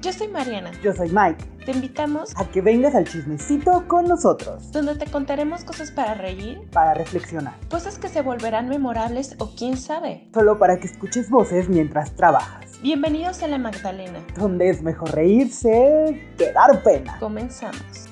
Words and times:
Yo 0.00 0.12
soy 0.12 0.28
Mariana. 0.28 0.70
Yo 0.80 0.92
soy 0.92 1.08
Mike. 1.10 1.44
Te 1.66 1.72
invitamos 1.72 2.32
a 2.36 2.48
que 2.48 2.60
vengas 2.60 2.94
al 2.94 3.04
chismecito 3.04 3.84
con 3.88 4.06
nosotros. 4.06 4.70
Donde 4.70 4.94
te 4.94 5.10
contaremos 5.10 5.64
cosas 5.64 5.90
para 5.90 6.14
reír, 6.14 6.60
para 6.70 6.94
reflexionar, 6.94 7.54
cosas 7.68 7.98
que 7.98 8.08
se 8.08 8.22
volverán 8.22 8.68
memorables 8.68 9.34
o 9.40 9.50
quién 9.56 9.76
sabe. 9.76 10.28
Solo 10.32 10.56
para 10.56 10.78
que 10.78 10.86
escuches 10.86 11.28
voces 11.28 11.68
mientras 11.68 12.14
trabajas. 12.14 12.80
Bienvenidos 12.80 13.42
a 13.42 13.48
La 13.48 13.58
Magdalena. 13.58 14.24
Donde 14.36 14.68
es 14.68 14.82
mejor 14.82 15.10
reírse 15.10 16.32
que 16.38 16.52
dar 16.52 16.80
pena. 16.84 17.18
Comenzamos. 17.18 18.06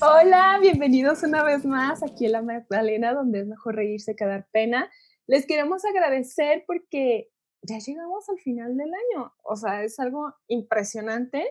Hola, 0.00 0.58
bienvenidos 0.60 1.22
una 1.22 1.44
vez 1.44 1.64
más 1.64 2.02
aquí 2.02 2.26
en 2.26 2.32
La 2.32 2.42
Magdalena, 2.42 3.14
donde 3.14 3.42
es 3.42 3.46
mejor 3.46 3.76
reírse 3.76 4.16
que 4.16 4.24
dar 4.24 4.48
pena. 4.50 4.90
Les 5.28 5.46
queremos 5.46 5.84
agradecer 5.84 6.64
porque 6.66 7.28
ya 7.62 7.78
llegamos 7.78 8.28
al 8.28 8.38
final 8.38 8.76
del 8.76 8.90
año. 8.92 9.32
O 9.42 9.56
sea, 9.56 9.82
es 9.84 9.98
algo 9.98 10.34
impresionante. 10.46 11.44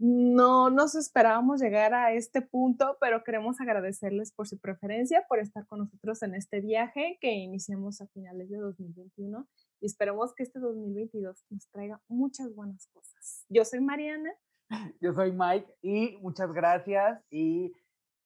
No 0.00 0.70
nos 0.70 0.94
esperábamos 0.94 1.60
llegar 1.60 1.92
a 1.92 2.12
este 2.12 2.40
punto, 2.40 2.96
pero 3.00 3.24
queremos 3.24 3.60
agradecerles 3.60 4.32
por 4.32 4.46
su 4.46 4.60
preferencia, 4.60 5.24
por 5.28 5.40
estar 5.40 5.66
con 5.66 5.80
nosotros 5.80 6.22
en 6.22 6.36
este 6.36 6.60
viaje 6.60 7.18
que 7.20 7.32
iniciamos 7.32 8.00
a 8.00 8.06
finales 8.06 8.48
de 8.48 8.58
2021 8.58 9.48
y 9.80 9.86
esperemos 9.86 10.34
que 10.34 10.44
este 10.44 10.60
2022 10.60 11.44
nos 11.50 11.68
traiga 11.70 12.00
muchas 12.06 12.54
buenas 12.54 12.86
cosas. 12.92 13.44
Yo 13.48 13.64
soy 13.64 13.80
Mariana. 13.80 14.30
Yo 15.00 15.12
soy 15.14 15.32
Mike 15.32 15.74
y 15.82 16.16
muchas 16.18 16.52
gracias. 16.52 17.20
Y 17.28 17.72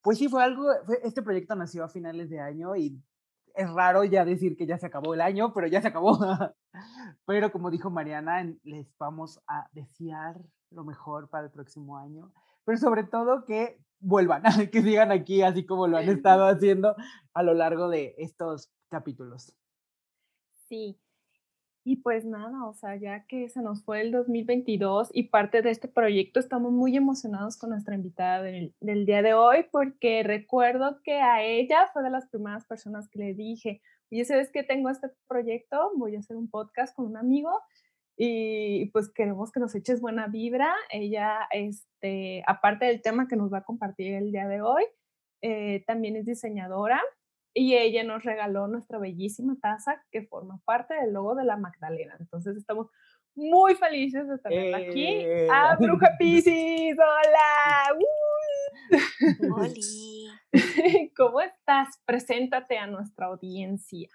pues 0.02 0.18
sí, 0.18 0.28
fue 0.28 0.42
algo, 0.42 0.66
este 1.02 1.22
proyecto 1.22 1.54
nació 1.54 1.84
a 1.84 1.88
finales 1.88 2.28
de 2.28 2.40
año 2.40 2.76
y 2.76 3.02
es 3.54 3.70
raro 3.72 4.04
ya 4.04 4.24
decir 4.24 4.56
que 4.56 4.66
ya 4.66 4.78
se 4.78 4.86
acabó 4.86 5.14
el 5.14 5.20
año, 5.20 5.52
pero 5.52 5.66
ya 5.66 5.80
se 5.82 5.88
acabó. 5.88 6.18
pero 7.26 7.52
como 7.52 7.70
dijo 7.70 7.90
Mariana, 7.90 8.44
les 8.62 8.96
vamos 8.98 9.40
a 9.46 9.68
desear 9.72 10.40
lo 10.70 10.84
mejor 10.84 11.28
para 11.28 11.46
el 11.46 11.50
próximo 11.50 11.98
año, 11.98 12.32
pero 12.64 12.78
sobre 12.78 13.04
todo 13.04 13.44
que 13.44 13.78
vuelvan, 14.00 14.42
que 14.72 14.82
sigan 14.82 15.12
aquí 15.12 15.42
así 15.42 15.66
como 15.66 15.86
lo 15.86 15.98
han 15.98 16.08
estado 16.08 16.46
haciendo 16.46 16.96
a 17.34 17.42
lo 17.42 17.54
largo 17.54 17.88
de 17.88 18.14
estos 18.18 18.72
capítulos. 18.88 19.54
Sí, 20.68 20.98
y 21.84 21.96
pues 21.96 22.24
nada, 22.24 22.66
o 22.66 22.74
sea, 22.74 22.96
ya 22.96 23.26
que 23.26 23.48
se 23.48 23.60
nos 23.60 23.84
fue 23.84 24.00
el 24.02 24.12
2022 24.12 25.10
y 25.12 25.24
parte 25.24 25.62
de 25.62 25.70
este 25.70 25.88
proyecto, 25.88 26.38
estamos 26.38 26.72
muy 26.72 26.96
emocionados 26.96 27.56
con 27.56 27.70
nuestra 27.70 27.94
invitada 27.94 28.42
del, 28.42 28.74
del, 28.80 29.04
día 29.04 29.22
de 29.22 29.34
hoy, 29.34 29.66
porque 29.72 30.22
recuerdo 30.22 31.00
que 31.02 31.20
a 31.20 31.42
ella 31.42 31.88
fue 31.92 32.02
de 32.02 32.10
las 32.10 32.28
primeras 32.28 32.64
personas 32.66 33.08
que 33.08 33.18
le 33.18 33.34
dije, 33.34 33.82
oye, 34.12 34.24
¿sabes 34.24 34.52
que 34.52 34.62
tengo 34.62 34.90
este 34.90 35.08
proyecto? 35.26 35.90
Voy 35.96 36.14
a 36.14 36.20
hacer 36.20 36.36
un 36.36 36.48
podcast 36.48 36.94
con 36.94 37.06
un 37.06 37.16
amigo 37.16 37.50
y 38.16 38.86
pues 38.90 39.10
queremos 39.10 39.50
que 39.50 39.58
nos 39.58 39.74
eches 39.74 40.00
buena 40.00 40.28
vibra. 40.28 40.72
Ella, 40.90 41.48
este, 41.50 42.44
aparte 42.46 42.84
del 42.84 43.02
tema 43.02 43.26
que 43.26 43.36
nos 43.36 43.52
va 43.52 43.58
a 43.58 43.64
compartir 43.64 44.14
el 44.14 44.30
día 44.30 44.46
de 44.46 44.62
hoy, 44.62 44.84
eh, 45.40 45.82
también 45.86 46.14
es 46.14 46.26
diseñadora 46.26 47.02
y 47.54 47.76
ella 47.76 48.02
nos 48.04 48.24
regaló 48.24 48.66
nuestra 48.66 48.98
bellísima 48.98 49.56
taza 49.60 50.04
que 50.10 50.22
forma 50.22 50.60
parte 50.64 50.94
del 50.94 51.12
logo 51.12 51.34
de 51.34 51.44
la 51.44 51.56
Magdalena. 51.56 52.16
Entonces 52.18 52.56
estamos 52.56 52.88
muy 53.34 53.74
felices 53.74 54.28
de 54.28 54.38
tenerla 54.38 54.78
aquí. 54.78 55.06
Eh. 55.06 55.48
¡Ah, 55.50 55.76
Bruja 55.78 56.10
Piscis! 56.18 56.96
¡Hola! 56.96 57.96
¡Hola! 59.56 60.42
¿Cómo 61.16 61.40
estás? 61.40 61.88
Preséntate 62.04 62.78
a 62.78 62.86
nuestra 62.86 63.26
audiencia. 63.26 64.08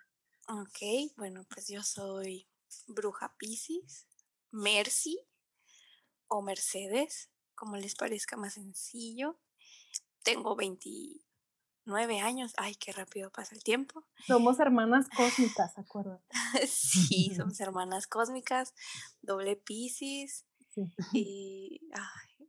Ok, 0.49 1.11
bueno, 1.17 1.45
pues 1.49 1.67
yo 1.67 1.83
soy 1.83 2.47
Bruja 2.87 3.35
Piscis, 3.37 4.07
Mercy 4.51 5.19
o 6.27 6.41
Mercedes, 6.41 7.31
como 7.53 7.75
les 7.75 7.95
parezca 7.95 8.37
más 8.37 8.53
sencillo. 8.53 9.39
Tengo 10.23 10.55
20, 10.55 10.89
nueve 11.87 12.19
años. 12.19 12.53
Ay, 12.57 12.75
qué 12.75 12.91
rápido 12.91 13.31
pasa 13.31 13.55
el 13.55 13.63
tiempo. 13.63 14.05
Somos 14.25 14.59
hermanas 14.59 15.07
cósmicas, 15.15 15.77
acuérdate. 15.77 16.23
sí, 16.67 17.33
somos 17.35 17.59
hermanas 17.59 18.07
cósmicas, 18.07 18.73
doble 19.21 19.55
Pisces. 19.55 20.45
Sí. 20.69 20.93
Y, 21.13 21.81
ay, 21.93 22.47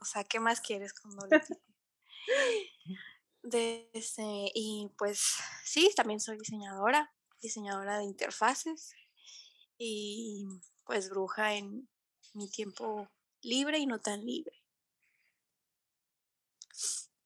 o 0.00 0.04
sea, 0.04 0.22
¿qué 0.24 0.38
más 0.38 0.60
quieres 0.60 0.92
con 0.92 1.16
doble 1.16 1.40
Pisces? 1.40 1.58
Este, 3.44 4.52
y 4.54 4.88
pues 4.96 5.20
sí, 5.64 5.90
también 5.96 6.20
soy 6.20 6.38
diseñadora, 6.38 7.12
diseñadora 7.40 7.98
de 7.98 8.04
interfaces 8.04 8.94
y 9.76 10.46
pues 10.84 11.10
bruja 11.10 11.54
en 11.54 11.88
mi 12.34 12.48
tiempo 12.48 13.08
libre 13.42 13.78
y 13.78 13.86
no 13.86 14.00
tan 14.00 14.24
libre. 14.24 14.61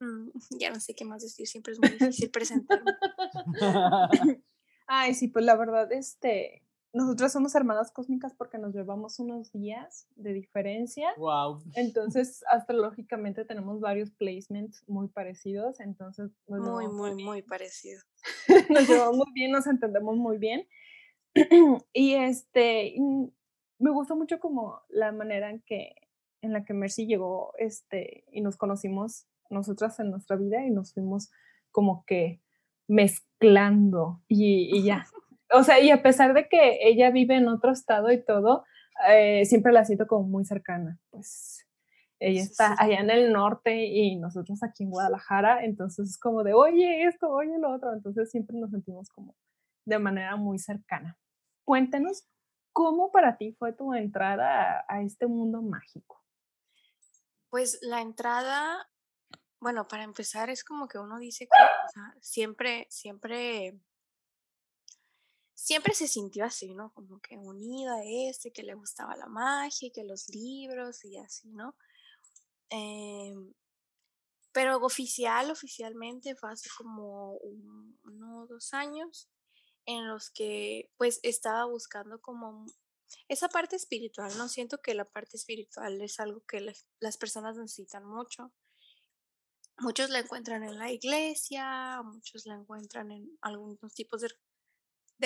Mm, 0.00 0.30
ya 0.60 0.70
no 0.70 0.80
sé 0.80 0.94
qué 0.94 1.04
más 1.04 1.22
decir, 1.22 1.46
siempre 1.46 1.72
es 1.72 1.80
muy 1.80 1.90
difícil 1.90 2.30
presentarme. 2.30 2.92
Ay, 4.86 5.14
sí, 5.14 5.28
pues 5.28 5.44
la 5.44 5.56
verdad, 5.56 5.90
este, 5.92 6.62
nosotros 6.92 7.32
somos 7.32 7.54
hermanas 7.54 7.90
cósmicas 7.90 8.34
porque 8.34 8.56
nos 8.56 8.74
llevamos 8.74 9.18
unos 9.18 9.52
días 9.52 10.08
de 10.16 10.32
diferencia. 10.32 11.12
Wow. 11.18 11.62
Entonces, 11.74 12.44
astrológicamente 12.50 13.44
tenemos 13.44 13.80
varios 13.80 14.10
placements 14.12 14.82
muy 14.88 15.08
parecidos, 15.08 15.80
entonces 15.80 16.30
muy 16.46 16.88
muy 16.88 17.22
muy 17.22 17.42
parecidos. 17.42 18.06
nos 18.70 18.88
llevamos 18.88 19.16
muy 19.16 19.32
bien, 19.34 19.50
nos 19.50 19.66
entendemos 19.66 20.16
muy 20.16 20.38
bien. 20.38 20.66
y 21.92 22.14
este 22.14 22.94
me 23.78 23.90
gustó 23.90 24.16
mucho 24.16 24.40
como 24.40 24.80
la 24.88 25.12
manera 25.12 25.50
en 25.50 25.60
que 25.60 25.94
en 26.40 26.52
la 26.52 26.64
que 26.64 26.72
Mercy 26.72 27.06
llegó 27.06 27.52
este 27.58 28.24
y 28.30 28.40
nos 28.40 28.56
conocimos 28.56 29.26
nosotras 29.50 29.98
en 30.00 30.10
nuestra 30.10 30.36
vida 30.36 30.64
y 30.64 30.70
nos 30.70 30.92
fuimos 30.92 31.30
como 31.70 32.04
que 32.06 32.40
mezclando 32.88 34.22
y, 34.28 34.82
ya. 34.82 35.06
O 35.52 35.62
sea, 35.62 35.78
y 35.78 35.90
a 35.90 36.02
pesar 36.02 36.34
de 36.34 36.48
que 36.48 36.80
ella 36.88 37.12
vive 37.12 37.36
en 37.36 37.46
otro 37.46 37.70
estado 37.70 38.10
y 38.10 38.20
todo, 38.20 38.64
eh, 39.08 39.44
siempre 39.44 39.72
la 39.72 39.84
siento 39.84 40.08
como 40.08 40.26
muy 40.26 40.44
cercana. 40.44 40.98
Pues 41.10 41.64
ella 42.18 42.42
está 42.42 42.74
allá 42.76 42.98
en 42.98 43.10
el 43.10 43.32
norte 43.32 43.86
y 43.86 44.16
nosotros 44.16 44.62
aquí 44.64 44.82
en 44.82 44.90
Guadalajara, 44.90 45.64
entonces 45.64 46.10
es 46.10 46.18
como 46.18 46.42
de, 46.42 46.52
oye 46.52 47.04
esto, 47.04 47.30
oye 47.30 47.58
lo 47.58 47.72
otro, 47.72 47.92
entonces 47.92 48.28
siempre 48.28 48.58
nos 48.58 48.72
sentimos 48.72 49.08
como 49.10 49.36
de 49.84 50.00
manera 50.00 50.34
muy 50.34 50.58
cercana. 50.58 51.16
Cuéntanos, 51.64 52.26
¿cómo 52.72 53.12
para 53.12 53.36
ti 53.36 53.52
fue 53.52 53.72
tu 53.72 53.94
entrada 53.94 54.80
a, 54.80 54.84
a 54.88 55.02
este 55.02 55.28
mundo 55.28 55.62
mágico? 55.62 56.24
Pues 57.50 57.78
la 57.82 58.00
entrada 58.00 58.88
bueno, 59.60 59.88
para 59.88 60.04
empezar 60.04 60.50
es 60.50 60.64
como 60.64 60.88
que 60.88 60.98
uno 60.98 61.18
dice 61.18 61.46
que 61.46 62.20
siempre, 62.20 62.86
siempre, 62.90 63.78
siempre 65.54 65.94
se 65.94 66.08
sintió 66.08 66.44
así, 66.44 66.74
¿no? 66.74 66.92
Como 66.92 67.20
que 67.20 67.38
unida 67.38 67.94
a 67.94 68.04
este, 68.04 68.52
que 68.52 68.62
le 68.62 68.74
gustaba 68.74 69.16
la 69.16 69.26
magia, 69.26 69.90
que 69.94 70.04
los 70.04 70.28
libros 70.28 71.04
y 71.04 71.16
así, 71.16 71.48
¿no? 71.52 71.74
Em, 72.68 73.54
pero 74.52 74.78
oficial, 74.78 75.50
oficialmente 75.50 76.34
fue 76.36 76.52
hace 76.52 76.68
como 76.76 77.34
uno 77.34 78.42
o 78.42 78.46
dos 78.46 78.72
años 78.74 79.28
en 79.86 80.08
los 80.08 80.30
que 80.30 80.90
pues 80.96 81.20
estaba 81.22 81.64
buscando 81.66 82.20
como 82.20 82.66
esa 83.28 83.48
parte 83.48 83.76
espiritual, 83.76 84.36
¿no? 84.36 84.48
Siento 84.48 84.78
que 84.78 84.94
la 84.94 85.04
parte 85.04 85.36
espiritual 85.36 86.00
es 86.02 86.18
algo 86.20 86.40
que 86.46 86.60
las 87.00 87.16
personas 87.18 87.56
necesitan 87.56 88.04
mucho 88.04 88.52
Muchos 89.78 90.08
la 90.08 90.20
encuentran 90.20 90.62
en 90.62 90.78
la 90.78 90.90
iglesia, 90.90 92.00
muchos 92.02 92.46
la 92.46 92.54
encuentran 92.54 93.10
en 93.12 93.38
algunos 93.42 93.92
tipos 93.94 94.22
de, 94.22 94.30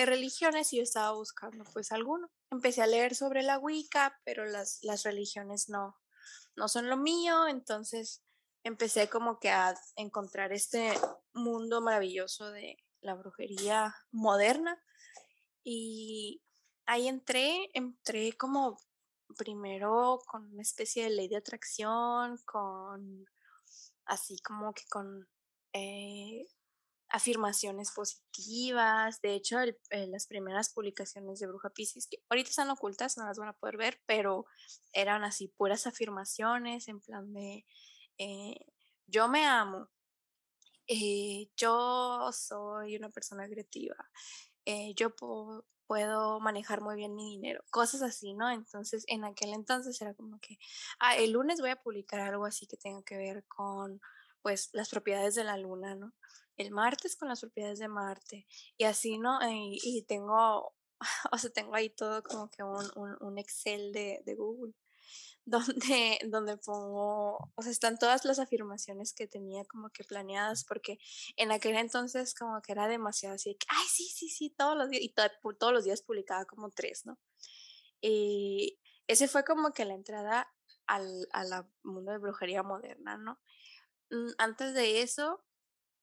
religiones 0.05 0.73
y 0.73 0.77
yo 0.77 0.83
estaba 0.83 1.13
buscando 1.13 1.63
pues 1.73 1.91
alguno. 1.91 2.29
Empecé 2.49 2.81
a 2.81 2.87
leer 2.87 3.15
sobre 3.15 3.43
la 3.43 3.59
Wicca, 3.59 4.19
pero 4.25 4.45
las, 4.45 4.79
las 4.83 5.03
religiones 5.03 5.69
no, 5.69 5.97
no 6.55 6.67
son 6.67 6.89
lo 6.89 6.97
mío, 6.97 7.47
entonces 7.47 8.23
empecé 8.63 9.09
como 9.09 9.39
que 9.39 9.49
a 9.49 9.73
encontrar 9.95 10.51
este 10.51 10.93
mundo 11.33 11.81
maravilloso 11.81 12.51
de 12.51 12.77
la 13.01 13.15
brujería 13.15 13.95
moderna 14.11 14.81
y 15.63 16.41
ahí 16.85 17.07
entré, 17.07 17.69
entré 17.73 18.33
como 18.33 18.79
primero 19.37 20.19
con 20.27 20.51
una 20.51 20.61
especie 20.61 21.05
de 21.05 21.09
ley 21.11 21.27
de 21.27 21.37
atracción, 21.37 22.37
con 22.45 23.25
así 24.05 24.39
como 24.39 24.73
que 24.73 24.83
con 24.89 25.27
eh, 25.73 26.47
afirmaciones 27.09 27.91
positivas. 27.91 29.21
De 29.21 29.35
hecho, 29.35 29.59
eh, 29.61 30.07
las 30.07 30.27
primeras 30.27 30.73
publicaciones 30.73 31.39
de 31.39 31.47
Bruja 31.47 31.69
Pisces, 31.69 32.07
que 32.07 32.23
ahorita 32.29 32.49
están 32.49 32.69
ocultas, 32.69 33.17
no 33.17 33.25
las 33.25 33.37
van 33.37 33.49
a 33.49 33.57
poder 33.57 33.77
ver, 33.77 34.01
pero 34.05 34.45
eran 34.93 35.23
así 35.23 35.47
puras 35.49 35.87
afirmaciones 35.87 36.87
en 36.87 37.01
plan 37.01 37.33
de 37.33 37.65
eh, 38.17 38.65
yo 39.07 39.27
me 39.27 39.45
amo, 39.45 39.89
yo 41.57 42.29
soy 42.33 42.95
una 42.95 43.09
persona 43.09 43.47
creativa, 43.47 43.95
yo 44.95 45.15
puedo, 45.15 45.65
puedo 45.91 46.39
manejar 46.39 46.79
muy 46.79 46.95
bien 46.95 47.15
mi 47.15 47.31
dinero, 47.31 47.65
cosas 47.69 48.01
así, 48.01 48.33
¿no? 48.33 48.49
Entonces, 48.49 49.03
en 49.09 49.25
aquel 49.25 49.49
entonces 49.51 50.01
era 50.01 50.13
como 50.13 50.39
que, 50.39 50.57
ah, 51.01 51.17
el 51.17 51.33
lunes 51.33 51.59
voy 51.59 51.71
a 51.71 51.75
publicar 51.75 52.21
algo 52.21 52.45
así 52.45 52.65
que 52.65 52.77
tenga 52.77 53.03
que 53.03 53.17
ver 53.17 53.43
con, 53.49 53.99
pues, 54.41 54.69
las 54.71 54.87
propiedades 54.87 55.35
de 55.35 55.43
la 55.43 55.57
luna, 55.57 55.95
¿no? 55.95 56.13
El 56.55 56.71
martes 56.71 57.17
con 57.17 57.27
las 57.27 57.41
propiedades 57.41 57.79
de 57.79 57.89
Marte, 57.89 58.47
y 58.77 58.85
así, 58.85 59.17
¿no? 59.17 59.37
Y, 59.51 59.79
y 59.83 60.03
tengo, 60.03 60.73
o 61.33 61.37
sea, 61.37 61.49
tengo 61.49 61.75
ahí 61.75 61.89
todo 61.89 62.23
como 62.23 62.49
que 62.49 62.63
un, 62.63 62.89
un, 62.95 63.17
un 63.19 63.37
Excel 63.37 63.91
de, 63.91 64.21
de 64.25 64.35
Google 64.35 64.71
donde, 65.51 66.19
donde 66.27 66.57
pongo, 66.57 67.51
o 67.55 67.61
sea, 67.61 67.71
están 67.71 67.97
todas 67.97 68.25
las 68.25 68.39
afirmaciones 68.39 69.13
que 69.13 69.27
tenía 69.27 69.65
como 69.65 69.89
que 69.89 70.03
planeadas, 70.03 70.63
porque 70.65 70.97
en 71.35 71.51
aquel 71.51 71.75
entonces 71.75 72.33
como 72.33 72.61
que 72.61 72.71
era 72.71 72.87
demasiado 72.87 73.35
así, 73.35 73.55
que, 73.55 73.67
ay, 73.69 73.85
sí, 73.87 74.05
sí, 74.05 74.29
sí, 74.29 74.49
todos 74.49 74.77
los 74.77 74.89
días, 74.89 75.03
y 75.03 75.13
todos 75.13 75.73
los 75.73 75.83
días 75.83 76.01
publicaba 76.01 76.45
como 76.45 76.69
tres, 76.69 77.05
¿no? 77.05 77.19
Y 78.01 78.79
ese 79.07 79.27
fue 79.27 79.43
como 79.43 79.73
que 79.73 79.85
la 79.85 79.93
entrada 79.93 80.47
al, 80.87 81.27
al 81.31 81.67
mundo 81.83 82.11
de 82.11 82.17
brujería 82.17 82.63
moderna, 82.63 83.17
¿no? 83.17 83.39
Mm, 84.09 84.31
antes 84.37 84.73
de 84.73 85.01
eso, 85.01 85.43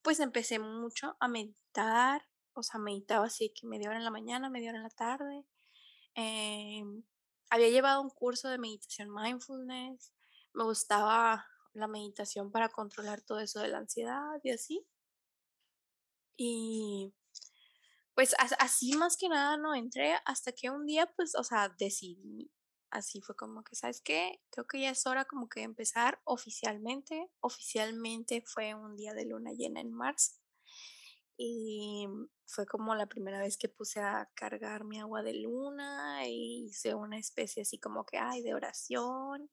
pues 0.03 0.21
empecé 0.21 0.59
mucho 0.59 1.17
a 1.21 1.29
meditar, 1.29 2.23
o 2.55 2.63
sea, 2.63 2.81
meditaba 2.81 3.27
así 3.27 3.53
que 3.55 3.67
media 3.67 3.89
hora 3.89 3.99
en 3.99 4.05
la 4.05 4.11
mañana, 4.11 4.51
media 4.51 4.71
hora 4.71 4.79
en 4.79 4.85
la 4.85 4.91
tarde. 4.91 5.45
Eh, 6.15 6.85
había 7.51 7.69
llevado 7.71 8.01
un 8.03 8.11
curso 8.11 8.49
de 8.49 8.59
meditación 8.59 9.13
mindfulness, 9.13 10.13
me 10.55 10.65
gustaba 10.65 11.47
la 11.75 11.87
meditación 11.89 12.51
para 12.51 12.69
controlar 12.69 13.21
todo 13.23 13.41
eso 13.41 13.61
de 13.61 13.69
la 13.69 13.79
ansiedad 13.79 14.41
y 14.43 14.51
así. 14.51 14.87
Y 16.37 17.13
pues 18.15 18.35
así 18.59 18.97
más 18.97 19.17
que 19.17 19.29
nada 19.29 19.57
no 19.57 19.75
entré 19.75 20.17
hasta 20.25 20.53
que 20.53 20.71
un 20.71 20.87
día 20.87 21.07
pues, 21.15 21.35
o 21.37 21.45
sea, 21.45 21.69
decidí, 21.79 22.51
así 22.91 23.21
fue 23.21 23.37
como 23.37 23.63
que, 23.65 23.77
¿sabes 23.77 24.01
qué? 24.01 24.41
Creo 24.51 24.67
que 24.67 24.81
ya 24.81 24.91
es 24.91 25.07
hora 25.07 25.25
como 25.25 25.49
que 25.49 25.63
empezar 25.63 26.21
oficialmente. 26.25 27.31
Oficialmente 27.41 28.43
fue 28.47 28.75
un 28.75 28.97
día 28.97 29.15
de 29.15 29.27
luna 29.27 29.53
llena 29.53 29.81
en 29.81 29.93
marzo 29.93 30.38
y 31.41 32.09
fue 32.47 32.67
como 32.67 32.97
la 32.97 33.07
primera 33.07 33.39
vez 33.39 33.57
que 33.57 33.69
puse 33.69 34.01
a 34.01 34.29
cargar 34.35 34.83
mi 34.83 34.99
agua 34.99 35.23
de 35.23 35.35
luna 35.35 36.27
y 36.27 36.67
hice 36.67 36.95
una 36.95 37.17
especie 37.17 37.63
así 37.63 37.79
como 37.79 38.05
que, 38.05 38.19
ay, 38.19 38.43
de 38.43 38.55
oración. 38.55 39.49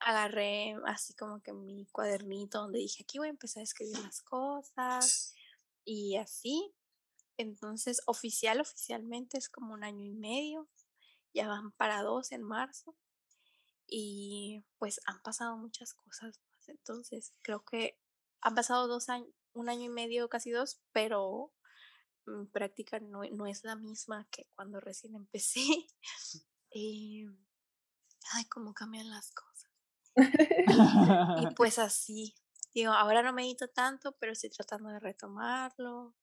Agarré 0.00 0.74
así 0.86 1.14
como 1.14 1.40
que 1.40 1.52
mi 1.52 1.86
cuadernito 1.86 2.62
donde 2.62 2.80
dije, 2.80 3.04
aquí 3.04 3.18
voy 3.18 3.28
a 3.28 3.30
empezar 3.30 3.60
a 3.60 3.64
escribir 3.64 3.96
las 4.00 4.22
cosas 4.22 5.34
y 5.84 6.16
así. 6.16 6.74
Entonces, 7.36 8.02
oficial, 8.06 8.60
oficialmente 8.60 9.38
es 9.38 9.48
como 9.48 9.72
un 9.72 9.84
año 9.84 10.04
y 10.04 10.14
medio. 10.14 10.68
Ya 11.32 11.46
van 11.46 11.70
para 11.72 12.02
dos 12.02 12.32
en 12.32 12.42
marzo. 12.42 12.96
Y 13.86 14.64
pues 14.78 15.00
han 15.06 15.20
pasado 15.22 15.56
muchas 15.56 15.94
cosas 15.94 16.40
más. 16.50 16.68
Entonces, 16.68 17.32
creo 17.42 17.64
que 17.64 18.00
han 18.40 18.56
pasado 18.56 18.88
dos 18.88 19.08
años, 19.08 19.32
un 19.54 19.68
año 19.68 19.84
y 19.84 19.88
medio, 19.88 20.28
casi 20.28 20.50
dos, 20.50 20.80
pero 20.92 21.52
mi 22.26 22.46
práctica 22.46 23.00
no, 23.00 23.22
no 23.32 23.46
es 23.46 23.64
la 23.64 23.76
misma 23.76 24.26
que 24.30 24.48
cuando 24.54 24.80
recién 24.80 25.14
empecé. 25.14 25.60
y, 26.70 27.26
ay, 28.32 28.44
cómo 28.46 28.74
cambian 28.74 29.10
las 29.10 29.32
cosas. 29.32 29.70
y 30.16 30.16
pues 31.56 31.78
así, 31.78 32.34
digo, 32.74 32.92
ahora 32.92 33.22
no 33.22 33.32
medito 33.32 33.68
tanto, 33.68 34.12
pero 34.18 34.32
estoy 34.32 34.50
tratando 34.50 34.90
de 34.90 35.00
retomarlo. 35.00 36.14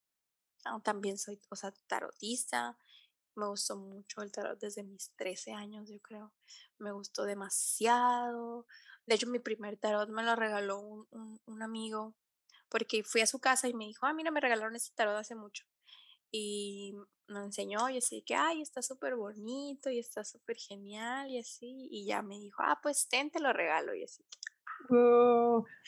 Ah, 0.65 0.79
también 0.83 1.17
soy, 1.17 1.41
o 1.49 1.55
sea, 1.55 1.73
tarotista. 1.87 2.77
Me 3.35 3.47
gustó 3.47 3.77
mucho 3.77 4.21
el 4.21 4.31
tarot 4.31 4.59
desde 4.59 4.83
mis 4.83 5.11
13 5.15 5.53
años, 5.53 5.89
yo 5.89 5.99
creo. 6.01 6.33
Me 6.77 6.91
gustó 6.91 7.23
demasiado. 7.23 8.67
De 9.05 9.15
hecho, 9.15 9.27
mi 9.27 9.39
primer 9.39 9.77
tarot 9.77 10.09
me 10.09 10.21
lo 10.21 10.35
regaló 10.35 10.79
un, 10.79 11.07
un, 11.11 11.41
un 11.45 11.63
amigo 11.63 12.15
porque 12.71 13.03
fui 13.03 13.21
a 13.21 13.27
su 13.27 13.39
casa 13.39 13.67
y 13.67 13.73
me 13.73 13.85
dijo, 13.85 14.05
ah, 14.05 14.13
mira, 14.13 14.31
me 14.31 14.39
regalaron 14.39 14.75
este 14.75 14.95
tarot 14.95 15.17
hace 15.17 15.35
mucho. 15.35 15.65
Y 16.31 16.95
me 17.27 17.41
enseñó 17.41 17.89
y 17.89 17.97
así 17.97 18.23
que, 18.25 18.33
ay, 18.33 18.61
está 18.61 18.81
súper 18.81 19.15
bonito 19.15 19.89
y 19.89 19.99
está 19.99 20.23
súper 20.23 20.55
genial 20.55 21.29
y 21.29 21.37
así. 21.37 21.89
Y 21.91 22.05
ya 22.05 22.21
me 22.21 22.39
dijo, 22.39 22.63
ah, 22.63 22.79
pues 22.81 23.09
ten, 23.09 23.29
te 23.29 23.41
lo 23.41 23.51
regalo 23.51 23.93
y 23.93 24.05
así. 24.05 24.25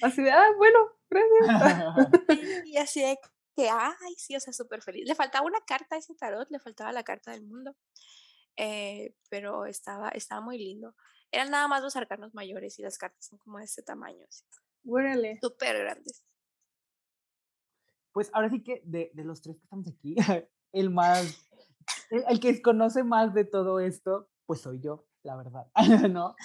así 0.01 0.21
de, 0.21 0.31
ah, 0.31 0.49
bueno, 0.57 0.79
gracias. 1.09 1.47
y, 2.65 2.77
así 2.77 3.01
de 3.01 3.17
que, 3.55 3.69
ay, 3.69 4.15
sí, 4.17 4.35
o 4.35 4.39
sea, 4.41 4.51
súper 4.51 4.81
feliz. 4.81 5.07
Le 5.07 5.15
faltaba 5.15 5.47
una 5.47 5.61
carta 5.65 5.95
a 5.95 5.99
ese 5.99 6.13
tarot, 6.15 6.49
le 6.51 6.59
faltaba 6.59 6.91
la 6.91 7.03
carta 7.03 7.31
del 7.31 7.43
mundo. 7.43 7.77
Eh, 8.57 9.15
pero 9.29 9.65
estaba, 9.65 10.09
estaba 10.09 10.41
muy 10.41 10.57
lindo. 10.57 10.93
Eran 11.31 11.49
nada 11.49 11.69
más 11.69 11.81
los 11.81 11.95
arcanos 11.95 12.33
mayores 12.33 12.77
y 12.77 12.81
las 12.81 12.97
cartas 12.97 13.25
son 13.25 13.39
como 13.39 13.59
de 13.59 13.65
este 13.65 13.81
tamaño. 13.83 14.25
Así. 14.27 14.43
Súper 15.41 15.79
grandes 15.79 16.21
pues 18.13 18.29
ahora 18.33 18.49
sí 18.49 18.63
que 18.63 18.81
de, 18.85 19.11
de 19.13 19.23
los 19.23 19.41
tres 19.41 19.57
que 19.57 19.63
estamos 19.63 19.87
aquí, 19.87 20.15
el 20.71 20.89
más, 20.89 21.49
el, 22.09 22.39
que 22.39 22.61
conoce 22.61 23.03
más 23.03 23.33
de 23.33 23.43
todo 23.43 23.79
esto, 23.79 24.29
pues 24.45 24.61
soy 24.61 24.79
yo, 24.79 25.05
la 25.23 25.35
verdad, 25.35 25.67
¿no? 26.09 26.35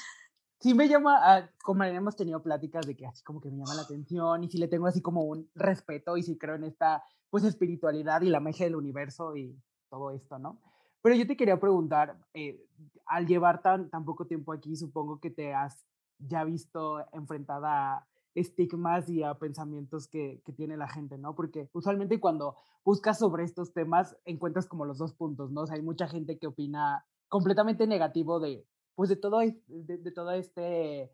Sí 0.61 0.75
me 0.75 0.89
llama, 0.89 1.49
como 1.63 1.85
hemos 1.85 2.17
tenido 2.17 2.43
pláticas 2.43 2.85
de 2.85 2.97
que 2.97 3.07
así 3.07 3.23
como 3.23 3.41
que 3.41 3.49
me 3.49 3.59
llama 3.59 3.77
la 3.77 3.83
atención 3.83 4.43
y 4.43 4.51
sí 4.51 4.59
le 4.59 4.67
tengo 4.67 4.89
así 4.89 5.01
como 5.01 5.23
un 5.23 5.49
respeto 5.55 6.17
y 6.17 6.25
sí 6.25 6.37
creo 6.37 6.57
en 6.57 6.65
esta, 6.65 7.05
pues, 7.31 7.45
espiritualidad 7.45 8.23
y 8.23 8.29
la 8.29 8.41
magia 8.41 8.67
del 8.67 8.75
universo 8.75 9.37
y 9.37 9.57
todo 9.89 10.11
esto, 10.11 10.39
¿no? 10.39 10.61
Pero 11.01 11.15
yo 11.15 11.29
te 11.29 11.37
quería 11.37 11.61
preguntar, 11.61 12.19
eh, 12.35 12.67
al 13.07 13.27
llevar 13.27 13.63
tan, 13.63 13.89
tan 13.89 14.05
poco 14.05 14.27
tiempo 14.27 14.53
aquí, 14.53 14.75
supongo 14.75 15.21
que 15.21 15.31
te 15.31 15.55
has 15.55 15.87
ya 16.19 16.43
visto 16.43 17.07
enfrentada 17.13 17.99
a 17.99 18.09
estigmas 18.39 19.09
y 19.09 19.23
a 19.23 19.35
pensamientos 19.35 20.09
que, 20.09 20.43
tiene 20.57 20.77
la 20.77 20.89
gente, 20.89 21.19
¿no? 21.19 21.35
Porque 21.35 21.69
usualmente 21.73 22.21
cuando 22.21 22.57
buscas 22.85 23.19
sobre 23.19 23.45
estos 23.45 23.73
temas 23.73 24.17
encuentras 24.25 24.67
como 24.67 24.85
los 24.85 24.99
dos 24.99 25.13
puntos, 25.13 25.51
¿no? 25.51 25.63
O 25.63 25.67
sea, 25.67 25.77
hay 25.77 25.83
mucha 25.83 26.09
gente 26.09 26.39
que 26.39 26.47
opina 26.47 27.05
completamente 27.29 27.87
negativo 27.87 28.41
de, 28.41 28.67
pues 28.95 29.09
de 29.09 29.17
todo, 29.17 29.41
de 29.41 30.13
todo 30.13 30.33
este 30.33 31.13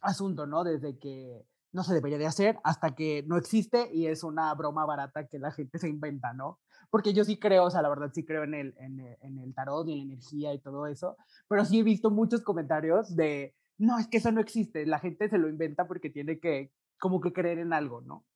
asunto, 0.00 0.46
¿no? 0.46 0.64
Desde 0.64 0.98
que 0.98 1.44
no 1.72 1.82
se 1.84 1.94
debería 1.94 2.18
de 2.18 2.26
hacer 2.26 2.58
hasta 2.64 2.94
que 2.94 3.24
no 3.26 3.36
existe 3.36 3.90
y 3.92 4.06
es 4.06 4.24
una 4.24 4.54
broma 4.54 4.86
barata 4.86 5.26
que 5.26 5.38
la 5.38 5.50
gente 5.50 5.78
se 5.78 5.88
inventa, 5.88 6.32
¿no? 6.32 6.58
Porque 6.90 7.12
yo 7.12 7.24
sí 7.24 7.38
creo, 7.38 7.64
o 7.64 7.70
sea, 7.70 7.82
la 7.82 7.90
verdad 7.90 8.10
sí 8.14 8.24
creo 8.24 8.44
en 8.44 8.54
el, 8.54 8.74
en 8.78 9.00
el, 9.00 9.16
en 9.20 9.38
el 9.38 9.54
tarot 9.54 9.86
y 9.88 9.92
en 9.92 9.98
la 9.98 10.04
energía 10.14 10.54
y 10.54 10.60
todo 10.60 10.86
eso, 10.86 11.16
pero 11.48 11.64
sí 11.64 11.80
he 11.80 11.82
visto 11.82 12.10
muchos 12.10 12.42
comentarios 12.42 13.14
de, 13.14 13.54
no, 13.78 13.98
es 13.98 14.08
que 14.08 14.18
eso 14.18 14.32
no 14.32 14.40
existe, 14.40 14.84
la 14.86 14.98
gente 14.98 15.28
se 15.28 15.38
lo 15.38 15.48
inventa 15.48 15.86
porque 15.86 16.10
tiene 16.10 16.38
que 16.40 16.72
como 16.98 17.20
que 17.20 17.32
creer 17.32 17.58
en 17.58 17.72
algo, 17.72 18.00
¿no? 18.00 18.26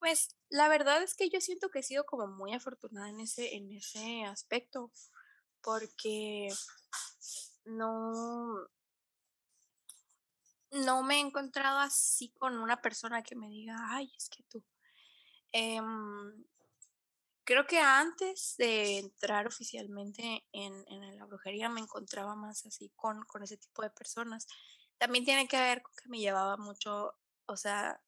Pues 0.00 0.36
la 0.50 0.68
verdad 0.68 1.02
es 1.02 1.14
que 1.14 1.30
yo 1.30 1.40
siento 1.40 1.70
que 1.70 1.78
he 1.78 1.82
sido 1.82 2.04
como 2.04 2.26
muy 2.26 2.52
afortunada 2.52 3.08
en 3.08 3.20
ese, 3.20 3.56
en 3.56 3.72
ese 3.72 4.24
aspecto, 4.24 4.92
porque 5.62 6.48
no, 7.64 8.68
no 10.72 11.02
me 11.02 11.16
he 11.16 11.20
encontrado 11.20 11.78
así 11.78 12.30
con 12.38 12.58
una 12.58 12.80
persona 12.80 13.22
que 13.22 13.36
me 13.36 13.48
diga, 13.48 13.76
ay, 13.90 14.12
es 14.16 14.28
que 14.28 14.42
tú. 14.44 14.62
Em, 15.52 16.44
creo 17.46 17.66
que 17.66 17.78
antes 17.78 18.56
de 18.58 18.98
entrar 18.98 19.46
oficialmente 19.46 20.44
en, 20.52 20.84
en, 20.88 21.16
la 21.16 21.24
brujería 21.24 21.70
me 21.70 21.80
encontraba 21.80 22.34
más 22.34 22.66
así 22.66 22.92
con, 22.96 23.22
con 23.24 23.42
ese 23.42 23.56
tipo 23.56 23.82
de 23.82 23.90
personas. 23.90 24.46
También 24.98 25.24
tiene 25.24 25.48
que 25.48 25.56
ver 25.56 25.80
con 25.82 25.94
que 25.94 26.08
me 26.08 26.18
llevaba 26.18 26.56
mucho, 26.56 27.14
o 27.46 27.56
sea, 27.56 28.02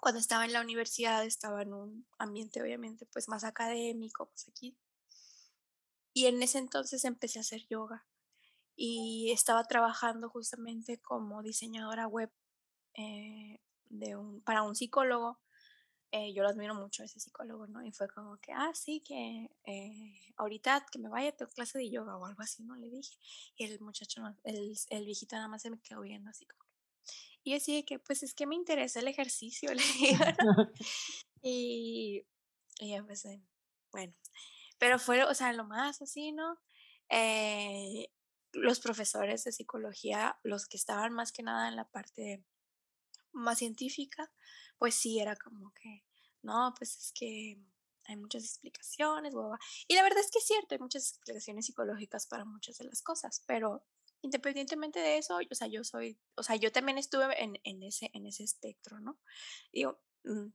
cuando 0.00 0.20
estaba 0.20 0.44
en 0.44 0.52
la 0.52 0.60
universidad 0.60 1.24
estaba 1.24 1.62
en 1.62 1.74
un 1.74 2.06
ambiente 2.18 2.62
obviamente 2.62 3.04
pues 3.06 3.28
más 3.28 3.44
académico, 3.44 4.26
pues 4.26 4.48
aquí. 4.48 4.78
Y 6.14 6.26
en 6.26 6.42
ese 6.42 6.58
entonces 6.58 7.04
empecé 7.04 7.40
a 7.40 7.42
hacer 7.42 7.66
yoga 7.68 8.06
y 8.76 9.32
estaba 9.32 9.64
trabajando 9.64 10.28
justamente 10.30 11.00
como 11.00 11.42
diseñadora 11.42 12.06
web 12.06 12.30
eh, 12.94 13.60
de 13.86 14.16
un, 14.16 14.42
para 14.42 14.62
un 14.62 14.76
psicólogo 14.76 15.40
eh, 16.12 16.32
yo 16.34 16.42
lo 16.42 16.50
admiro 16.50 16.74
mucho 16.74 17.02
a 17.02 17.06
ese 17.06 17.18
psicólogo, 17.18 17.66
¿no? 17.66 17.82
Y 17.84 17.90
fue 17.90 18.06
como 18.08 18.36
que, 18.36 18.52
ah, 18.52 18.70
sí, 18.74 19.00
que 19.00 19.50
eh, 19.64 20.20
ahorita 20.36 20.86
que 20.92 20.98
me 20.98 21.08
vaya 21.08 21.30
a 21.30 21.36
tu 21.36 21.46
clase 21.46 21.78
de 21.78 21.90
yoga 21.90 22.18
o 22.18 22.26
algo 22.26 22.42
así, 22.42 22.62
¿no? 22.62 22.76
Le 22.76 22.90
dije. 22.90 23.16
Y 23.56 23.64
el 23.64 23.80
muchacho, 23.80 24.22
el, 24.44 24.76
el 24.90 25.04
viejito 25.06 25.36
nada 25.36 25.48
más 25.48 25.62
se 25.62 25.70
me 25.70 25.80
quedó 25.80 26.02
viendo 26.02 26.30
así 26.30 26.44
como. 26.46 26.62
Y 27.44 27.54
así 27.54 27.74
de 27.74 27.84
que, 27.84 27.98
pues 27.98 28.22
es 28.22 28.34
que 28.34 28.46
me 28.46 28.54
interesa 28.54 29.00
el 29.00 29.08
ejercicio, 29.08 29.72
le 29.74 29.82
digo, 29.82 30.24
y, 31.42 32.26
y 32.78 32.90
ya 32.90 32.96
empecé, 32.96 33.42
bueno. 33.90 34.14
Pero 34.78 34.98
fue, 34.98 35.24
o 35.24 35.34
sea, 35.34 35.52
lo 35.52 35.64
más 35.64 36.02
así, 36.02 36.32
¿no? 36.32 36.58
Eh, 37.08 38.08
los 38.52 38.80
profesores 38.80 39.44
de 39.44 39.52
psicología, 39.52 40.38
los 40.42 40.66
que 40.66 40.76
estaban 40.76 41.12
más 41.12 41.32
que 41.32 41.42
nada 41.42 41.68
en 41.68 41.76
la 41.76 41.88
parte 41.88 42.44
más 43.32 43.58
científica, 43.58 44.30
pues 44.82 44.96
sí 44.96 45.20
era 45.20 45.36
como 45.36 45.72
que, 45.74 46.02
no, 46.42 46.74
pues 46.76 46.96
es 46.96 47.12
que 47.14 47.56
hay 48.06 48.16
muchas 48.16 48.42
explicaciones, 48.42 49.32
y 49.86 49.94
la 49.94 50.02
verdad 50.02 50.18
es 50.18 50.28
que 50.28 50.40
es 50.40 50.44
cierto, 50.44 50.74
hay 50.74 50.80
muchas 50.80 51.08
explicaciones 51.08 51.66
psicológicas 51.66 52.26
para 52.26 52.44
muchas 52.44 52.78
de 52.78 52.86
las 52.86 53.00
cosas, 53.00 53.44
pero 53.46 53.84
independientemente 54.22 54.98
de 54.98 55.18
eso, 55.18 55.38
o 55.48 55.54
sea, 55.54 55.68
yo 55.68 55.84
soy, 55.84 56.18
o 56.34 56.42
sea, 56.42 56.56
yo 56.56 56.72
también 56.72 56.98
estuve 56.98 57.40
en, 57.40 57.60
en 57.62 57.84
ese, 57.84 58.10
en 58.12 58.26
ese 58.26 58.42
espectro, 58.42 58.98
¿no? 58.98 59.20
Digo, 59.72 60.00
mm, 60.24 60.48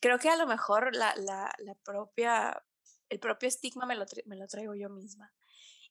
creo 0.00 0.18
que 0.18 0.30
a 0.30 0.36
lo 0.36 0.46
mejor 0.46 0.96
la, 0.96 1.14
la, 1.16 1.54
la 1.58 1.74
propia, 1.74 2.64
el 3.10 3.20
propio 3.20 3.46
estigma 3.46 3.84
me 3.84 3.94
lo, 3.94 4.06
me 4.24 4.36
lo 4.36 4.46
traigo 4.46 4.74
yo 4.74 4.88
misma. 4.88 5.34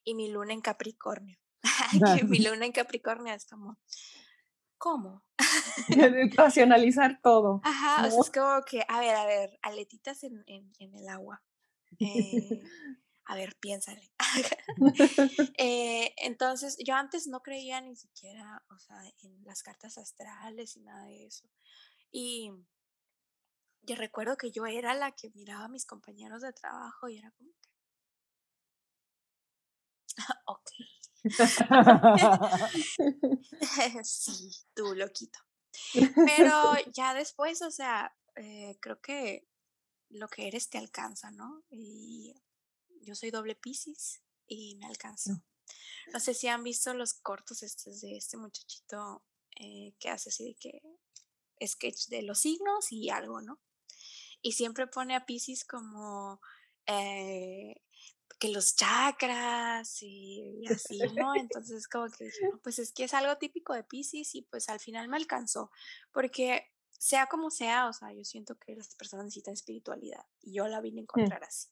Y 0.04 0.15
mi 0.15 0.32
luna 0.32 0.54
en 0.54 0.62
Capricornio. 0.62 1.38
mi 2.27 2.39
luna 2.50 2.65
en 2.65 2.72
Capricornio 2.72 3.32
es 3.32 3.46
como, 3.46 3.77
¿cómo? 4.77 5.24
Racionalizar 6.38 7.20
todo. 7.22 7.62
Ajá, 7.63 8.08
o 8.08 8.12
sea, 8.12 8.20
es 8.20 8.32
como 8.32 8.62
que, 8.63 8.84
a 8.88 9.00
ver, 9.00 9.15
a 9.15 9.25
ver, 9.25 9.60
aletitas 9.62 10.24
en, 10.24 10.44
en, 10.48 10.72
en 10.79 10.96
el 10.96 11.08
agua. 11.08 11.44
Eh, 12.00 12.62
a 13.25 13.36
ver, 13.36 13.55
piénsale. 13.60 14.12
eh, 15.58 16.13
entonces, 16.17 16.77
yo 16.86 16.96
antes 16.96 17.27
no 17.27 17.41
creía 17.41 17.82
ni 17.82 17.96
siquiera, 17.96 18.63
o 18.70 18.77
sea, 18.77 18.98
en 19.24 19.44
las 19.44 19.63
cartas 19.63 19.98
astrales 19.98 20.75
y 20.77 20.82
nada 20.82 21.05
de 21.05 21.25
eso. 21.25 21.50
Y 22.12 22.51
yo 23.82 23.96
recuerdo 23.96 24.38
que 24.38 24.51
yo 24.51 24.65
era 24.65 24.94
la 24.94 25.12
que 25.12 25.29
miraba 25.32 25.65
a 25.65 25.70
mis 25.70 25.86
compañeros 25.86 26.41
de 26.41 26.53
trabajo 26.53 27.08
y 27.08 27.17
era 27.17 27.32
como 27.32 27.51
que, 27.62 27.70
ok. 30.46 30.70
sí, 34.03 34.51
tú 34.74 34.96
loquito. 34.96 35.39
Pero 35.94 35.94
ya 36.94 37.13
después, 37.13 37.62
o 37.62 37.72
sea, 37.72 38.15
eh, 38.36 38.77
creo 38.82 39.01
que 39.01 39.48
lo 40.10 40.27
que 40.27 40.48
eres 40.48 40.70
te 40.70 40.77
alcanza, 40.77 41.32
¿no? 41.32 41.63
Y 41.70 42.36
yo 43.01 43.15
soy 43.15 43.32
doble 43.32 43.55
Pisces 43.55 44.22
y 44.48 44.75
me 44.75 44.86
alcanzo. 44.86 45.44
No 46.13 46.20
sé 46.20 46.34
si 46.34 46.48
han 46.48 46.63
visto 46.63 46.94
los 46.94 47.13
cortos 47.13 47.63
estos 47.63 48.01
de 48.01 48.17
este 48.17 48.38
muchachito 48.38 49.24
eh, 49.55 49.96
que 50.00 50.10
hace 50.10 50.29
así 50.29 50.46
de 50.46 50.55
que 50.55 50.82
sketch 51.65 52.08
de 52.08 52.22
los 52.22 52.39
signos 52.39 52.91
y 52.91 53.10
algo, 53.10 53.41
¿no? 53.41 53.60
Y 54.41 54.51
siempre 54.51 54.86
pone 54.86 55.15
a 55.15 55.25
Pisces 55.25 55.65
como 55.65 56.39
eh, 56.86 57.82
que 58.39 58.50
los 58.50 58.75
chakras 58.75 60.01
y, 60.01 60.65
así, 60.70 61.00
¿no? 61.15 61.36
Entonces 61.36 61.88
como 61.88 62.08
que 62.10 62.30
pues 62.63 62.80
es 62.80 62.92
que 62.92 63.06
es 63.06 63.13
algo 63.13 63.38
típico 63.38 63.74
de 63.74 63.84
Pisces 63.84 64.36
y 64.36 64.42
pues 64.44 64.70
al 64.70 64.80
final 64.80 65.08
me 65.08 65.18
alcanzó, 65.18 65.72
porque 66.12 66.72
sea 66.98 67.27
como 67.27 67.50
sea, 67.50 67.88
o 67.88 67.94
sea, 67.94 68.13
yo 68.13 68.24
siento 68.24 68.58
que 68.58 68.75
las 68.75 68.96
personas 68.96 69.25
necesitan 69.25 69.54
espiritualidad 69.54 70.25
y 70.42 70.54
yo 70.54 70.68
la 70.68 70.82
vine 70.82 71.00
a 71.00 71.01
mm. 71.01 71.04
encontrar 71.04 71.44
así. 71.44 71.70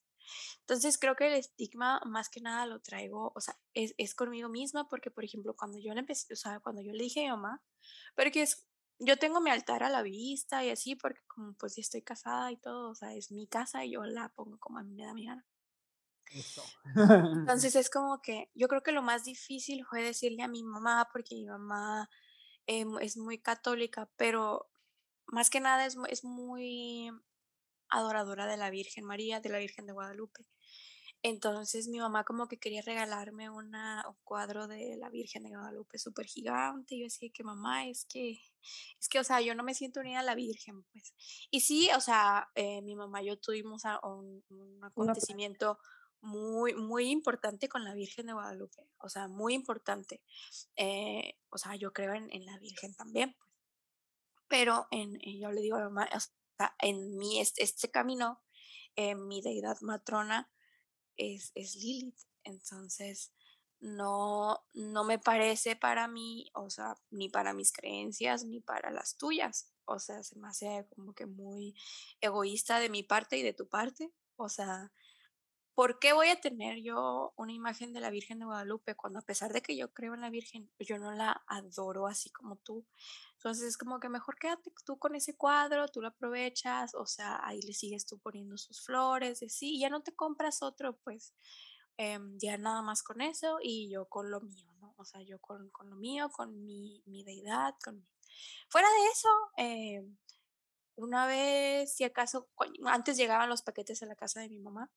Entonces 0.61 0.97
creo 0.97 1.15
que 1.15 1.27
el 1.27 1.33
estigma 1.33 2.01
más 2.05 2.29
que 2.29 2.41
nada 2.41 2.65
lo 2.65 2.79
traigo, 2.79 3.31
o 3.35 3.41
sea, 3.41 3.57
es, 3.73 3.93
es 3.97 4.15
conmigo 4.15 4.49
misma 4.49 4.87
porque, 4.87 5.11
por 5.11 5.25
ejemplo, 5.25 5.55
cuando 5.55 5.79
yo 5.79 5.93
le 5.93 5.99
empecé, 5.99 6.33
o 6.33 6.37
sea, 6.37 6.59
cuando 6.59 6.81
yo 6.81 6.93
le 6.93 7.03
dije 7.03 7.21
a 7.21 7.23
mi 7.23 7.29
mamá, 7.29 7.61
porque 8.15 8.43
es, 8.43 8.65
yo 8.99 9.17
tengo 9.17 9.41
mi 9.41 9.49
altar 9.49 9.83
a 9.83 9.89
la 9.89 10.01
vista 10.01 10.63
y 10.63 10.69
así, 10.69 10.95
porque 10.95 11.21
como 11.27 11.53
pues 11.55 11.75
ya 11.75 11.81
estoy 11.81 12.03
casada 12.03 12.51
y 12.51 12.57
todo, 12.57 12.91
o 12.91 12.95
sea, 12.95 13.13
es 13.13 13.31
mi 13.31 13.47
casa 13.47 13.83
y 13.83 13.91
yo 13.91 14.03
la 14.05 14.29
pongo 14.29 14.57
como 14.59 14.79
a 14.79 14.83
mí 14.83 14.93
me 14.93 15.05
da 15.05 15.13
mi 15.13 15.25
gana. 15.25 15.45
Entonces 16.95 17.75
es 17.75 17.89
como 17.89 18.21
que 18.21 18.49
yo 18.55 18.67
creo 18.67 18.81
que 18.81 18.91
lo 18.91 19.01
más 19.01 19.23
difícil 19.23 19.85
fue 19.85 20.03
decirle 20.03 20.43
a 20.43 20.47
mi 20.47 20.63
mamá, 20.63 21.07
porque 21.11 21.35
mi 21.35 21.45
mamá 21.45 22.09
em, 22.67 22.97
es 22.99 23.17
muy 23.17 23.39
católica, 23.39 24.09
pero 24.17 24.69
más 25.27 25.49
que 25.49 25.59
nada 25.59 25.85
es, 25.85 25.97
es 26.09 26.23
muy 26.23 27.11
adoradora 27.89 28.47
de 28.47 28.57
la 28.57 28.69
Virgen 28.69 29.05
María, 29.05 29.39
de 29.39 29.49
la 29.49 29.59
Virgen 29.59 29.85
de 29.85 29.93
Guadalupe. 29.93 30.45
Entonces 31.25 31.87
mi 31.87 31.99
mamá 31.99 32.25
como 32.25 32.49
que 32.49 32.57
quería 32.57 32.81
regalarme 32.81 33.49
una, 33.49 34.03
un 34.09 34.17
cuadro 34.25 34.67
de 34.67 34.97
la 34.97 35.09
Virgen 35.09 35.43
de 35.43 35.51
Guadalupe 35.51 35.97
súper 35.97 36.25
gigante. 36.25 36.95
Y 36.95 36.99
yo 36.99 37.05
decía 37.05 37.29
que 37.33 37.45
mamá, 37.45 37.87
es 37.87 38.05
que, 38.05 38.41
es 38.99 39.07
que, 39.07 39.19
o 39.19 39.23
sea, 39.23 39.39
yo 39.39 39.55
no 39.55 39.63
me 39.63 39.73
siento 39.73 40.01
unida 40.01 40.19
a 40.19 40.23
la 40.23 40.35
Virgen, 40.35 40.83
pues. 40.91 41.13
Y 41.49 41.61
sí, 41.61 41.89
o 41.95 42.01
sea, 42.01 42.49
eh, 42.55 42.81
mi 42.81 42.97
mamá 42.97 43.23
y 43.23 43.27
yo 43.27 43.39
tuvimos 43.39 43.83
un, 44.03 44.43
acontecimiento 44.83 45.79
muy, 46.23 46.73
muy 46.73 47.11
importante 47.11 47.67
con 47.67 47.83
la 47.83 47.93
Virgen 47.93 48.27
de 48.27 48.33
Guadalupe. 48.33 48.87
O 48.97 49.09
sea, 49.09 49.27
muy 49.27 49.53
importante. 49.53 50.23
Eh, 50.77 51.37
o 51.49 51.57
sea, 51.57 51.75
yo 51.75 51.91
creo 51.91 52.13
en, 52.13 52.31
en, 52.31 52.45
la 52.45 52.57
Virgen 52.59 52.95
también, 52.95 53.35
pues. 53.37 53.51
Pero 54.47 54.87
en, 54.91 55.19
yo 55.19 55.51
le 55.51 55.61
digo 55.61 55.77
a 55.77 55.89
mamá, 55.89 56.09
en 56.79 57.17
mí 57.17 57.39
este, 57.39 57.63
este 57.63 57.91
camino, 57.91 58.41
mi 58.95 59.41
deidad 59.41 59.77
matrona 59.81 60.49
es, 61.17 61.51
es 61.55 61.75
Lilith. 61.75 62.19
Entonces, 62.43 63.33
no, 63.79 64.63
no 64.73 65.03
me 65.03 65.19
parece 65.19 65.75
para 65.75 66.07
mí, 66.07 66.49
o 66.53 66.69
sea, 66.69 66.95
ni 67.09 67.29
para 67.29 67.53
mis 67.53 67.73
creencias, 67.73 68.45
ni 68.45 68.61
para 68.61 68.91
las 68.91 69.17
tuyas. 69.17 69.73
O 69.85 69.99
sea, 69.99 70.23
se 70.23 70.39
me 70.39 70.47
hace 70.47 70.87
como 70.95 71.13
que 71.13 71.25
muy 71.25 71.75
egoísta 72.21 72.79
de 72.79 72.89
mi 72.89 73.03
parte 73.03 73.37
y 73.37 73.43
de 73.43 73.53
tu 73.53 73.67
parte. 73.67 74.13
O 74.37 74.47
sea, 74.47 74.93
¿por 75.75 75.99
qué 75.99 76.13
voy 76.13 76.29
a 76.29 76.39
tener 76.39 76.81
yo 76.81 77.33
una 77.35 77.53
imagen 77.53 77.93
de 77.93 77.99
la 77.99 78.09
Virgen 78.09 78.39
de 78.39 78.45
Guadalupe 78.45 78.95
cuando 78.95 79.19
a 79.19 79.23
pesar 79.23 79.51
de 79.53 79.61
que 79.61 79.75
yo 79.75 79.93
creo 79.93 80.13
en 80.13 80.21
la 80.21 80.29
Virgen, 80.29 80.71
yo 80.79 80.97
no 80.99 81.11
la 81.11 81.43
adoro 81.47 82.07
así 82.07 82.29
como 82.31 82.57
tú? 82.57 82.85
Entonces 83.33 83.65
es 83.65 83.77
como 83.77 83.99
que 83.99 84.09
mejor 84.09 84.37
quédate 84.37 84.71
tú 84.85 84.97
con 84.99 85.15
ese 85.15 85.35
cuadro, 85.35 85.87
tú 85.87 86.01
lo 86.01 86.09
aprovechas, 86.09 86.93
o 86.95 87.05
sea, 87.05 87.39
ahí 87.45 87.61
le 87.61 87.73
sigues 87.73 88.05
tú 88.05 88.19
poniendo 88.19 88.57
sus 88.57 88.81
flores, 88.85 89.41
y 89.41 89.49
sí, 89.49 89.79
ya 89.79 89.89
no 89.89 90.01
te 90.03 90.13
compras 90.15 90.61
otro, 90.61 90.97
pues 91.03 91.33
em, 91.97 92.37
ya 92.39 92.57
nada 92.57 92.81
más 92.81 93.03
con 93.03 93.21
eso 93.21 93.57
y 93.61 93.89
yo 93.89 94.07
con 94.07 94.31
lo 94.31 94.41
mío, 94.41 94.73
¿no? 94.79 94.93
O 94.97 95.05
sea, 95.05 95.21
yo 95.21 95.39
con, 95.39 95.69
con 95.71 95.89
lo 95.89 95.95
mío, 95.95 96.29
con 96.29 96.65
mi, 96.65 97.03
mi 97.05 97.23
deidad, 97.23 97.75
con 97.83 98.07
Fuera 98.69 98.87
de 98.89 99.07
eso, 99.11 99.29
em, 99.57 100.17
una 100.95 101.25
vez, 101.27 101.95
si 101.95 102.03
acaso, 102.03 102.49
antes 102.85 103.17
llegaban 103.17 103.49
los 103.49 103.61
paquetes 103.63 104.01
a 104.03 104.05
la 104.05 104.15
casa 104.15 104.41
de 104.41 104.49
mi 104.49 104.59
mamá, 104.59 104.91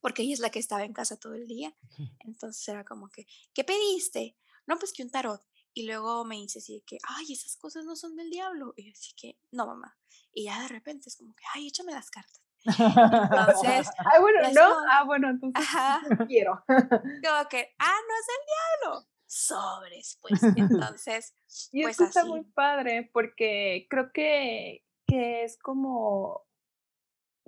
porque 0.00 0.22
ella 0.22 0.34
es 0.34 0.40
la 0.40 0.50
que 0.50 0.58
estaba 0.58 0.84
en 0.84 0.92
casa 0.92 1.18
todo 1.18 1.34
el 1.34 1.46
día. 1.46 1.74
Entonces 2.20 2.66
era 2.68 2.84
como 2.84 3.08
que, 3.10 3.26
¿qué 3.54 3.64
pediste? 3.64 4.36
No, 4.66 4.78
pues 4.78 4.92
que 4.92 5.02
un 5.02 5.10
tarot. 5.10 5.42
Y 5.74 5.86
luego 5.86 6.24
me 6.24 6.36
dice 6.36 6.58
así 6.58 6.82
que, 6.86 6.98
ay, 7.06 7.32
esas 7.32 7.56
cosas 7.56 7.84
no 7.84 7.96
son 7.96 8.16
del 8.16 8.30
diablo. 8.30 8.72
Y 8.76 8.86
yo 8.86 8.92
así 8.92 9.12
que, 9.14 9.38
no, 9.52 9.66
mamá. 9.66 9.96
Y 10.32 10.44
ya 10.44 10.62
de 10.62 10.68
repente 10.68 11.08
es 11.08 11.16
como 11.16 11.34
que, 11.34 11.44
ay, 11.54 11.66
échame 11.68 11.92
las 11.92 12.10
cartas. 12.10 12.42
Entonces, 12.66 13.90
ay, 13.98 14.20
bueno, 14.20 14.40
no, 14.52 14.74
ah, 14.90 15.04
bueno, 15.04 15.30
entonces 15.30 15.62
ajá, 15.62 16.02
quiero. 16.26 16.64
Como 16.68 17.48
que, 17.48 17.74
ah, 17.78 17.98
no 18.08 18.14
es 18.14 18.26
el 18.28 18.82
diablo. 18.82 19.08
Sobres, 19.26 20.18
pues. 20.20 20.42
Entonces, 20.56 21.34
y 21.72 21.82
pues 21.82 21.92
esto 21.92 22.04
está 22.04 22.24
muy 22.24 22.44
padre 22.44 23.10
porque 23.12 23.86
creo 23.90 24.10
que, 24.12 24.84
que 25.06 25.44
es 25.44 25.58
como 25.58 26.45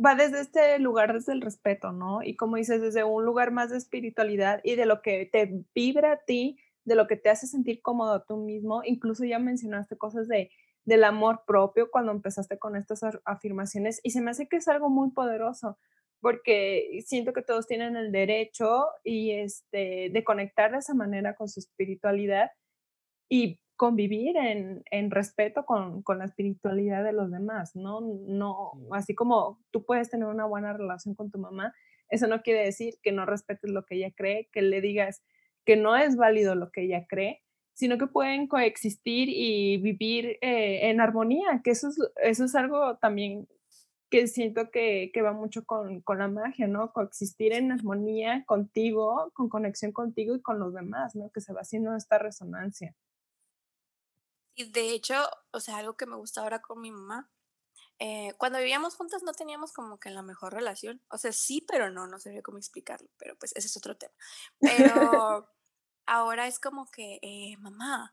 va 0.04 0.14
desde 0.14 0.40
este 0.40 0.78
lugar, 0.78 1.12
desde 1.12 1.32
el 1.32 1.40
respeto, 1.40 1.92
¿no? 1.92 2.22
Y 2.22 2.36
como 2.36 2.56
dices, 2.56 2.80
desde 2.80 3.04
un 3.04 3.24
lugar 3.24 3.50
más 3.50 3.70
de 3.70 3.78
espiritualidad 3.78 4.60
y 4.64 4.76
de 4.76 4.86
lo 4.86 5.02
que 5.02 5.26
te 5.26 5.64
vibra 5.74 6.12
a 6.12 6.24
ti, 6.24 6.58
de 6.84 6.94
lo 6.94 7.06
que 7.06 7.16
te 7.16 7.30
hace 7.30 7.46
sentir 7.46 7.82
cómodo 7.82 8.22
tú 8.22 8.36
mismo. 8.36 8.82
Incluso 8.84 9.24
ya 9.24 9.38
mencionaste 9.38 9.96
cosas 9.96 10.28
de, 10.28 10.50
del 10.84 11.04
amor 11.04 11.42
propio 11.46 11.90
cuando 11.90 12.12
empezaste 12.12 12.58
con 12.58 12.76
estas 12.76 13.02
afirmaciones 13.24 14.00
y 14.02 14.10
se 14.10 14.20
me 14.20 14.30
hace 14.30 14.48
que 14.48 14.56
es 14.56 14.68
algo 14.68 14.88
muy 14.88 15.10
poderoso 15.10 15.78
porque 16.20 17.00
siento 17.06 17.32
que 17.32 17.42
todos 17.42 17.66
tienen 17.66 17.96
el 17.96 18.10
derecho 18.10 18.86
y 19.04 19.32
este, 19.32 20.10
de 20.10 20.24
conectar 20.24 20.72
de 20.72 20.78
esa 20.78 20.94
manera 20.94 21.34
con 21.34 21.48
su 21.48 21.60
espiritualidad 21.60 22.50
y 23.28 23.60
convivir 23.78 24.36
en, 24.36 24.82
en 24.90 25.10
respeto 25.10 25.64
con, 25.64 26.02
con, 26.02 26.18
la 26.18 26.24
espiritualidad 26.26 27.04
de 27.04 27.12
los 27.12 27.30
demás, 27.30 27.76
¿no? 27.76 28.00
No, 28.00 28.72
así 28.92 29.14
como 29.14 29.60
tú 29.70 29.84
puedes 29.86 30.10
tener 30.10 30.26
una 30.26 30.44
buena 30.44 30.72
relación 30.72 31.14
con 31.14 31.30
tu 31.30 31.38
mamá, 31.38 31.72
eso 32.10 32.26
no 32.26 32.42
quiere 32.42 32.64
decir 32.64 32.94
que 33.02 33.12
no 33.12 33.24
respetes 33.24 33.70
lo 33.70 33.86
que 33.86 33.94
ella 33.94 34.10
cree, 34.14 34.48
que 34.52 34.62
le 34.62 34.80
digas 34.80 35.22
que 35.64 35.76
no 35.76 35.96
es 35.96 36.16
válido 36.16 36.56
lo 36.56 36.72
que 36.72 36.82
ella 36.82 37.06
cree, 37.08 37.42
sino 37.72 37.98
que 37.98 38.08
pueden 38.08 38.48
coexistir 38.48 39.28
y 39.30 39.76
vivir 39.76 40.38
eh, 40.40 40.90
en 40.90 41.00
armonía, 41.00 41.60
que 41.62 41.70
eso 41.70 41.88
es, 41.88 41.98
eso 42.20 42.44
es 42.46 42.54
algo 42.56 42.96
también 42.96 43.46
que 44.10 44.26
siento 44.26 44.70
que, 44.72 45.10
que 45.14 45.22
va 45.22 45.32
mucho 45.32 45.64
con, 45.64 46.00
con, 46.00 46.18
la 46.18 46.26
magia, 46.26 46.66
¿no? 46.66 46.92
Coexistir 46.92 47.52
en 47.52 47.70
armonía 47.70 48.44
contigo, 48.46 49.30
con 49.34 49.48
conexión 49.48 49.92
contigo 49.92 50.34
y 50.34 50.40
con 50.42 50.58
los 50.58 50.74
demás, 50.74 51.14
¿no? 51.14 51.30
Que 51.30 51.40
se 51.40 51.52
va 51.52 51.60
haciendo 51.60 51.94
esta 51.94 52.18
resonancia. 52.18 52.96
Y 54.58 54.64
de 54.72 54.90
hecho, 54.90 55.14
o 55.52 55.60
sea, 55.60 55.76
algo 55.76 55.96
que 55.96 56.04
me 56.04 56.16
gusta 56.16 56.40
ahora 56.40 56.60
con 56.60 56.80
mi 56.80 56.90
mamá, 56.90 57.30
eh, 58.00 58.34
cuando 58.38 58.58
vivíamos 58.58 58.96
juntas 58.96 59.22
no 59.22 59.32
teníamos 59.32 59.72
como 59.72 60.00
que 60.00 60.10
la 60.10 60.22
mejor 60.22 60.52
relación. 60.52 61.00
O 61.10 61.16
sea, 61.16 61.32
sí, 61.32 61.64
pero 61.68 61.92
no, 61.92 62.08
no 62.08 62.18
sabía 62.18 62.42
cómo 62.42 62.58
explicarlo, 62.58 63.08
pero 63.18 63.38
pues 63.38 63.52
ese 63.54 63.68
es 63.68 63.76
otro 63.76 63.96
tema. 63.96 64.12
Pero 64.58 65.48
ahora 66.06 66.48
es 66.48 66.58
como 66.58 66.90
que, 66.90 67.20
eh, 67.22 67.56
mamá, 67.58 68.12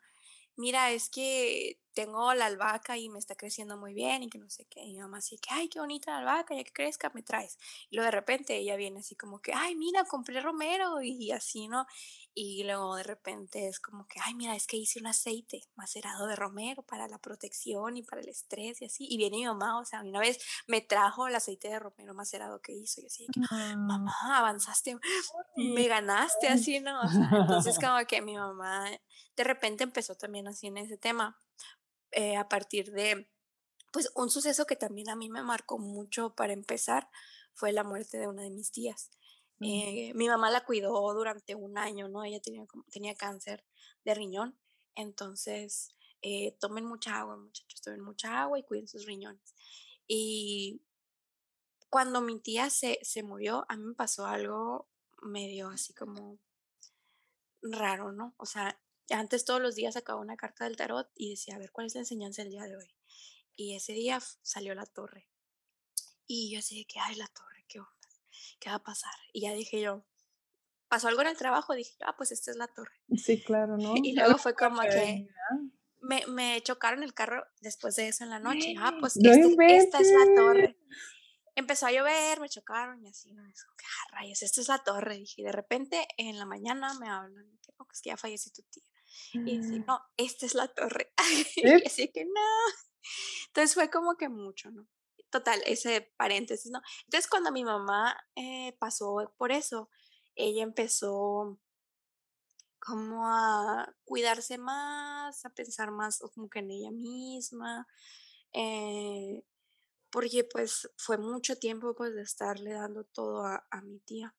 mira, 0.58 0.92
es 0.92 1.10
que 1.10 1.80
tengo 1.96 2.34
la 2.34 2.48
albahaca 2.48 2.98
y 2.98 3.10
me 3.10 3.18
está 3.18 3.36
creciendo 3.36 3.78
muy 3.78 3.94
bien 3.94 4.22
y 4.22 4.30
que 4.30 4.38
no 4.38 4.50
sé 4.50 4.66
qué. 4.66 4.84
Y 4.84 4.94
mi 4.94 5.00
mamá 5.00 5.20
así 5.20 5.38
que, 5.38 5.50
ay, 5.52 5.70
qué 5.70 5.80
bonita 5.80 6.12
la 6.12 6.18
albahaca, 6.18 6.54
ya 6.54 6.64
que 6.64 6.74
crezca, 6.74 7.10
me 7.16 7.24
traes. 7.24 7.58
Y 7.90 7.96
luego 7.96 8.06
de 8.08 8.12
repente 8.12 8.58
ella 8.58 8.76
viene 8.76 9.00
así 9.00 9.16
como 9.16 9.40
que, 9.40 9.54
ay, 9.54 9.76
mira, 9.76 10.04
compré 10.04 10.42
romero 10.42 11.02
y 11.02 11.32
así, 11.32 11.70
¿no? 11.70 11.88
Y 12.34 12.66
luego 12.66 12.98
de 12.98 13.04
repente 13.04 13.70
es 13.70 13.80
como 13.80 14.06
que, 14.08 14.20
ay, 14.22 14.34
mira, 14.36 14.58
es 14.58 14.68
que 14.68 14.76
hice 14.76 15.00
un 15.00 15.08
aceite 15.08 15.64
macerado 15.76 16.28
de 16.28 16.36
romero 16.36 16.84
para 16.84 17.08
la 17.08 17.18
protección 17.18 17.96
y 17.96 18.04
para 18.04 18.22
el 18.22 18.28
estrés 18.28 18.82
y 18.82 18.86
así. 18.86 19.08
Y 19.10 19.16
viene 19.16 19.38
mi 19.38 19.46
mamá, 19.46 19.80
o 19.80 19.86
sea, 19.86 20.02
una 20.02 20.20
vez 20.20 20.38
me 20.68 20.82
trajo 20.82 21.28
el 21.30 21.36
aceite 21.36 21.70
de 21.70 21.80
romero 21.80 22.14
macerado 22.14 22.62
que 22.62 22.74
hizo. 22.74 23.00
Y 23.00 23.06
así 23.06 23.26
que, 23.28 23.40
Ah, 23.50 23.76
mamá, 23.78 24.14
avanzaste, 24.38 24.98
me 25.56 25.88
ganaste 25.88 26.50
así, 26.50 26.82
¿no? 26.82 27.00
O 27.00 27.08
sea, 27.08 27.30
entonces 27.32 27.80
como 27.80 28.06
que 28.06 28.22
mi 28.22 28.36
mamá 28.36 28.90
de 29.36 29.44
repente 29.44 29.84
empezó 29.84 30.16
también 30.16 30.45
así 30.48 30.68
en 30.68 30.78
ese 30.78 30.98
tema, 30.98 31.40
eh, 32.12 32.38
a 32.38 32.48
partir 32.48 32.92
de, 32.92 33.30
pues 33.92 34.12
un 34.16 34.30
suceso 34.30 34.66
que 34.66 34.76
también 34.76 35.10
a 35.10 35.16
mí 35.16 35.30
me 35.30 35.44
marcó 35.44 35.78
mucho 35.78 36.36
para 36.36 36.54
empezar 36.54 37.10
fue 37.54 37.72
la 37.72 37.84
muerte 37.84 38.18
de 38.18 38.28
una 38.28 38.44
de 38.44 38.50
mis 38.50 38.72
tías. 38.72 39.12
Mm. 39.60 39.66
Eh, 39.66 40.12
mi 40.16 40.28
mamá 40.28 40.50
la 40.50 40.66
cuidó 40.66 41.14
durante 41.14 41.56
un 41.56 41.78
año, 41.78 42.08
¿no? 42.08 42.24
Ella 42.24 42.42
tenía, 42.42 42.66
tenía 42.92 43.16
cáncer 43.16 43.66
de 44.04 44.14
riñón, 44.14 44.60
entonces 44.96 45.96
eh, 46.22 46.58
tomen 46.60 46.86
mucha 46.86 47.20
agua, 47.20 47.38
muchachos, 47.38 47.82
tomen 47.82 48.02
mucha 48.02 48.42
agua 48.42 48.60
y 48.60 48.64
cuiden 48.64 48.88
sus 48.88 49.06
riñones. 49.06 49.56
Y 50.08 50.82
cuando 51.90 52.22
mi 52.22 52.40
tía 52.40 52.70
se, 52.70 53.00
se 53.02 53.24
murió, 53.24 53.66
a 53.70 53.78
mí 53.78 53.84
me 53.84 53.96
pasó 53.96 54.26
algo 54.26 54.90
medio 55.22 55.70
así 55.70 55.94
como 55.94 56.40
raro, 57.62 58.12
¿no? 58.12 58.34
O 58.38 58.46
sea, 58.46 58.80
antes 59.10 59.46
todos 59.46 59.62
los 59.62 59.76
días 59.76 59.94
sacaba 59.94 60.20
una 60.20 60.36
carta 60.38 60.64
del 60.66 60.76
tarot 60.78 61.10
y 61.16 61.32
decía, 61.32 61.56
a 61.56 61.60
ver, 61.60 61.72
¿cuál 61.72 61.88
es 61.88 61.94
la 61.96 62.02
enseñanza 62.02 62.42
del 62.42 62.52
día 62.52 62.64
de 62.64 62.76
hoy? 62.78 62.96
Y 63.56 63.76
ese 63.76 63.94
día 63.94 64.20
salió 64.42 64.74
la 64.76 64.86
torre. 64.86 65.30
Y 66.28 66.52
yo 66.52 66.60
así 66.60 66.80
de 66.80 66.86
que, 66.86 67.00
ay, 67.00 67.16
la 67.16 67.28
torre, 67.28 67.66
¿qué 67.68 67.80
onda? 67.80 67.92
¿Qué 68.60 68.70
va 68.70 68.76
a 68.78 68.84
pasar? 68.84 69.14
Y 69.32 69.42
ya 69.42 69.54
dije 69.54 69.80
yo, 69.80 70.06
pasó 70.88 71.08
algo 71.08 71.22
en 71.22 71.28
el 71.28 71.38
trabajo, 71.38 71.74
dije, 71.76 71.96
ah, 72.02 72.16
pues 72.18 72.32
esta 72.32 72.52
es 72.52 72.58
la 72.58 72.68
torre. 72.68 73.00
Sí, 73.16 73.42
claro, 73.44 73.78
¿no? 73.78 73.94
Y 74.02 74.14
luego 74.14 74.38
fue 74.38 74.56
como 74.56 74.82
que- 74.82 74.90
que 74.90 75.28
me, 76.02 76.26
me 76.28 76.62
chocaron 76.62 77.04
el 77.04 77.14
carro 77.14 77.46
después 77.62 77.96
de 77.96 78.08
eso 78.10 78.24
en 78.24 78.30
la 78.30 78.40
noche. 78.40 78.74
Ah, 78.80 78.96
pues 79.00 79.18
¡No 79.18 79.32
este- 79.32 79.78
esta 79.78 80.00
es 80.00 80.12
la 80.12 80.36
torre. 80.36 80.78
Empezó 81.56 81.86
a 81.88 81.92
llover, 81.92 82.40
me 82.42 82.50
chocaron 82.50 83.02
y 83.06 83.08
así, 83.08 83.32
¿no? 83.32 83.46
Es 83.48 83.64
como 83.64 83.78
que, 83.78 83.86
ah, 83.86 84.18
rayos, 84.18 84.42
esta 84.44 84.60
es 84.62 84.68
la 84.68 84.84
torre. 84.84 85.18
Dije, 85.18 85.42
y 85.42 85.46
de 85.46 85.52
repente 85.54 86.06
en 86.18 86.38
la 86.38 86.46
mañana 86.46 86.94
me 87.00 87.08
hablan, 87.08 87.58
que, 87.62 87.72
que 87.72 87.84
es 87.94 88.02
que 88.02 88.10
ya 88.10 88.18
falleció 88.18 88.52
tu 88.52 88.62
tía. 88.64 88.84
Y 89.34 89.60
así, 89.60 89.80
no, 89.80 90.02
esta 90.18 90.46
es 90.46 90.54
la 90.56 90.68
torre. 90.68 91.14
y 91.56 91.86
así 91.86 92.12
que 92.12 92.26
no. 92.26 92.42
Entonces 93.48 93.74
fue 93.74 93.90
como 93.90 94.18
que 94.18 94.30
mucho, 94.30 94.72
¿no? 94.72 94.88
Total, 95.30 95.62
ese 95.66 96.14
paréntesis, 96.18 96.72
¿no? 96.72 96.82
Entonces 97.06 97.30
cuando 97.30 97.52
mi 97.52 97.64
mamá 97.64 98.18
eh, 98.36 98.76
pasó 98.80 99.34
por 99.38 99.52
eso, 99.52 99.90
ella 100.36 100.64
empezó 100.64 101.60
como 102.80 103.28
a 103.28 103.96
cuidarse 104.06 104.58
más, 104.58 105.44
a 105.46 105.50
pensar 105.50 105.92
más 105.92 106.20
como 106.34 106.50
que 106.50 106.60
en 106.60 106.72
ella 106.72 106.92
misma, 106.92 107.88
eh, 108.54 109.44
porque 110.12 110.44
pues 110.44 110.90
fue 110.98 111.18
mucho 111.18 111.58
tiempo 111.58 111.96
pues 111.96 112.14
de 112.14 112.22
estarle 112.22 112.74
dando 112.74 113.04
todo 113.06 113.44
a, 113.46 113.68
a 113.72 113.82
mi 113.82 114.00
tía. 114.00 114.36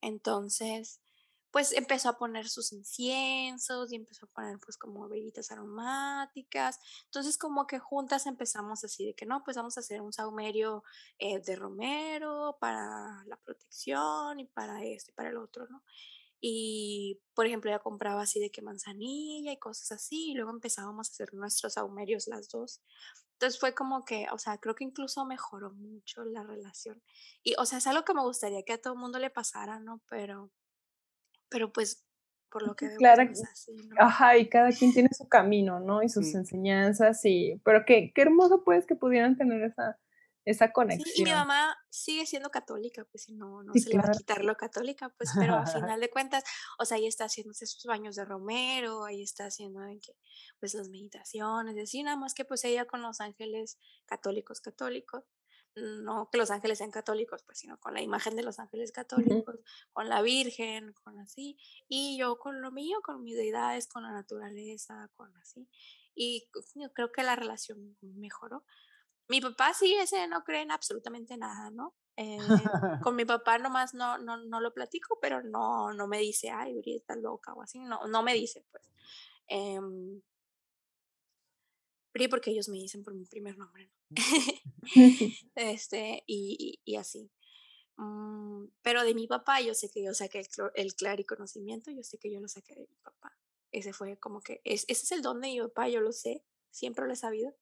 Entonces, 0.00 1.00
pues 1.50 1.72
empezó 1.72 2.10
a 2.10 2.18
poner 2.18 2.48
sus 2.48 2.72
inciensos 2.72 3.92
y 3.92 3.96
empezó 3.96 4.26
a 4.26 4.30
poner 4.30 4.58
pues 4.58 4.76
como 4.76 5.08
velitas 5.08 5.50
aromáticas. 5.50 6.78
Entonces 7.06 7.38
como 7.38 7.66
que 7.66 7.78
juntas 7.78 8.26
empezamos 8.26 8.84
así 8.84 9.06
de 9.06 9.14
que 9.14 9.26
no, 9.26 9.42
pues 9.44 9.56
vamos 9.56 9.76
a 9.76 9.80
hacer 9.80 10.00
un 10.00 10.12
saumerio 10.12 10.82
eh, 11.18 11.40
de 11.40 11.56
romero 11.56 12.56
para 12.60 13.24
la 13.26 13.36
protección 13.44 14.40
y 14.40 14.46
para 14.46 14.84
esto 14.84 15.10
y 15.10 15.14
para 15.14 15.30
el 15.30 15.38
otro, 15.38 15.66
¿no? 15.68 15.82
Y, 16.40 17.20
por 17.34 17.46
ejemplo, 17.46 17.70
ella 17.70 17.80
compraba 17.80 18.22
así 18.22 18.38
de 18.40 18.50
que 18.50 18.62
manzanilla 18.62 19.52
y 19.52 19.58
cosas 19.58 19.92
así, 19.92 20.30
y 20.30 20.34
luego 20.34 20.50
empezábamos 20.50 21.08
a 21.08 21.12
hacer 21.12 21.34
nuestros 21.34 21.74
saumerios 21.74 22.28
las 22.28 22.48
dos. 22.48 22.80
Entonces 23.32 23.58
fue 23.58 23.74
como 23.74 24.04
que, 24.04 24.26
o 24.32 24.38
sea, 24.38 24.58
creo 24.58 24.74
que 24.74 24.84
incluso 24.84 25.24
mejoró 25.24 25.72
mucho 25.72 26.24
la 26.24 26.44
relación. 26.44 27.02
Y, 27.42 27.54
o 27.58 27.66
sea, 27.66 27.78
es 27.78 27.86
algo 27.86 28.04
que 28.04 28.14
me 28.14 28.22
gustaría 28.22 28.62
que 28.64 28.74
a 28.74 28.80
todo 28.80 28.94
el 28.94 29.00
mundo 29.00 29.18
le 29.18 29.30
pasara, 29.30 29.80
¿no? 29.80 30.00
Pero, 30.08 30.50
pero 31.50 31.72
pues, 31.72 32.04
por 32.50 32.62
lo 32.62 32.76
que 32.76 32.88
veo, 32.88 33.04
pues, 33.04 33.18
Claro, 33.18 33.30
es 33.30 33.44
así, 33.52 33.72
¿no? 33.84 33.98
Ajá, 33.98 34.36
y 34.38 34.48
cada 34.48 34.74
quien 34.74 34.92
tiene 34.92 35.08
su 35.12 35.28
camino, 35.28 35.80
¿no? 35.80 36.02
Y 36.02 36.08
sus 36.08 36.34
Sí. 36.34 36.34
enseñanzas, 36.34 37.24
y, 37.24 37.60
pero 37.64 37.84
qué, 37.86 38.12
qué 38.14 38.22
hermoso 38.22 38.62
pues 38.64 38.86
que 38.86 38.96
pudieran 38.96 39.36
tener 39.36 39.62
esa, 39.64 39.98
esa 40.44 40.72
Sí, 40.90 41.02
y 41.14 41.22
mi 41.22 41.32
conexión. 41.32 41.34
mamá 41.34 41.76
sigue 41.90 42.24
siendo 42.24 42.48
católica, 42.50 43.04
pues 43.04 43.24
si 43.24 43.34
no, 43.34 43.62
no 43.62 43.76
Sí, 43.76 43.78
se 43.78 43.90
le 43.90 43.96
va 43.98 44.06
a 44.06 44.08
quitar 44.10 44.42
lo 44.42 44.56
católica, 44.56 45.10
pues, 45.18 45.34
pero 45.38 45.54
a 45.56 45.66
final 45.66 46.00
de 46.00 46.08
cuentas, 46.08 46.44
o 46.78 46.84
sea, 46.86 46.96
ahí 46.96 47.06
está 47.06 47.24
haciéndose 47.26 47.66
sus 47.66 47.84
baños 47.84 48.16
de 48.16 48.24
romero, 48.24 49.04
ahí 49.04 49.22
está 49.22 49.44
haciendo 49.46 49.80
pues 50.58 50.72
las 50.74 50.88
meditaciones, 50.88 51.76
y 51.76 51.80
así, 51.80 52.02
nada 52.02 52.16
más 52.16 52.32
que 52.32 52.44
pues 52.46 52.64
ella 52.64 52.86
con 52.86 53.02
los 53.02 53.20
ángeles 53.20 53.78
católicos, 54.06 54.60
católicos, 54.62 55.24
no 55.74 56.28
que 56.30 56.38
los 56.38 56.50
ángeles 56.50 56.78
sean 56.78 56.90
católicos, 56.90 57.42
pues, 57.44 57.58
sino 57.58 57.78
con 57.78 57.94
la 57.94 58.02
imagen 58.02 58.36
de 58.36 58.42
los 58.42 58.58
ángeles 58.58 58.92
católicos, 58.92 59.60
con 59.92 60.08
la 60.08 60.22
Virgen, 60.22 60.92
con 61.04 61.18
así, 61.18 61.56
y 61.88 62.18
yo 62.18 62.38
con 62.38 62.60
lo 62.60 62.70
mío, 62.72 62.98
con 63.02 63.22
mis 63.22 63.36
deidades, 63.36 63.86
con 63.86 64.02
la 64.02 64.12
naturaleza, 64.12 65.10
con 65.16 65.34
así, 65.36 65.68
y 66.14 66.48
yo 66.74 66.92
creo 66.92 67.12
que 67.12 67.22
la 67.22 67.36
relación 67.36 67.96
mejoró. 68.00 68.64
Mi 69.28 69.40
papá 69.40 69.74
sí, 69.74 69.94
ese 69.94 70.26
no 70.26 70.42
cree 70.42 70.62
en 70.62 70.70
absolutamente 70.70 71.36
nada, 71.36 71.70
¿no? 71.70 71.94
Eh, 72.16 72.38
con 73.06 73.14
mi 73.14 73.24
papá 73.24 73.58
nomás 73.58 73.94
no, 73.94 74.18
no, 74.18 74.38
no 74.38 74.60
lo 74.60 74.74
platico, 74.74 75.18
pero 75.20 75.42
no, 75.42 75.92
no 75.92 76.08
me 76.08 76.18
dice, 76.18 76.50
ay, 76.50 76.76
Uri, 76.76 76.96
estás 76.96 77.18
loca 77.18 77.52
o 77.54 77.62
así, 77.62 77.78
no, 77.78 78.06
no 78.08 78.22
me 78.22 78.34
dice, 78.34 78.64
pues. 78.70 78.90
Em, 79.46 80.20
Pri, 82.18 82.26
porque 82.26 82.50
ellos 82.50 82.68
me 82.68 82.78
dicen 82.78 83.04
por 83.04 83.14
mi 83.14 83.24
primer 83.26 83.56
nombre, 83.56 83.86
¿no? 83.86 84.16
este, 85.54 86.24
y, 86.26 86.80
y, 86.84 86.92
y 86.92 86.96
así. 86.96 87.30
Mm, 87.96 88.66
pero 88.82 89.04
de 89.04 89.14
mi 89.14 89.28
papá, 89.28 89.60
yo 89.60 89.72
sé 89.72 89.88
que 89.88 90.02
yo 90.02 90.12
saqué 90.14 90.40
el, 90.40 90.48
el 90.74 90.94
clariconocimiento, 90.96 91.92
yo 91.92 92.02
sé 92.02 92.18
que 92.18 92.32
yo 92.32 92.40
lo 92.40 92.48
saqué 92.48 92.74
de 92.74 92.88
mi 92.88 92.96
papá. 93.04 93.38
Ese 93.70 93.92
fue 93.92 94.18
como 94.18 94.40
que, 94.40 94.60
es, 94.64 94.84
ese 94.88 95.04
es 95.04 95.12
el 95.12 95.22
don 95.22 95.40
de 95.40 95.46
mi 95.48 95.60
papá, 95.60 95.88
yo 95.88 96.00
lo 96.00 96.10
sé, 96.10 96.44
siempre 96.70 97.06
lo 97.06 97.12
he 97.12 97.16
sabido. 97.16 97.54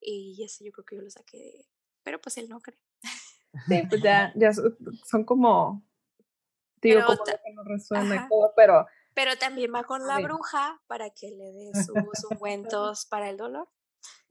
Y 0.00 0.42
ese 0.42 0.64
yo 0.64 0.72
creo 0.72 0.84
que 0.84 0.96
yo 0.96 1.02
lo 1.02 1.10
saqué 1.10 1.38
de 1.38 1.50
él. 1.50 1.66
Pero 2.02 2.20
pues 2.20 2.36
él 2.38 2.48
no 2.48 2.60
cree. 2.60 2.80
Sí, 3.68 3.82
pues 3.88 4.02
ya, 4.02 4.32
ya 4.34 4.52
so- 4.52 4.76
son 5.06 5.24
como, 5.24 5.86
digo, 6.82 7.00
Pero 7.00 7.06
como 7.06 7.24
que 7.24 7.52
nos 7.54 7.64
resuena 7.64 8.16
y 8.16 8.28
todo, 8.28 8.52
pero 8.56 8.86
Pero 9.14 9.36
también 9.38 9.72
va 9.72 9.84
con 9.84 10.04
la 10.04 10.18
bruja 10.18 10.82
para 10.88 11.10
que 11.10 11.30
le 11.30 11.52
dé 11.52 11.72
sus 11.84 12.24
ungüentos 12.24 13.06
para 13.06 13.30
el 13.30 13.36
dolor. 13.36 13.68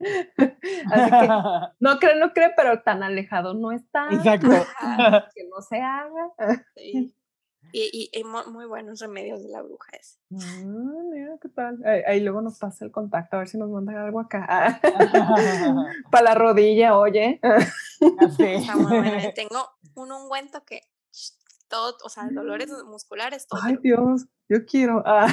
así 0.00 1.10
que 1.10 1.28
no 1.80 1.98
cree, 1.98 2.16
no 2.18 2.32
cree, 2.32 2.52
pero 2.56 2.82
tan 2.82 3.02
alejado 3.02 3.54
no 3.54 3.72
está. 3.72 4.08
Exacto. 4.10 4.48
Ajá, 4.78 5.28
Que 5.34 5.44
no 5.48 5.60
se 5.62 5.80
haga. 5.80 6.32
sí. 6.76 7.14
Y, 7.72 8.10
y, 8.12 8.20
y 8.20 8.22
mu- 8.22 8.48
muy 8.52 8.66
buenos 8.66 9.00
remedios 9.00 9.42
de 9.42 9.48
la 9.48 9.60
bruja 9.62 9.90
es. 9.98 10.20
Ah, 10.32 10.62
mira 11.10 11.36
qué 11.40 11.48
tal. 11.48 11.82
Ahí, 11.84 12.02
ahí 12.06 12.20
luego 12.20 12.40
nos 12.40 12.58
pasa 12.58 12.84
el 12.84 12.92
contacto, 12.92 13.34
a 13.34 13.40
ver 13.40 13.48
si 13.48 13.58
nos 13.58 13.68
mandan 13.68 13.96
algo 13.96 14.20
acá. 14.20 14.80
Para 16.10 16.24
la 16.24 16.34
rodilla, 16.34 16.96
oye. 16.96 17.40
Bueno. 18.00 19.18
Tengo 19.34 19.68
un 19.96 20.12
ungüento 20.12 20.62
que 20.64 20.82
todo, 21.68 21.96
o 22.04 22.08
sea, 22.08 22.28
dolores 22.30 22.70
musculares, 22.86 23.48
todo. 23.48 23.60
Mm. 23.60 23.66
Ay, 23.66 23.78
Dios, 23.82 24.26
yo 24.48 24.64
quiero. 24.66 25.02
Ah. 25.04 25.26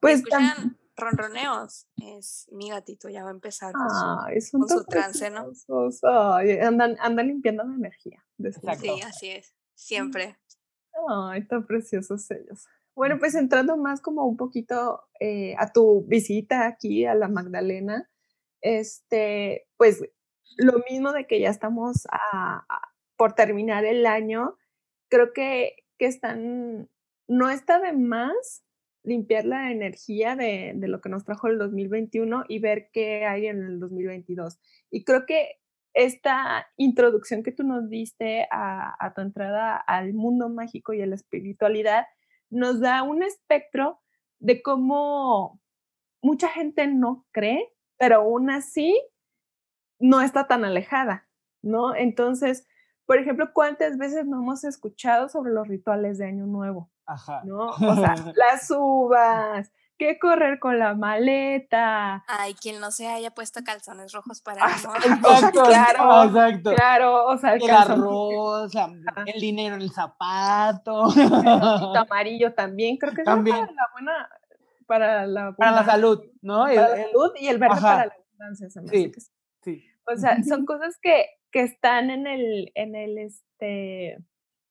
Pues 0.00 0.16
escuchan 0.16 0.76
ronroneos, 0.96 1.86
es 1.96 2.48
mi 2.52 2.70
gatito, 2.70 3.08
ya 3.08 3.22
va 3.22 3.28
a 3.30 3.32
empezar 3.32 3.72
con 3.72 3.88
su- 3.88 4.26
con 4.50 4.60
tan 4.68 4.86
trance, 4.86 5.30
¿no? 5.30 5.44
Ay, 6.02 6.58
andan, 6.58 6.96
andan 7.00 7.26
limpiando 7.28 7.64
la 7.64 7.74
energía. 7.74 8.24
Sí, 8.80 9.02
así 9.08 9.30
es. 9.30 9.54
Siempre. 9.74 10.38
Ay, 11.08 11.46
tan 11.46 11.66
preciosos 11.66 12.30
ellos. 12.30 12.66
Bueno, 12.94 13.18
pues 13.18 13.34
entrando 13.34 13.76
más 13.76 14.00
como 14.00 14.24
un 14.24 14.38
poquito 14.38 15.02
eh, 15.20 15.54
a 15.58 15.70
tu 15.72 16.04
visita 16.06 16.66
aquí 16.66 17.04
a 17.04 17.14
la 17.14 17.28
Magdalena, 17.28 18.08
este, 18.62 19.68
pues 19.76 20.02
lo 20.56 20.82
mismo 20.90 21.12
de 21.12 21.26
que 21.26 21.40
ya 21.40 21.50
estamos 21.50 22.06
a- 22.10 22.64
a- 22.68 22.92
por 23.16 23.34
terminar 23.34 23.84
el 23.84 24.06
año, 24.06 24.56
creo 25.08 25.32
que, 25.32 25.76
que 25.98 26.06
están, 26.06 26.90
no 27.28 27.50
está 27.50 27.78
de 27.80 27.92
más 27.92 28.64
limpiar 29.06 29.44
la 29.44 29.70
energía 29.70 30.36
de, 30.36 30.72
de 30.74 30.88
lo 30.88 31.00
que 31.00 31.08
nos 31.08 31.24
trajo 31.24 31.46
el 31.46 31.58
2021 31.58 32.44
y 32.48 32.58
ver 32.58 32.90
qué 32.92 33.24
hay 33.24 33.46
en 33.46 33.62
el 33.64 33.80
2022. 33.80 34.58
Y 34.90 35.04
creo 35.04 35.24
que 35.26 35.60
esta 35.94 36.66
introducción 36.76 37.42
que 37.42 37.52
tú 37.52 37.62
nos 37.62 37.88
diste 37.88 38.48
a, 38.50 38.94
a 38.98 39.14
tu 39.14 39.22
entrada 39.22 39.76
al 39.76 40.12
mundo 40.12 40.48
mágico 40.48 40.92
y 40.92 41.00
a 41.00 41.06
la 41.06 41.14
espiritualidad 41.14 42.04
nos 42.50 42.80
da 42.80 43.02
un 43.02 43.22
espectro 43.22 44.00
de 44.40 44.60
cómo 44.60 45.60
mucha 46.20 46.48
gente 46.48 46.86
no 46.88 47.24
cree, 47.32 47.72
pero 47.98 48.16
aún 48.16 48.50
así 48.50 49.00
no 49.98 50.20
está 50.20 50.46
tan 50.48 50.64
alejada, 50.64 51.28
¿no? 51.62 51.94
Entonces, 51.94 52.66
por 53.06 53.18
ejemplo, 53.18 53.50
¿cuántas 53.52 53.96
veces 53.98 54.26
no 54.26 54.38
hemos 54.42 54.64
escuchado 54.64 55.28
sobre 55.28 55.52
los 55.52 55.66
rituales 55.68 56.18
de 56.18 56.26
Año 56.26 56.46
Nuevo? 56.46 56.90
Ajá. 57.06 57.42
¿No? 57.44 57.68
O 57.70 57.94
sea, 57.96 58.14
las 58.36 58.70
uvas, 58.70 59.70
que 59.98 60.18
correr 60.18 60.58
con 60.58 60.78
la 60.78 60.94
maleta. 60.94 62.22
Ay, 62.28 62.54
quien 62.54 62.80
no 62.80 62.90
se 62.90 63.06
haya 63.08 63.30
puesto 63.30 63.60
calzones 63.64 64.12
rojos 64.12 64.42
para 64.42 64.62
Ah, 64.64 64.76
no. 64.84 64.94
Exacto, 64.96 65.62
Claro, 65.66 66.24
exacto. 66.24 66.74
Claro, 66.74 67.26
o 67.26 67.38
sea, 67.38 67.54
el 67.54 67.62
El 67.62 67.68
calzón 67.68 68.00
arroz, 68.00 68.74
la- 68.74 68.92
el 69.26 69.40
dinero 69.40 69.76
en 69.76 69.82
el 69.82 69.90
zapato. 69.90 71.04
calzoncito 71.14 71.96
amarillo 71.96 72.52
también, 72.54 72.96
creo 72.98 73.14
que 73.14 73.22
es 73.22 73.24
También. 73.24 73.56
para 73.56 73.72
la 73.72 73.88
buena, 73.92 74.28
para 74.86 75.26
la, 75.26 75.52
Para 75.56 75.70
la 75.70 75.84
salud, 75.84 76.22
¿no? 76.42 76.66
El- 76.68 76.76
para 76.76 76.88
la 76.88 76.96
el- 76.96 77.06
salud 77.06 77.30
y 77.40 77.46
el 77.48 77.58
verde 77.58 77.74
Ajá. 77.76 77.82
para 77.94 78.06
la 78.06 78.12
abundancia. 78.14 78.68
se 78.70 78.80
me 78.80 78.86
hace 78.88 78.96
Sí. 78.98 79.10
que 79.12 79.20
sí. 79.20 79.30
sí. 79.62 79.84
O 80.08 80.16
sea, 80.16 80.42
son 80.44 80.66
cosas 80.66 80.98
que, 81.00 81.26
que 81.56 81.62
están 81.62 82.10
en 82.10 82.26
el, 82.26 82.70
en 82.74 82.94
el, 82.94 83.16
este, 83.16 84.18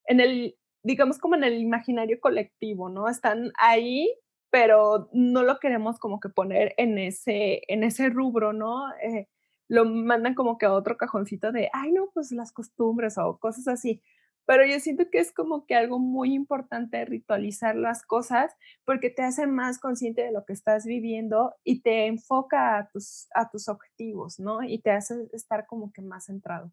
en 0.06 0.20
el, 0.20 0.56
digamos 0.84 1.18
como 1.18 1.34
en 1.34 1.44
el 1.44 1.56
imaginario 1.56 2.20
colectivo, 2.22 2.90
¿no? 2.90 3.10
Están 3.10 3.52
ahí, 3.58 4.14
pero 4.52 5.10
no 5.12 5.42
lo 5.42 5.58
queremos 5.58 5.98
como 5.98 6.20
que 6.20 6.30
poner 6.30 6.76
en 6.78 7.00
ese, 7.00 7.64
en 7.70 7.84
ese 7.84 8.12
rubro, 8.12 8.54
¿no? 8.54 8.94
Eh, 9.02 9.28
lo 9.68 9.86
mandan 9.86 10.36
como 10.36 10.60
que 10.60 10.68
a 10.68 10.74
otro 10.74 10.96
cajoncito 10.96 11.52
de, 11.52 11.72
ay, 11.74 11.92
no, 11.92 12.12
pues 12.14 12.32
las 12.32 12.52
costumbres 12.52 13.18
o 13.18 13.40
cosas 13.40 13.68
así. 13.68 14.04
Pero 14.46 14.66
yo 14.66 14.80
siento 14.80 15.10
que 15.10 15.20
es 15.20 15.34
como 15.34 15.66
que 15.66 15.76
algo 15.76 16.00
muy 16.00 16.34
importante 16.34 17.04
ritualizar 17.06 17.76
las 17.76 18.04
cosas 18.04 18.56
porque 18.84 19.10
te 19.10 19.24
hace 19.24 19.48
más 19.48 19.80
consciente 19.80 20.22
de 20.22 20.32
lo 20.32 20.46
que 20.46 20.54
estás 20.54 20.86
viviendo 20.86 21.56
y 21.64 21.82
te 21.82 22.06
enfoca 22.06 22.78
a 22.78 22.90
tus, 22.90 23.28
a 23.34 23.50
tus 23.50 23.68
objetivos, 23.68 24.40
¿no? 24.40 24.62
Y 24.64 24.80
te 24.80 24.92
hace 24.92 25.28
estar 25.34 25.66
como 25.66 25.92
que 25.92 26.02
más 26.02 26.26
centrado. 26.26 26.72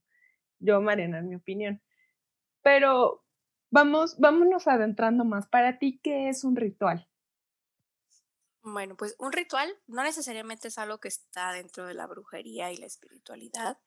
Yo, 0.59 0.81
Mariana, 0.81 1.19
en 1.19 1.29
mi 1.29 1.37
opinión. 1.37 1.81
Pero 2.63 3.25
vamos, 3.71 4.19
vámonos 4.19 4.69
adentrando 4.69 5.25
más. 5.25 5.49
Para 5.49 5.79
ti, 5.79 5.99
¿qué 6.03 6.29
es 6.29 6.45
un 6.45 6.57
ritual? 6.57 7.09
Bueno, 8.63 8.97
pues 8.97 9.17
un 9.19 9.33
ritual 9.33 9.69
no 9.89 10.05
necesariamente 10.05 10.69
es 10.69 10.79
algo 10.79 10.99
que 10.99 11.09
está 11.09 11.53
dentro 11.53 11.87
de 11.87 11.95
la 11.95 12.07
brujería 12.07 12.71
y 12.71 12.77
la 12.77 12.87
espiritualidad. 12.87 13.79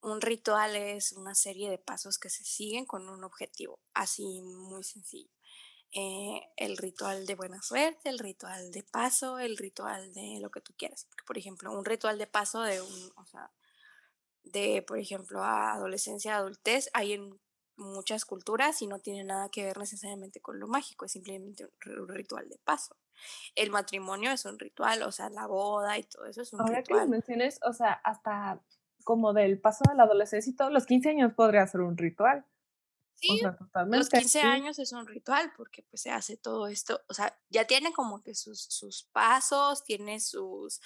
Un 0.00 0.20
ritual 0.20 0.76
es 0.76 1.12
una 1.12 1.34
serie 1.34 1.70
de 1.70 1.78
pasos 1.78 2.18
que 2.18 2.30
se 2.30 2.44
siguen 2.44 2.86
con 2.86 3.08
un 3.08 3.24
objetivo, 3.24 3.80
así 3.94 4.40
muy 4.42 4.84
sencillo. 4.84 5.30
Eh, 5.92 6.42
el 6.56 6.76
ritual 6.76 7.26
de 7.26 7.34
buena 7.34 7.62
suerte, 7.62 8.10
el 8.10 8.18
ritual 8.18 8.70
de 8.70 8.82
paso, 8.82 9.38
el 9.38 9.56
ritual 9.56 10.12
de 10.12 10.38
lo 10.40 10.50
que 10.50 10.60
tú 10.60 10.74
quieras. 10.76 11.06
Porque, 11.08 11.24
por 11.24 11.38
ejemplo, 11.38 11.72
un 11.72 11.84
ritual 11.84 12.18
de 12.18 12.26
paso 12.26 12.60
de 12.62 12.80
un, 12.82 13.12
o 13.16 13.24
sea, 13.24 13.50
de, 14.44 14.82
por 14.82 14.98
ejemplo, 14.98 15.42
a 15.42 15.72
adolescencia, 15.72 16.36
adultez, 16.36 16.90
hay 16.92 17.14
en 17.14 17.40
muchas 17.76 18.24
culturas 18.24 18.80
y 18.82 18.86
no 18.86 18.98
tiene 18.98 19.24
nada 19.24 19.48
que 19.50 19.64
ver 19.64 19.78
necesariamente 19.78 20.40
con 20.40 20.58
lo 20.58 20.66
mágico, 20.66 21.04
es 21.04 21.12
simplemente 21.12 21.64
un, 21.86 22.08
ritual 22.08 22.48
de 22.48 22.58
paso. 22.58 22.96
El 23.54 23.70
matrimonio 23.70 24.30
es 24.30 24.44
un 24.44 24.58
ritual, 24.58 25.02
o 25.02 25.12
sea, 25.12 25.30
la 25.30 25.46
boda 25.46 25.98
y 25.98 26.04
todo 26.04 26.26
eso 26.26 26.42
es 26.42 26.52
un 26.52 26.60
Ahora 26.60 26.82
que 26.82 26.92
lo 26.92 27.00
ritual. 27.00 27.08
menciones, 27.08 27.58
o 27.62 27.72
sea, 27.72 27.92
hasta 27.92 28.60
como 29.06 29.32
del 29.32 29.60
paso 29.60 29.84
de 29.88 29.94
la 29.94 30.02
adolescencia 30.02 30.50
y 30.50 30.56
todos 30.56 30.72
los 30.72 30.84
15 30.84 31.10
años 31.10 31.32
podría 31.32 31.64
ser 31.68 31.80
un 31.82 31.96
ritual. 31.96 32.44
O 32.44 33.18
Sí, 33.18 33.38
sea, 33.38 33.56
totalmente. 33.56 33.98
los 33.98 34.08
15 34.10 34.40
sí. 34.40 34.46
años 34.46 34.78
es 34.80 34.90
un 34.92 35.06
ritual 35.06 35.52
porque 35.56 35.82
pues 35.84 36.02
se 36.02 36.10
hace 36.10 36.36
todo 36.36 36.66
esto, 36.66 37.00
o 37.08 37.14
sea, 37.14 37.38
ya 37.48 37.64
tiene 37.66 37.92
como 37.92 38.20
que 38.22 38.34
sus, 38.34 38.60
sus 38.60 39.04
pasos, 39.04 39.84
tiene 39.84 40.18
sus, 40.20 40.82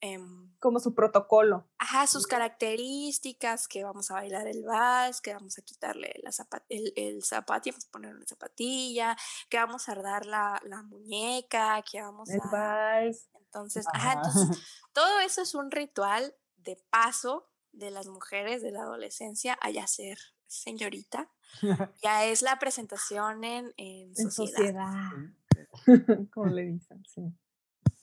em, 0.00 0.52
Como 0.58 0.78
su 0.80 0.94
protocolo. 0.94 1.66
ajá, 1.78 2.06
sus 2.06 2.26
características, 2.26 3.66
que 3.68 3.84
vamos 3.84 4.10
a 4.10 4.14
bailar 4.14 4.46
el 4.46 4.62
vals, 4.64 5.20
que 5.22 5.32
vamos 5.32 5.56
a 5.58 5.62
quitarle 5.62 6.12
la 6.22 6.32
zapa- 6.32 6.64
el, 6.68 6.92
el 6.96 7.22
zapato 7.22 7.70
vamos 7.70 7.86
a 7.86 7.90
poner 7.90 8.14
una 8.14 8.26
zapatilla, 8.26 9.16
que 9.48 9.56
vamos 9.56 9.88
a 9.88 9.94
dar 9.94 10.26
la, 10.26 10.60
la 10.64 10.82
muñeca, 10.82 11.82
que 11.90 12.02
vamos 12.02 12.28
El 12.28 12.40
a... 12.42 12.50
vals. 12.50 13.28
Entonces, 13.40 13.86
ajá, 13.94 14.12
Ajá. 14.12 14.22
entonces 14.28 14.58
todo 14.92 15.20
eso 15.20 15.40
es 15.42 15.54
un 15.54 15.70
ritual 15.70 16.34
de 16.64 16.76
paso 16.90 17.50
de 17.72 17.90
las 17.90 18.06
mujeres 18.06 18.62
de 18.62 18.70
la 18.72 18.82
adolescencia 18.82 19.58
a 19.60 19.70
ya 19.70 19.86
ser 19.86 20.18
señorita. 20.46 21.30
Ya 22.02 22.24
es 22.26 22.42
la 22.42 22.58
presentación 22.58 23.44
en, 23.44 23.72
en 23.76 24.08
En 24.16 24.30
sociedad. 24.30 24.56
sociedad. 24.58 25.10
Como 26.32 26.46
le 26.48 26.62
dicen, 26.62 27.04
sí. 27.06 27.22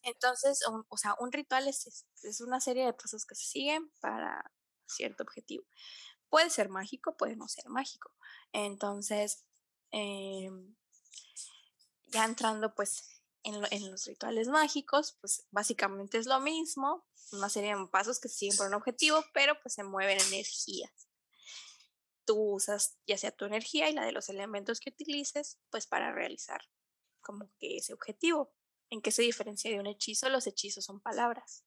Entonces, 0.04 0.66
un- 0.68 0.86
o 0.90 0.98
sea, 0.98 1.16
un 1.20 1.32
ritual 1.32 1.68
es, 1.68 1.86
es- 1.88 2.06
es 2.24 2.42
una 2.42 2.60
serie 2.60 2.86
de 2.86 2.94
pasos 2.94 3.26
que 3.26 3.36
se 3.36 3.46
siguen 3.46 3.92
para 4.00 4.52
cierto 4.88 5.24
objetivo. 5.24 5.64
Puede 6.30 6.50
ser 6.50 6.70
mágico, 6.70 7.16
puede 7.18 7.36
no 7.36 7.48
ser 7.48 7.70
mágico. 7.70 8.12
Entonces, 8.54 9.46
em, 9.92 10.76
ya 12.08 12.26
entrando 12.26 12.74
pues 12.76 13.21
en, 13.44 13.62
lo- 13.62 13.68
en 13.72 13.90
los 13.92 14.06
rituales 14.06 14.48
mágicos, 14.48 15.18
pues 15.22 15.46
básicamente 15.52 16.18
es 16.18 16.26
lo 16.28 16.40
mismo, 16.40 17.06
una 17.32 17.50
serie 17.50 17.76
de 17.76 17.88
pasos 17.88 18.20
que 18.20 18.30
siguen 18.30 18.58
por 18.58 18.68
un 18.68 18.74
objetivo, 18.76 19.24
pero 19.34 19.60
pues 19.62 19.74
se 19.76 19.84
mueven 19.84 20.20
energías. 20.20 20.92
Tú 22.26 22.54
usas 22.56 22.98
ya 23.08 23.18
sea 23.18 23.32
tu 23.32 23.46
energía 23.46 23.90
y 23.90 23.94
la 23.94 24.06
de 24.06 24.12
los 24.12 24.30
elementos 24.30 24.80
que 24.80 24.92
utilices, 24.92 25.60
pues 25.70 25.88
para 25.88 26.12
realizar 26.14 26.62
como 27.22 27.52
que 27.60 27.78
ese 27.78 27.94
objetivo. 27.94 28.54
¿En 28.90 29.02
qué 29.02 29.12
se 29.12 29.22
diferencia 29.22 29.72
de 29.72 29.80
un 29.80 29.88
hechizo? 29.88 30.30
Los 30.30 30.48
hechizos 30.48 30.86
son 30.86 31.00
palabras. 31.02 31.66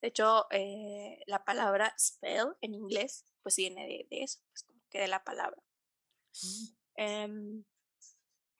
De 0.00 0.08
hecho, 0.08 0.46
eh, 0.50 1.22
la 1.26 1.44
palabra 1.44 1.94
spell 1.98 2.54
en 2.60 2.74
inglés, 2.74 3.24
pues 3.42 3.56
viene 3.56 3.86
de, 3.86 4.06
de 4.10 4.22
eso, 4.22 4.40
pues 4.50 4.62
como 4.64 4.80
que 4.90 5.00
de 5.00 5.08
la 5.08 5.24
palabra. 5.24 5.62
Em, 6.96 7.64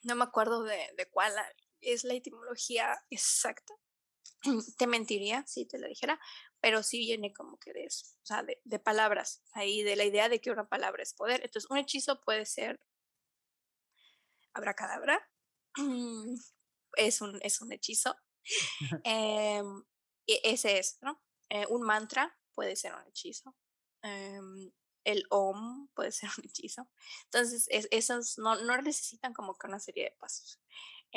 no 0.03 0.15
me 0.15 0.25
acuerdo 0.25 0.63
de, 0.63 0.79
de 0.97 1.07
cuál 1.11 1.33
es 1.81 2.05
la 2.05 2.15
etimología 2.15 2.97
exacta. 3.11 3.75
Te 4.79 4.87
mentiría 4.87 5.45
si 5.47 5.67
te 5.67 5.79
lo 5.79 5.89
dijera, 5.89 6.21
pero 6.61 6.83
sí 6.83 6.99
viene 7.01 7.33
como 7.35 7.59
que 7.59 7.73
de 7.73 7.85
eso, 7.87 8.07
o 8.23 8.27
sea, 8.27 8.43
de, 8.43 8.61
de 8.65 8.79
palabras, 8.79 9.43
ahí 9.53 9.83
de 9.83 9.97
la 9.97 10.05
idea 10.05 10.29
de 10.29 10.41
que 10.41 10.51
una 10.51 10.69
palabra 10.69 11.03
es 11.03 11.15
poder. 11.15 11.43
Entonces, 11.45 11.71
un 11.71 11.79
hechizo 11.79 12.21
puede 12.23 12.47
ser 12.47 12.81
abracadabra, 14.55 15.21
es 16.97 17.21
un, 17.21 17.39
es 17.43 17.61
un 17.61 17.73
hechizo. 17.73 18.17
Em, 19.05 19.85
e- 20.27 20.41
ese 20.45 20.79
es, 20.79 20.99
¿no? 21.03 21.23
Eh, 21.51 21.67
un 21.69 21.83
mantra 21.83 22.37
puede 22.55 22.77
ser 22.77 22.95
un 22.95 23.07
hechizo. 23.09 23.57
em, 24.03 24.73
el 25.05 25.25
OM 25.31 25.89
puede 25.95 26.13
ser 26.13 26.31
un 26.39 26.45
hechizo. 26.45 26.89
Entonces, 27.25 27.67
es- 27.71 27.89
esos 27.91 28.39
no, 28.39 28.57
no 28.57 28.77
necesitan 28.83 29.33
como 29.35 29.57
que 29.57 29.67
una 29.69 29.81
serie 29.81 30.05
de 30.05 30.17
pasos. 30.19 30.61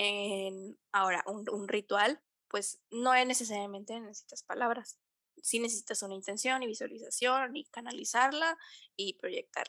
En- 0.02 0.78
ahora, 0.94 1.24
un, 1.28 1.46
un 1.52 1.68
ritual, 1.68 2.22
pues 2.48 2.80
no 2.92 3.14
es 3.14 3.28
necesariamente 3.28 4.00
necesitas 4.00 4.44
palabras. 4.44 4.98
Sí 5.42 5.60
necesitas 5.60 6.04
una 6.04 6.16
intención 6.16 6.64
y 6.64 6.68
visualización 6.68 7.56
y 7.58 7.66
canalizarla 7.66 8.58
y 8.96 9.14
proyectar. 9.16 9.68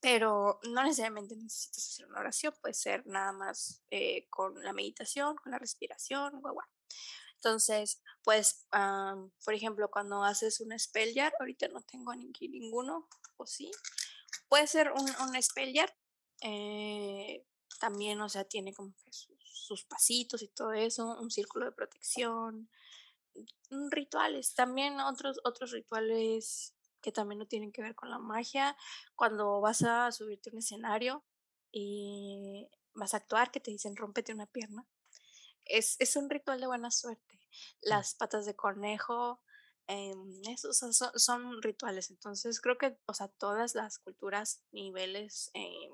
Pero 0.00 0.60
no 0.64 0.82
necesariamente 0.82 1.34
necesitas 1.36 1.78
hacer 1.88 2.06
una 2.06 2.20
oración, 2.20 2.54
puede 2.60 2.74
ser 2.74 3.06
nada 3.06 3.32
más 3.32 3.82
eh, 3.90 4.26
con 4.28 4.62
la 4.62 4.72
meditación, 4.72 5.36
con 5.36 5.52
la 5.52 5.58
respiración, 5.58 6.40
guau, 6.40 6.54
guau. 6.54 6.66
Entonces, 7.36 8.02
pues, 8.24 8.66
am, 8.72 9.30
por 9.44 9.54
ejemplo, 9.54 9.90
cuando 9.90 10.24
haces 10.24 10.60
un 10.60 10.78
spell 10.78 11.14
jar, 11.14 11.34
ahorita 11.40 11.68
no 11.68 11.82
tengo 11.82 12.14
ninguno, 12.14 13.08
o 13.36 13.46
sí, 13.46 13.70
puede 14.48 14.66
ser 14.68 14.92
un, 14.92 15.10
un 15.28 15.42
spell 15.42 15.74
jar, 15.74 15.94
eh, 16.42 17.44
también, 17.84 18.18
o 18.22 18.28
sea, 18.30 18.44
tiene 18.44 18.72
como 18.72 18.94
que 19.04 19.12
sus, 19.12 19.28
sus 19.44 19.84
pasitos 19.84 20.42
y 20.42 20.48
todo 20.48 20.72
eso, 20.72 21.20
un 21.20 21.30
círculo 21.30 21.66
de 21.66 21.72
protección, 21.72 22.70
mm, 23.70 23.88
rituales, 23.90 24.54
también 24.54 25.00
otros, 25.00 25.40
otros 25.44 25.70
rituales 25.72 26.74
que 27.00 27.12
también 27.12 27.38
no 27.38 27.46
tienen 27.46 27.72
que 27.72 27.82
ver 27.82 27.94
con 27.94 28.10
la 28.10 28.18
magia, 28.18 28.76
cuando 29.14 29.60
vas 29.60 29.82
a 29.82 30.10
subirte 30.12 30.50
a 30.50 30.52
un 30.52 30.58
escenario 30.58 31.24
y 31.72 32.66
vas 32.94 33.12
a 33.14 33.18
actuar, 33.18 33.50
que 33.50 33.60
te 33.60 33.70
dicen 33.70 33.96
rómpete 33.96 34.32
una 34.32 34.46
pierna, 34.46 34.86
es, 35.64 35.96
es 36.00 36.16
un 36.16 36.30
ritual 36.30 36.60
de 36.60 36.66
buena 36.66 36.90
suerte. 36.90 37.40
Las 37.82 38.14
patas 38.14 38.46
de 38.46 38.56
conejo, 38.56 39.40
em, 39.86 40.42
esos 40.48 40.78
son, 40.78 40.92
son- 40.94 41.62
rituales. 41.62 42.10
Entonces 42.10 42.60
creo 42.60 42.78
que, 42.78 42.98
o 43.06 43.14
sea, 43.14 43.28
todas 43.28 43.74
las 43.74 43.98
culturas, 43.98 44.62
niveles 44.72 45.50
em, 45.54 45.92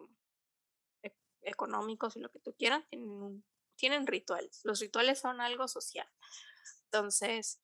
económicos 1.42 2.16
y 2.16 2.20
lo 2.20 2.30
que 2.30 2.38
tú 2.40 2.54
quieras, 2.58 2.84
tienen, 2.88 3.44
tienen 3.76 4.06
rituales. 4.06 4.60
Los 4.64 4.80
rituales 4.80 5.18
son 5.18 5.40
algo 5.40 5.68
social. 5.68 6.06
Entonces, 6.84 7.60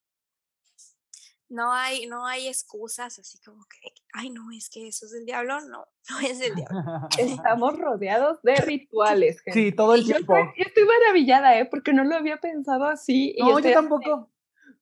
no 1.49 1.73
hay, 1.73 2.07
no 2.07 2.27
hay 2.27 2.49
excusas 2.49 3.19
así 3.21 3.39
como 3.41 3.65
que, 3.67 3.93
ay, 4.15 4.31
no, 4.31 4.51
es 4.51 4.69
que 4.69 4.89
eso 4.89 5.07
es 5.07 5.12
del 5.12 5.25
diablo, 5.27 5.61
no, 5.61 5.87
no 6.11 6.21
es 6.21 6.39
del 6.41 6.55
diablo. 6.57 6.81
Estamos 7.19 7.79
rodeados 7.79 8.43
de 8.43 8.57
rituales. 8.57 9.41
Gente. 9.41 9.61
Sí, 9.61 9.73
todo 9.73 9.95
el 9.95 10.01
Y 10.03 10.05
yo 10.07 10.17
tiempo. 10.17 10.37
estoy, 10.37 10.53
yo 10.59 10.65
estoy 10.69 10.85
maravillada, 10.85 11.59
¿eh? 11.59 11.67
Porque 11.67 11.93
no 11.93 12.03
lo 12.05 12.17
había 12.17 12.39
pensado 12.39 12.85
así. 12.87 13.35
y 13.37 13.41
No, 13.41 13.51
yo 13.51 13.57
así 13.59 13.69
de, 13.69 13.75
tampoco. 13.75 14.31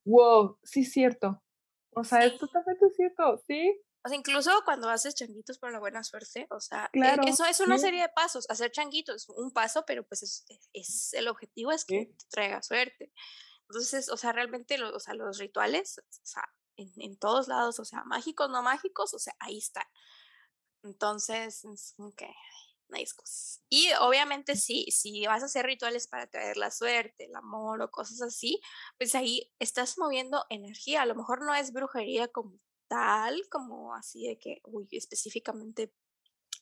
Wow, 0.05 0.57
sí 0.63 0.81
es 0.81 0.91
cierto. 0.91 1.41
O 1.95 2.03
sea, 2.03 2.25
es 2.25 2.33
Sí. 2.33 2.39
totalmente 2.39 2.89
cierto, 2.95 3.37
sí. 3.47 3.79
O 4.05 4.07
sea, 4.07 4.17
incluso 4.17 4.51
cuando 4.65 4.87
haces 4.89 5.15
changuitos 5.15 5.57
por 5.57 5.71
la 5.71 5.79
buena 5.79 6.03
suerte, 6.03 6.45
o 6.51 6.59
sea, 6.59 6.85
e- 6.93 6.99
Claro, 6.99 7.23
eso 7.25 7.43
es 7.45 7.59
una 7.59 7.77
sí. 7.77 7.85
serie 7.85 8.01
de 8.03 8.09
pasos. 8.09 8.45
Hacer 8.49 8.71
changuitos, 8.71 9.27
un 9.29 9.51
paso, 9.51 9.83
pero 9.87 10.03
pues 10.07 10.21
es, 10.23 10.45
es- 10.73 11.13
el 11.13 11.27
objetivo 11.27 11.71
es 11.71 11.85
que 11.85 12.05
Sí. 12.05 12.13
te 12.17 12.25
traiga 12.29 12.61
suerte. 12.61 13.11
Entonces, 13.67 14.09
o 14.09 14.17
sea, 14.17 14.31
realmente 14.31 14.77
lo- 14.77 14.95
o 14.95 14.99
sea, 14.99 15.15
los 15.15 15.39
rituales, 15.39 15.97
o 15.97 16.25
sea, 16.25 16.43
en, 16.77 16.91
en 16.97 17.17
todos 17.17 17.47
lados, 17.47 17.79
o 17.79 17.85
sea, 17.85 18.03
mágicos, 18.03 18.49
no 18.51 18.61
mágicos, 18.61 19.13
o 19.15 19.19
sea, 19.19 19.33
ahí 19.39 19.57
están. 19.57 19.87
Entonces, 20.83 21.63
que 22.15 22.27
no 22.87 22.97
hay 22.97 23.01
excusas. 23.03 23.63
Y 23.69 23.91
obviamente 23.99 24.55
si, 24.55 24.85
si 24.91 25.25
vas 25.25 25.41
a 25.41 25.47
hacer 25.47 25.65
rituales 25.65 26.07
para 26.07 26.27
traer 26.27 26.57
la 26.57 26.69
suerte, 26.69 27.25
el 27.25 27.35
amor 27.35 27.81
o 27.81 27.89
cosas 27.89 28.21
así, 28.21 28.61
pues 28.99 29.15
ahí 29.15 29.51
estás 29.57 29.97
moviendo 29.97 30.45
energía. 30.49 31.01
A 31.01 31.05
lo 31.07 31.15
mejor 31.15 31.43
no 31.43 31.55
es 31.55 31.73
brujería 31.73 32.27
como 32.27 32.59
tal, 32.87 33.41
como 33.49 33.93
así 33.93 34.27
de 34.27 34.37
que, 34.37 34.61
uy, 34.63 34.87
específicamente 34.91 35.93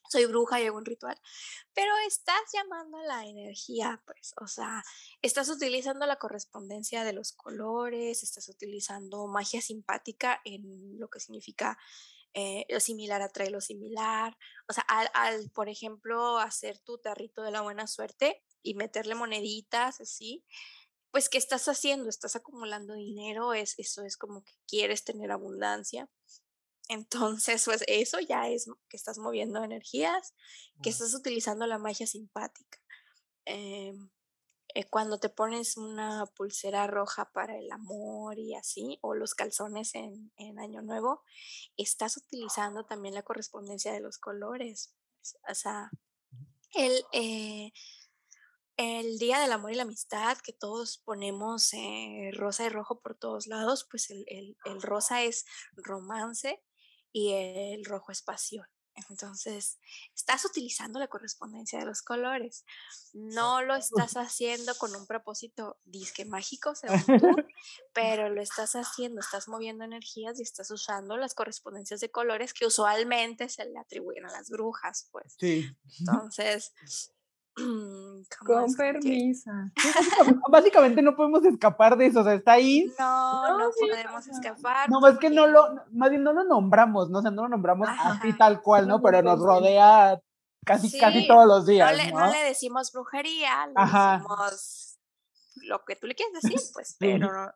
soy 0.10 0.26
bruja 0.26 0.62
y 0.62 0.68
hago 0.68 0.78
un 0.78 0.86
ritual, 0.86 1.20
pero 1.74 1.92
estás 2.08 2.42
llamando 2.54 2.98
a 2.98 3.06
la 3.06 3.26
energía, 3.26 4.02
pues, 4.06 4.34
o 4.42 4.48
sea, 4.48 4.84
estás 5.22 5.50
utilizando 5.50 6.06
la 6.06 6.18
correspondencia 6.18 7.04
de 7.04 7.14
los 7.14 7.32
colores, 7.34 8.22
estás 8.22 8.50
utilizando 8.50 9.28
magia 9.28 9.62
simpática 9.62 10.42
en 10.46 11.00
lo 11.00 11.10
que 11.10 11.20
significa 11.20 11.78
eh, 12.36 12.66
lo 12.70 12.80
similar 12.80 13.22
atrae 13.22 13.52
lo 13.52 13.62
similar, 13.62 14.36
o 14.68 14.74
sea, 14.74 14.84
al, 14.88 15.08
al, 15.14 15.52
por 15.52 15.70
ejemplo, 15.70 16.40
hacer 16.40 16.80
tu 16.80 16.98
tarrito 16.98 17.44
de 17.44 17.52
la 17.52 17.62
buena 17.62 17.86
suerte 17.86 18.44
y 18.64 18.74
meterle 18.74 19.14
moneditas 19.14 20.02
así, 20.02 20.44
pues, 21.14 21.30
¿qué 21.30 21.38
estás 21.38 21.68
haciendo? 21.68 22.10
Estás 22.10 22.36
acumulando 22.36 22.96
dinero, 22.96 23.54
es, 23.54 23.76
eso 23.78 24.02
es 24.04 24.18
como 24.18 24.44
que 24.44 24.54
quieres 24.68 25.04
tener 25.04 25.32
abundancia. 25.32 26.10
Entonces, 26.90 27.64
pues 27.66 27.84
eso 27.88 28.20
ya 28.20 28.50
es 28.50 28.68
que 28.90 28.98
estás 28.98 29.20
moviendo 29.20 29.64
energías, 29.64 30.34
que 30.82 30.90
estás 30.90 31.14
utilizando 31.14 31.68
la 31.68 31.78
magia 31.78 32.08
simpática. 32.08 32.80
Em, 33.46 34.10
eh, 34.74 34.86
cuando 34.90 35.20
te 35.20 35.30
pones 35.30 35.78
una 35.78 36.26
pulsera 36.36 36.88
roja 36.88 37.32
para 37.32 37.60
el 37.60 37.72
amor 37.72 38.40
y 38.40 38.56
así, 38.56 38.98
o 39.02 39.14
los 39.14 39.36
calzones 39.36 39.94
en, 39.94 40.32
en 40.38 40.58
Año 40.60 40.82
Nuevo, 40.82 41.22
estás 41.78 42.18
utilizando 42.18 42.86
también 42.86 43.14
la 43.14 43.22
correspondencia 43.22 43.94
de 43.94 44.00
los 44.00 44.18
colores. 44.18 44.96
O 45.48 45.54
sea, 45.54 45.92
el, 46.74 47.06
eh, 47.12 47.72
el 48.84 49.18
Día 49.20 49.40
del 49.40 49.52
Amor 49.52 49.72
y 49.72 49.76
la 49.76 49.84
Amistad, 49.84 50.38
que 50.38 50.54
todos 50.54 51.00
ponemos 51.00 51.74
eh, 51.74 52.32
rosa 52.34 52.66
y 52.66 52.70
rojo 52.70 53.00
por 53.00 53.16
todos 53.16 53.48
lados, 53.48 53.88
pues 53.90 54.10
el, 54.10 54.26
el, 54.28 54.58
el 54.66 54.82
rosa 54.82 55.24
es 55.24 55.46
romance 55.76 56.62
y 57.12 57.34
el 57.34 57.86
rojo 57.86 58.12
es 58.12 58.22
pasión. 58.22 58.66
Entonces, 59.10 59.80
estás 60.16 60.46
utilizando 60.46 61.00
la 61.00 61.08
correspondencia 61.08 61.80
de 61.80 61.86
los 61.86 62.02
colores. 62.02 62.64
No 63.14 63.62
lo 63.64 63.76
estás 63.76 64.14
haciendo 64.14 64.76
con 64.76 64.96
un 64.96 65.08
propósito 65.08 65.80
disque 65.84 66.26
mágico, 66.26 66.76
según 66.76 67.20
tú, 67.20 67.36
pero 67.94 68.30
lo 68.30 68.42
estás 68.42 68.74
haciendo, 68.76 69.20
estás 69.20 69.48
moviendo 69.48 69.84
energías 69.84 70.40
y 70.40 70.44
estás 70.44 70.70
usando 70.72 71.18
las 71.18 71.34
correspondencias 71.34 72.02
de 72.02 72.12
colores 72.12 72.54
que 72.54 72.66
usualmente 72.68 73.50
se 73.50 73.66
le 73.66 73.80
atribuyen 73.80 74.26
a 74.26 74.32
las 74.32 74.50
brujas, 74.50 75.08
pues. 75.12 75.36
Sí. 75.40 75.76
Entonces, 76.00 76.74
¿cómo 76.76 77.23
Con 78.46 78.66
es 78.66 78.76
que- 78.76 78.84
permiso. 78.84 79.52
Básicamente 80.50 81.02
no 81.02 81.16
podemos 81.16 81.44
escapar 81.46 81.98
de 81.98 82.08
eso, 82.08 82.22
o 82.22 82.24
sea, 82.24 82.34
está 82.34 82.54
ahí. 82.54 82.92
No, 82.98 83.48
No, 83.50 83.58
no 83.60 83.72
sí, 83.72 83.88
podemos 83.90 84.28
escapar. 84.28 84.90
No, 84.90 85.00
más 85.00 85.18
que 85.20 85.30
no 85.30 85.48
lo, 85.48 85.76
más 85.92 86.10
bien 86.10 86.24
no 86.24 86.34
lo 86.34 86.44
nombramos, 86.44 87.10
¿no? 87.10 87.20
O 87.20 87.22
sea, 87.22 87.32
no 87.32 87.44
lo 87.44 87.50
nombramos 87.50 87.88
así 87.90 88.34
tal 88.34 88.62
cual, 88.62 88.88
¿no? 88.88 89.02
Pero 89.02 89.22
no, 89.22 89.32
nos 89.32 89.40
sí. 89.40 89.46
rodea 89.46 90.20
casi, 90.66 91.00
casi 91.00 91.22
Sí, 91.22 91.28
todos 91.28 91.46
los 91.46 91.60
No 91.66 91.72
días, 91.72 91.96
le, 91.98 92.12
¿no? 92.12 92.20
no 92.22 92.32
le 92.32 92.40
decimos 92.44 92.92
brujería, 92.92 93.68
le 93.68 93.74
Ajá. 93.76 94.14
decimos 94.18 94.98
lo 95.68 95.84
que 95.86 95.96
tú 95.96 96.08
le 96.08 96.16
quieres 96.16 96.42
decir, 96.42 96.58
pues, 96.74 96.96
pero, 97.00 97.32
no- 97.32 97.52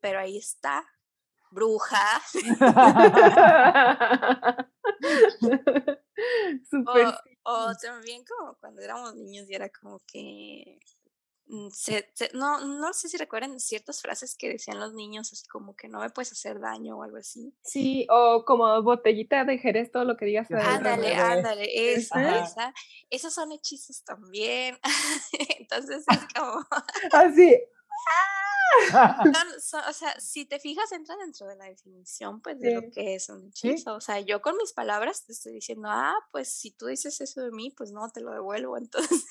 pero 0.00 0.18
ahí 0.20 0.38
está, 0.38 0.84
bruja. 1.50 2.20
Súper. 6.70 7.14
O, 7.50 7.74
también 7.80 8.24
como 8.24 8.54
cuando 8.58 8.82
éramos 8.82 9.14
niños 9.14 9.48
y 9.48 9.54
era 9.54 9.68
como 9.70 10.00
que 10.06 10.78
mm, 11.46 11.70
se- 11.70 12.10
se- 12.14 12.30
no, 12.34 12.60
no 12.64 12.92
sé 12.92 13.08
si 13.08 13.16
recuerdan 13.16 13.58
ciertas 13.58 14.02
frases 14.02 14.36
que 14.36 14.50
decían 14.50 14.78
los 14.78 14.92
niños, 14.92 15.32
así 15.32 15.46
como 15.46 15.74
que 15.74 15.88
no 15.88 16.00
me 16.00 16.10
puedes 16.10 16.30
hacer 16.32 16.60
daño 16.60 16.98
o 16.98 17.02
algo 17.02 17.16
así. 17.16 17.54
Sí, 17.64 18.06
o 18.10 18.44
como 18.44 18.82
botellita 18.82 19.44
de 19.44 19.56
Jerez, 19.58 19.90
todo 19.90 20.04
lo 20.04 20.16
que 20.18 20.26
digas. 20.26 20.50
Ándale, 20.50 21.14
ándale, 21.14 21.94
esa, 21.94 22.16
Ajá. 22.20 22.44
esa. 22.44 22.74
Esos 23.08 23.32
son 23.32 23.50
hechizos 23.52 24.04
también. 24.04 24.78
Entonces 25.58 26.04
es 26.06 26.18
como, 26.36 26.66
Así. 27.12 27.56
son- 29.34 29.60
son- 29.60 29.84
o 29.88 29.92
sea, 29.92 30.18
si 30.20 30.44
te 30.46 30.58
fijas, 30.60 30.90
entra 30.92 31.16
dentro 31.16 31.46
de 31.46 31.56
la 31.56 31.64
definición, 31.66 32.40
pues, 32.40 32.58
de 32.60 32.74
lo 32.74 32.80
Sí. 32.82 32.90
que 32.90 33.14
es 33.14 33.28
un 33.28 33.52
Sí. 33.54 33.68
hechizo. 33.70 33.94
O 33.94 34.00
sea, 34.00 34.20
yo 34.20 34.40
con 34.42 34.56
mis 34.56 34.72
palabras 34.72 35.24
te 35.24 35.32
estoy 35.32 35.52
diciendo, 35.54 35.88
ah, 35.90 36.14
pues 36.32 36.48
si 36.52 36.70
tú 36.72 36.86
dices 36.86 37.20
eso 37.20 37.40
de 37.42 37.50
mí, 37.50 37.70
pues 37.70 37.92
no, 37.92 38.10
te 38.10 38.20
lo 38.20 38.32
devuelvo. 38.32 38.76
Entonces, 39.22 39.24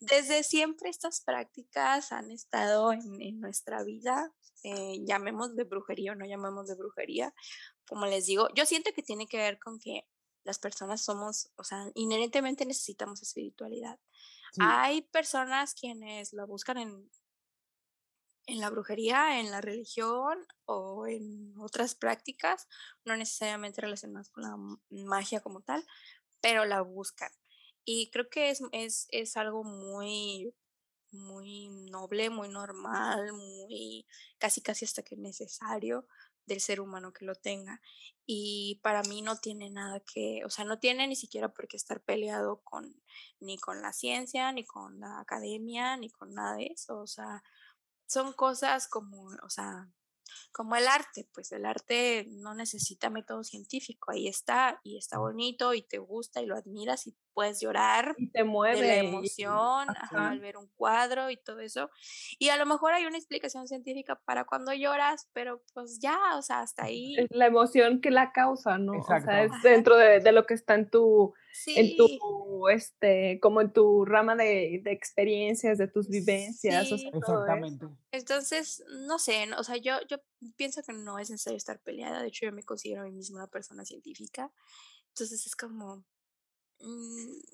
desde 0.00 0.42
siempre 0.42 0.90
estas 0.90 1.20
prácticas 1.20 2.12
han 2.12 2.30
estado 2.30 2.92
en, 2.92 3.20
en 3.20 3.40
nuestra 3.40 3.82
vida, 3.82 4.32
eh, 4.62 4.98
llamemos 5.04 5.54
de 5.54 5.64
brujería 5.64 6.12
o 6.12 6.14
no 6.14 6.26
llamemos 6.26 6.66
de 6.68 6.74
brujería. 6.74 7.34
Como 7.88 8.06
les 8.06 8.26
digo, 8.26 8.48
yo 8.54 8.66
siento 8.66 8.90
que 8.94 9.02
tiene 9.02 9.26
que 9.28 9.36
ver 9.36 9.58
con 9.58 9.78
que 9.78 10.08
las 10.44 10.58
personas 10.58 11.02
somos, 11.02 11.50
o 11.56 11.64
sea, 11.64 11.90
inherentemente 11.94 12.64
necesitamos 12.66 13.22
espiritualidad. 13.22 13.98
Sí. 14.52 14.60
Hay 14.62 15.02
personas 15.02 15.74
quienes 15.74 16.32
la 16.32 16.44
buscan 16.46 16.78
en, 16.78 17.10
en 18.46 18.60
la 18.60 18.70
brujería, 18.70 19.40
en 19.40 19.50
la 19.50 19.60
religión 19.60 20.38
o 20.64 21.06
en 21.06 21.54
otras 21.58 21.94
prácticas, 21.94 22.68
no 23.04 23.16
necesariamente 23.16 23.80
relacionadas 23.80 24.30
con 24.30 24.44
la 24.44 24.56
magia 24.90 25.40
como 25.40 25.60
tal, 25.60 25.84
pero 26.40 26.64
la 26.64 26.80
buscan. 26.80 27.30
Y 27.84 28.10
creo 28.10 28.28
que 28.28 28.50
es, 28.50 28.62
es, 28.72 29.06
es 29.10 29.36
algo 29.36 29.64
muy, 29.64 30.54
muy 31.12 31.68
noble, 31.68 32.30
muy 32.30 32.48
normal, 32.48 33.32
muy 33.32 34.06
casi 34.38 34.60
casi 34.60 34.84
hasta 34.84 35.02
que 35.02 35.16
necesario 35.16 36.06
del 36.46 36.60
ser 36.60 36.80
humano 36.80 37.12
que 37.12 37.24
lo 37.24 37.34
tenga. 37.34 37.80
Y 38.24 38.80
para 38.82 39.02
mí 39.02 39.22
no 39.22 39.36
tiene 39.36 39.70
nada 39.70 40.00
que, 40.00 40.42
o 40.44 40.50
sea, 40.50 40.64
no 40.64 40.78
tiene 40.78 41.06
ni 41.06 41.16
siquiera 41.16 41.52
por 41.52 41.68
qué 41.68 41.76
estar 41.76 42.00
peleado 42.02 42.60
con 42.62 42.94
ni 43.40 43.58
con 43.58 43.82
la 43.82 43.92
ciencia, 43.92 44.50
ni 44.52 44.64
con 44.64 45.00
la 45.00 45.20
academia, 45.20 45.96
ni 45.96 46.10
con 46.10 46.34
nada 46.34 46.56
de 46.56 46.66
eso. 46.66 46.98
O 46.98 47.06
sea, 47.06 47.42
son 48.06 48.32
cosas 48.32 48.88
como, 48.88 49.24
o 49.42 49.50
sea, 49.50 49.88
como 50.52 50.76
el 50.76 50.88
arte, 50.88 51.28
pues 51.32 51.52
el 51.52 51.66
arte 51.66 52.26
no 52.30 52.54
necesita 52.54 53.10
método 53.10 53.44
científico, 53.44 54.12
ahí 54.12 54.28
está 54.28 54.80
y 54.84 54.96
está 54.96 55.18
bonito 55.18 55.74
y 55.74 55.82
te 55.82 55.98
gusta 55.98 56.40
y 56.40 56.46
lo 56.46 56.56
admiras 56.56 57.06
y 57.06 57.16
puedes 57.36 57.60
llorar 57.60 58.14
Y 58.16 58.30
te 58.30 58.38
de 58.38 58.44
mueve. 58.44 58.80
la 58.86 58.96
y- 58.96 59.06
emoción 59.06 59.90
ajá, 59.90 59.98
ajá. 60.00 60.28
al 60.30 60.40
ver 60.40 60.56
un 60.56 60.68
cuadro 60.74 61.30
y 61.30 61.36
todo 61.36 61.60
eso. 61.60 61.90
Y 62.38 62.48
a 62.48 62.56
lo 62.56 62.64
mejor 62.64 62.94
hay 62.94 63.04
una 63.04 63.18
explicación 63.18 63.68
científica 63.68 64.18
para 64.24 64.44
cuando 64.46 64.72
lloras, 64.72 65.28
pero 65.34 65.62
pues 65.74 65.98
ya, 66.00 66.18
o 66.38 66.40
sea, 66.42 66.60
hasta 66.62 66.84
ahí. 66.84 67.14
Es 67.18 67.26
la 67.30 67.44
emoción 67.46 68.00
que 68.00 68.10
la 68.10 68.32
causa, 68.32 68.78
¿no? 68.78 68.92
O 68.98 69.04
sea, 69.04 69.18
Exacto. 69.18 69.42
es 69.44 69.52
Ajá. 69.52 69.68
dentro 69.68 69.96
de, 69.98 70.20
de 70.20 70.32
lo 70.32 70.46
que 70.46 70.54
está 70.54 70.74
en 70.76 70.88
tu, 70.88 71.34
en 71.66 71.86
Sí, 71.86 71.96
tu, 71.98 72.68
este, 72.68 73.38
como 73.40 73.60
en 73.60 73.72
tu 73.72 74.04
rama 74.06 74.34
de, 74.34 74.80
de 74.82 74.92
experiencias, 74.92 75.76
de 75.76 75.88
tus 75.88 76.08
vivencias, 76.08 76.90
o 76.90 76.96
sea, 76.96 76.98
Sí. 76.98 77.10
todo 77.10 77.20
eso. 77.22 77.40
Exactamente. 77.42 77.86
entonces, 78.12 78.82
no 79.06 79.18
sé, 79.18 79.46
no- 79.46 79.58
o 79.58 79.62
sea, 79.62 79.76
yo, 79.76 79.94
yo 80.08 80.16
pienso 80.56 80.82
que 80.82 80.94
no 80.94 81.18
es 81.18 81.28
necesario 81.30 81.58
estar 81.58 81.80
peleada, 81.80 82.22
de 82.22 82.28
hecho 82.28 82.46
yo 82.46 82.52
me 82.52 82.62
considero 82.62 83.02
a 83.02 83.04
mí 83.04 83.12
misma 83.12 83.40
una 83.40 83.46
persona 83.46 83.84
científica, 83.84 84.50
entonces 85.08 85.46
es 85.46 85.54
como, 85.56 86.04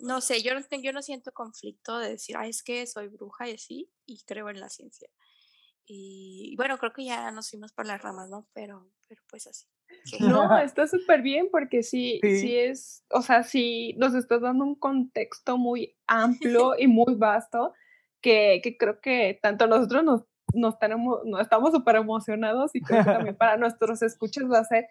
no 0.00 0.20
sé, 0.20 0.42
yo 0.42 0.54
no, 0.54 0.60
yo 0.82 0.92
no 0.92 1.02
siento 1.02 1.32
conflicto 1.32 1.98
de 1.98 2.10
decir, 2.10 2.36
ah, 2.36 2.46
es 2.46 2.62
que 2.62 2.86
soy 2.86 3.08
bruja 3.08 3.48
y 3.48 3.54
así, 3.54 3.90
y 4.06 4.22
creo 4.24 4.50
en 4.50 4.60
la 4.60 4.68
ciencia. 4.68 5.08
Y 5.86 6.54
bueno, 6.56 6.78
creo 6.78 6.92
que 6.92 7.04
ya 7.04 7.30
nos 7.32 7.50
fuimos 7.50 7.72
por 7.72 7.86
las 7.86 8.00
ramas, 8.00 8.28
¿no? 8.28 8.46
Pero, 8.52 8.88
pero 9.08 9.22
pues 9.28 9.46
así. 9.46 9.66
No, 10.20 10.58
está 10.58 10.86
súper 10.86 11.22
bien 11.22 11.48
porque 11.50 11.82
sí, 11.82 12.18
sí, 12.22 12.38
Sí. 12.38 12.56
es, 12.56 13.04
o 13.10 13.22
sea, 13.22 13.42
sí 13.42 13.94
nos 13.98 14.14
estás 14.14 14.40
dando 14.40 14.64
un 14.64 14.74
contexto 14.74 15.58
muy 15.58 15.96
amplio 16.06 16.78
y 16.78 16.86
muy 16.86 17.14
vasto 17.14 17.74
que, 18.20 18.60
que 18.62 18.76
creo 18.76 19.00
que 19.00 19.38
tanto 19.42 19.66
nosotros 19.66 20.04
nos, 20.04 20.22
nos 20.54 20.78
tenemos, 20.78 21.20
no, 21.24 21.40
estamos 21.40 21.72
súper 21.72 21.96
emocionados 21.96 22.70
y 22.74 22.80
creo 22.80 23.04
que 23.04 23.10
también 23.10 23.36
para 23.36 23.56
nuestros 23.56 24.02
escuchas 24.02 24.44
va 24.50 24.60
a 24.60 24.64
ser 24.64 24.86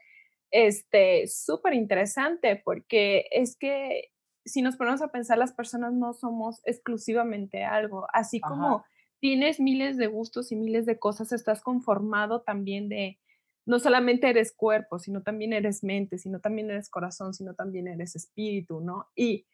este, 0.52 1.28
súper 1.28 1.74
interesante 1.74 2.62
porque 2.64 3.26
es 3.32 3.56
que 3.56 4.12
si 4.46 4.62
nos 4.62 4.76
ponemos 4.76 5.02
a 5.02 5.10
pensar, 5.10 5.38
las 5.38 5.54
personas 5.54 5.94
no 5.94 6.14
somos 6.14 6.62
exclusivamente 6.66 7.64
algo, 7.64 8.08
así 8.14 8.40
como 8.40 8.84
tienes 9.20 9.60
miles 9.60 9.98
de 9.98 10.08
gustos 10.08 10.52
y 10.52 10.56
miles 10.56 10.86
de 10.86 10.98
cosas, 10.98 11.32
estás 11.32 11.62
conformado 11.62 12.42
también 12.42 12.90
de, 12.90 13.20
no 13.66 13.80
solamente 13.80 14.30
eres 14.30 14.52
cuerpo, 14.52 14.98
sino 14.98 15.22
también 15.22 15.54
eres 15.54 15.84
mente, 15.84 16.18
sino 16.18 16.40
también 16.40 16.72
eres 16.72 16.90
corazón, 16.90 17.34
sino 17.34 17.54
también 17.54 17.88
eres 17.88 18.16
espíritu, 18.16 18.82
¿no? 18.82 19.08
Y 19.16 19.46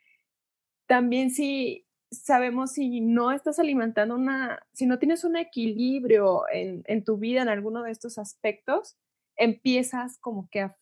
también 0.88 1.32
si 1.32 1.86
sabemos 2.10 2.72
si 2.72 3.02
no 3.02 3.32
estás 3.32 3.60
alimentando 3.60 4.16
una, 4.16 4.66
si 4.72 4.86
no 4.86 4.98
tienes 5.00 5.26
un 5.26 5.36
equilibrio 5.36 6.44
en, 6.50 6.84
en 6.86 7.04
tu 7.04 7.18
vida 7.18 7.42
en 7.42 7.50
alguno 7.50 7.84
de 7.84 7.92
estos 7.92 8.18
aspectos, 8.18 8.96
empiezas 9.36 10.18
como 10.20 10.48
que 10.50 10.62
a 10.62 10.78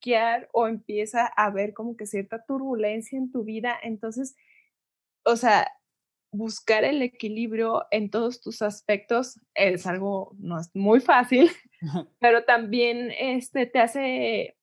flaquear 0.00 0.48
o 0.52 0.66
empieza 0.66 1.26
a 1.36 1.46
haber 1.46 1.74
como 1.74 1.96
que 1.96 2.06
cierta 2.06 2.44
turbulencia 2.44 3.18
en 3.18 3.30
tu 3.30 3.44
vida. 3.44 3.76
Entonces, 3.82 4.36
o 5.24 5.36
sea, 5.36 5.68
buscar 6.32 6.84
el 6.84 7.02
equilibrio 7.02 7.86
en 7.90 8.10
todos 8.10 8.40
tus 8.40 8.62
aspectos 8.62 9.40
es 9.54 9.86
algo, 9.86 10.34
no 10.38 10.58
es 10.58 10.70
muy 10.74 11.00
fácil, 11.00 11.50
pero 12.20 12.44
también 12.44 13.10
este, 13.18 13.66
te 13.66 13.78
hace 13.78 14.56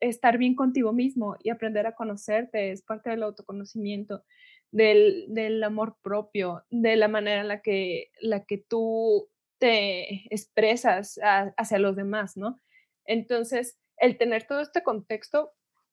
estar 0.00 0.36
bien 0.36 0.56
contigo 0.56 0.92
mismo 0.92 1.36
y 1.42 1.50
aprender 1.50 1.86
a 1.86 1.94
conocerte, 1.94 2.72
es 2.72 2.82
parte 2.82 3.10
del 3.10 3.22
autoconocimiento, 3.22 4.24
del, 4.72 5.26
del 5.28 5.62
amor 5.62 5.96
propio, 6.02 6.64
de 6.70 6.96
la 6.96 7.06
manera 7.06 7.42
en 7.42 7.48
la 7.48 7.62
que, 7.62 8.10
la 8.20 8.44
que 8.44 8.58
tú 8.58 9.28
te 9.58 10.26
expresas 10.34 11.20
hacia 11.56 11.78
los 11.78 11.94
demás, 11.94 12.36
¿no? 12.36 12.60
Entonces, 13.04 13.78
el 14.02 14.18
tener 14.18 14.46
todo 14.46 14.60
este 14.60 14.82
contexto, 14.82 15.52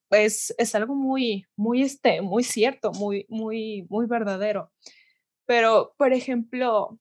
pues 0.09 0.53
es 0.57 0.73
algo 0.73 0.95
muy, 0.95 1.45
muy, 1.55 1.83
este, 1.83 2.21
muy 2.21 2.43
cierto, 2.43 2.91
muy, 2.91 3.25
muy, 3.29 3.85
muy 3.89 4.07
verdadero. 4.07 4.71
Pero, 5.45 5.93
por 5.95 6.11
ejemplo, 6.11 6.99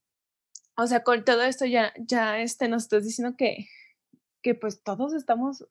o 0.76 0.86
sea, 0.86 1.02
con 1.02 1.24
todo 1.24 1.42
esto 1.42 1.64
ya, 1.64 1.92
ya 1.98 2.40
este, 2.40 2.68
nos 2.68 2.84
estás 2.84 3.04
diciendo 3.04 3.36
que, 3.36 3.66
que 4.42 4.54
pues 4.54 4.82
todos 4.82 5.14
estamos 5.14 5.66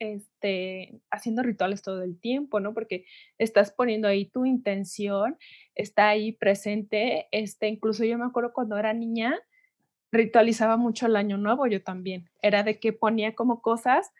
este, 0.00 1.00
haciendo 1.10 1.42
rituales 1.44 1.82
todo 1.82 2.02
el 2.02 2.18
tiempo, 2.18 2.58
¿no? 2.58 2.74
Porque 2.74 3.04
estás 3.38 3.70
poniendo 3.70 4.08
ahí 4.08 4.26
tu 4.26 4.44
intención, 4.44 5.38
está 5.76 6.08
ahí 6.08 6.32
presente, 6.32 7.28
este, 7.30 7.68
incluso 7.68 8.04
yo 8.04 8.18
me 8.18 8.26
acuerdo 8.26 8.52
cuando 8.52 8.76
era 8.76 8.92
niña, 8.92 9.38
ritualizaba 10.10 10.76
mucho 10.76 11.06
el 11.06 11.14
año 11.14 11.36
nuevo, 11.36 11.68
yo 11.68 11.80
también, 11.84 12.28
era 12.42 12.64
de 12.64 12.80
que 12.80 12.92
ponía 12.92 13.36
como 13.36 13.62
cosas 13.62 14.10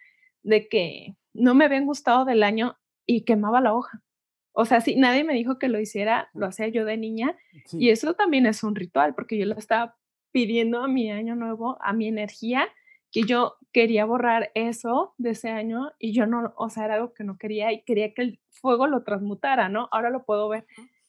de 0.42 0.68
que 0.68 1.16
no 1.32 1.54
me 1.54 1.64
habían 1.64 1.86
gustado 1.86 2.24
del 2.24 2.42
año 2.42 2.76
y 3.06 3.24
quemaba 3.24 3.60
la 3.60 3.74
hoja. 3.74 4.02
O 4.52 4.64
sea, 4.64 4.80
si 4.80 4.96
nadie 4.96 5.24
me 5.24 5.34
dijo 5.34 5.58
que 5.58 5.68
lo 5.68 5.80
hiciera, 5.80 6.28
lo 6.34 6.46
hacía 6.46 6.68
yo 6.68 6.84
de 6.84 6.96
niña. 6.96 7.36
Y 7.72 7.90
eso 7.90 8.14
también 8.14 8.46
es 8.46 8.62
un 8.62 8.74
ritual, 8.74 9.14
porque 9.14 9.38
yo 9.38 9.46
lo 9.46 9.56
estaba 9.56 9.96
pidiendo 10.32 10.82
a 10.82 10.88
mi 10.88 11.10
año 11.10 11.34
nuevo, 11.36 11.78
a 11.80 11.92
mi 11.92 12.08
energía, 12.08 12.68
que 13.10 13.22
yo 13.22 13.56
quería 13.72 14.04
borrar 14.04 14.50
eso 14.54 15.14
de 15.18 15.30
ese 15.30 15.50
año 15.50 15.92
y 15.98 16.12
yo 16.12 16.26
no, 16.26 16.52
o 16.56 16.70
sea, 16.70 16.84
era 16.84 16.94
algo 16.94 17.12
que 17.12 17.24
no 17.24 17.38
quería 17.38 17.72
y 17.72 17.82
quería 17.82 18.14
que 18.14 18.22
el 18.22 18.40
fuego 18.50 18.86
lo 18.86 19.02
transmutara, 19.02 19.68
¿no? 19.68 19.88
Ahora 19.92 20.10
lo 20.10 20.24
puedo 20.24 20.48
ver 20.48 20.66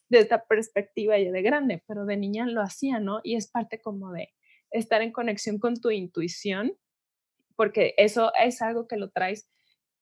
desde 0.10 0.24
esta 0.24 0.46
perspectiva 0.46 1.18
ya 1.20 1.32
de 1.32 1.42
grande, 1.42 1.84
pero 1.88 2.06
de 2.06 2.18
niña 2.18 2.46
lo 2.46 2.62
hacía, 2.62 3.00
¿no? 3.00 3.22
Y 3.24 3.36
es 3.36 3.48
parte 3.48 3.80
como 3.82 4.12
de 4.12 4.30
estar 4.72 5.02
en 5.02 5.12
conexión 5.12 5.60
con 5.60 5.80
tu 5.80 5.92
intuición, 5.92 6.74
porque 7.62 7.94
eso 7.98 8.32
es 8.34 8.60
algo 8.64 8.88
que 8.88 8.98
lo 8.98 9.12
traes 9.12 9.48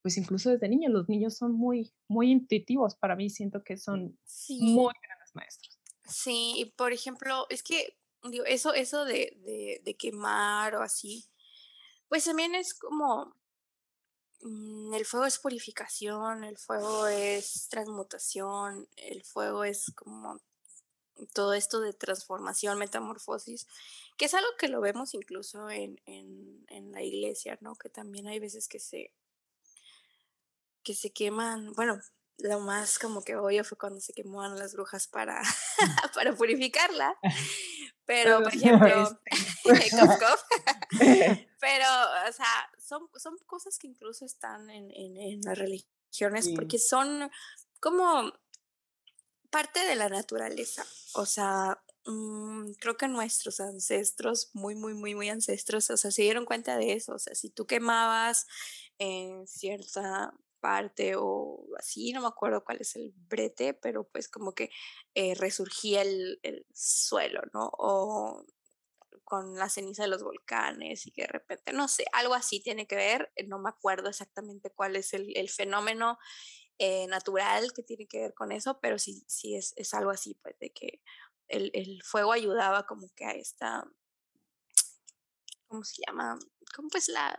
pues 0.00 0.16
incluso 0.16 0.48
desde 0.48 0.66
niños, 0.66 0.90
los 0.90 1.10
niños 1.10 1.36
son 1.36 1.52
muy, 1.52 1.92
muy 2.08 2.30
intuitivos, 2.30 2.96
para 2.96 3.16
mí 3.16 3.28
siento 3.28 3.62
que 3.62 3.76
son 3.76 4.18
muy 4.48 4.94
grandes 5.02 5.34
maestros. 5.34 5.78
Sí, 6.06 6.54
y 6.56 6.64
por 6.64 6.94
ejemplo, 6.94 7.44
es 7.50 7.62
que 7.62 7.98
digo, 8.22 8.46
eso, 8.46 8.72
eso 8.72 9.04
de, 9.04 9.36
de, 9.44 9.82
de 9.84 9.96
quemar 9.98 10.74
o 10.74 10.80
así, 10.80 11.28
pues 12.08 12.24
también 12.24 12.54
es 12.54 12.72
como, 12.72 13.36
mm, 14.40 14.94
el 14.94 15.04
fuego 15.04 15.26
es 15.26 15.38
purificación, 15.38 16.44
el 16.44 16.56
fuego 16.56 17.08
es 17.08 17.68
transmutación, 17.68 18.88
el 18.96 19.22
fuego 19.22 19.64
es 19.64 19.92
como 19.94 20.40
todo 21.28 21.54
esto 21.54 21.80
de 21.80 21.92
transformación, 21.92 22.78
metamorfosis, 22.78 23.66
que 24.16 24.26
es 24.26 24.34
algo 24.34 24.48
que 24.58 24.68
lo 24.68 24.80
vemos 24.80 25.14
incluso 25.14 25.70
en, 25.70 26.00
en, 26.06 26.64
en 26.68 26.92
la 26.92 27.02
iglesia, 27.02 27.58
¿no? 27.60 27.74
Que 27.74 27.88
también 27.88 28.26
hay 28.26 28.38
veces 28.38 28.68
que 28.68 28.80
se, 28.80 29.12
que 30.82 30.94
se 30.94 31.12
queman, 31.12 31.72
bueno, 31.74 32.00
lo 32.42 32.60
más 32.60 32.98
como 32.98 33.22
que 33.22 33.36
obvio 33.36 33.64
fue 33.64 33.78
cuando 33.78 34.00
se 34.00 34.12
quemaban 34.12 34.58
las 34.58 34.74
brujas 34.74 35.06
para, 35.06 35.40
para 36.14 36.34
purificarla. 36.34 37.16
Pero, 38.06 38.42
por 38.42 38.52
ejemplo, 38.52 39.20
pero, 41.60 41.86
o 42.28 42.32
sea, 42.32 42.70
son, 42.76 43.08
son 43.14 43.38
cosas 43.46 43.78
que 43.78 43.86
incluso 43.86 44.24
están 44.24 44.68
en, 44.68 44.90
en, 44.90 45.40
las 45.42 45.56
religiones 45.56 46.48
porque 46.56 46.80
son 46.80 47.30
como 47.78 48.32
parte 49.50 49.80
de 49.80 49.96
la 49.96 50.08
naturaleza. 50.08 50.84
O 51.14 51.26
sea, 51.26 51.82
mm, 52.06 52.72
creo 52.80 52.96
que 52.96 53.08
nuestros 53.08 53.60
ancestros, 53.60 54.50
muy, 54.54 54.74
muy, 54.74 54.94
muy, 54.94 55.14
muy 55.14 55.28
ancestros, 55.28 55.90
o 55.90 55.96
sea, 55.96 56.10
se 56.10 56.22
dieron 56.22 56.44
cuenta 56.44 56.76
de 56.78 56.92
eso. 56.94 57.14
O 57.14 57.18
sea, 57.18 57.34
si 57.34 57.50
tú 57.50 57.66
quemabas 57.66 58.46
en 58.98 59.46
cierta 59.46 60.32
parte 60.60 61.14
o 61.16 61.66
así, 61.78 62.12
no 62.12 62.20
me 62.20 62.28
acuerdo 62.28 62.64
cuál 62.64 62.78
es 62.80 62.94
el 62.96 63.12
brete, 63.16 63.74
pero 63.74 64.04
pues 64.04 64.28
como 64.28 64.54
que 64.54 64.70
eh, 65.14 65.34
resurgía 65.34 66.02
el, 66.02 66.38
el, 66.42 66.66
suelo, 66.72 67.42
¿no? 67.52 67.70
O 67.78 68.44
con 69.24 69.54
la 69.56 69.68
ceniza 69.68 70.02
de 70.02 70.08
los 70.08 70.24
volcanes 70.24 71.06
y 71.06 71.12
que 71.12 71.22
de 71.22 71.28
repente, 71.28 71.72
no 71.72 71.88
sé, 71.88 72.04
algo 72.12 72.34
así 72.34 72.60
tiene 72.60 72.86
que 72.86 72.96
ver, 72.96 73.32
no 73.46 73.60
me 73.60 73.70
acuerdo 73.70 74.08
exactamente 74.08 74.70
cuál 74.70 74.96
es 74.96 75.14
el, 75.14 75.36
el 75.36 75.48
fenómeno 75.48 76.18
eh, 76.82 77.06
natural 77.08 77.74
que 77.74 77.82
tiene 77.82 78.06
que 78.06 78.20
ver 78.20 78.32
con 78.32 78.52
eso, 78.52 78.80
pero 78.80 78.98
sí, 78.98 79.22
sí 79.28 79.54
es, 79.54 79.74
es 79.76 79.92
algo 79.92 80.10
así, 80.10 80.32
pues 80.42 80.58
de 80.58 80.70
que 80.70 81.02
el, 81.46 81.70
el, 81.74 82.02
fuego 82.02 82.32
ayudaba 82.32 82.86
como 82.86 83.10
que 83.14 83.26
a 83.26 83.32
esta, 83.32 83.84
¿cómo 85.68 85.84
se 85.84 86.00
llama? 86.06 86.38
¿Cómo 86.74 86.88
pues 86.88 87.08
la, 87.08 87.36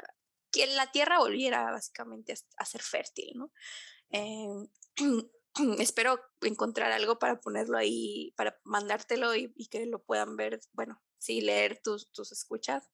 que 0.52 0.68
la 0.68 0.92
tierra 0.92 1.18
volviera 1.18 1.72
básicamente 1.72 2.36
a, 2.56 2.66
ser 2.66 2.84
fértil, 2.84 3.32
¿no? 3.34 3.52
Em, 4.12 4.68
espero 5.80 6.20
encontrar 6.42 6.92
algo 6.92 7.18
para 7.18 7.42
ponerlo 7.42 7.80
ahí, 7.80 8.36
para 8.38 8.62
mandártelo 8.64 9.36
y, 9.36 9.52
que 9.72 9.88
lo 9.88 10.04
puedan 10.04 10.36
ver, 10.36 10.62
bueno, 10.74 11.02
sí, 11.18 11.42
leer 11.42 11.82
tus, 11.82 12.12
tus 12.12 12.32
escuchas, 12.32 12.92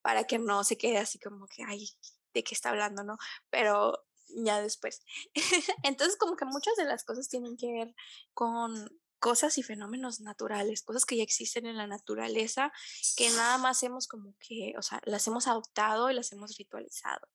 para 0.00 0.28
que 0.28 0.38
no 0.38 0.62
se 0.62 0.78
quede 0.78 0.98
así 0.98 1.18
como 1.18 1.48
que, 1.48 1.64
ay, 1.64 1.88
¿de 2.34 2.44
qué 2.44 2.54
está 2.54 2.70
hablando, 2.70 3.02
no? 3.02 3.18
Pero 3.50 4.07
ya 4.36 4.60
después. 4.60 5.00
Entonces, 5.82 6.16
como 6.16 6.36
que 6.36 6.44
muchas 6.44 6.76
de 6.76 6.84
las 6.84 7.04
cosas 7.04 7.28
tienen 7.28 7.56
que 7.56 7.72
ver 7.72 7.94
con, 8.34 8.88
cosas 9.18 9.58
y 9.58 9.62
fenómenos 9.62 10.20
naturales, 10.20 10.82
cosas 10.82 11.04
que 11.04 11.16
ya 11.16 11.22
existen 11.22 11.66
en 11.66 11.76
la 11.76 11.86
naturaleza, 11.86 12.72
que 13.16 13.28
nada 13.30 13.58
más 13.58 13.82
hemos 13.82 14.06
como 14.06 14.34
que, 14.38 14.74
o 14.78 14.82
sea, 14.82 15.00
las 15.04 15.26
hemos 15.26 15.46
adoptado 15.46 16.10
y 16.10 16.14
las 16.14 16.32
hemos 16.32 16.56
ritualizado. 16.56 17.28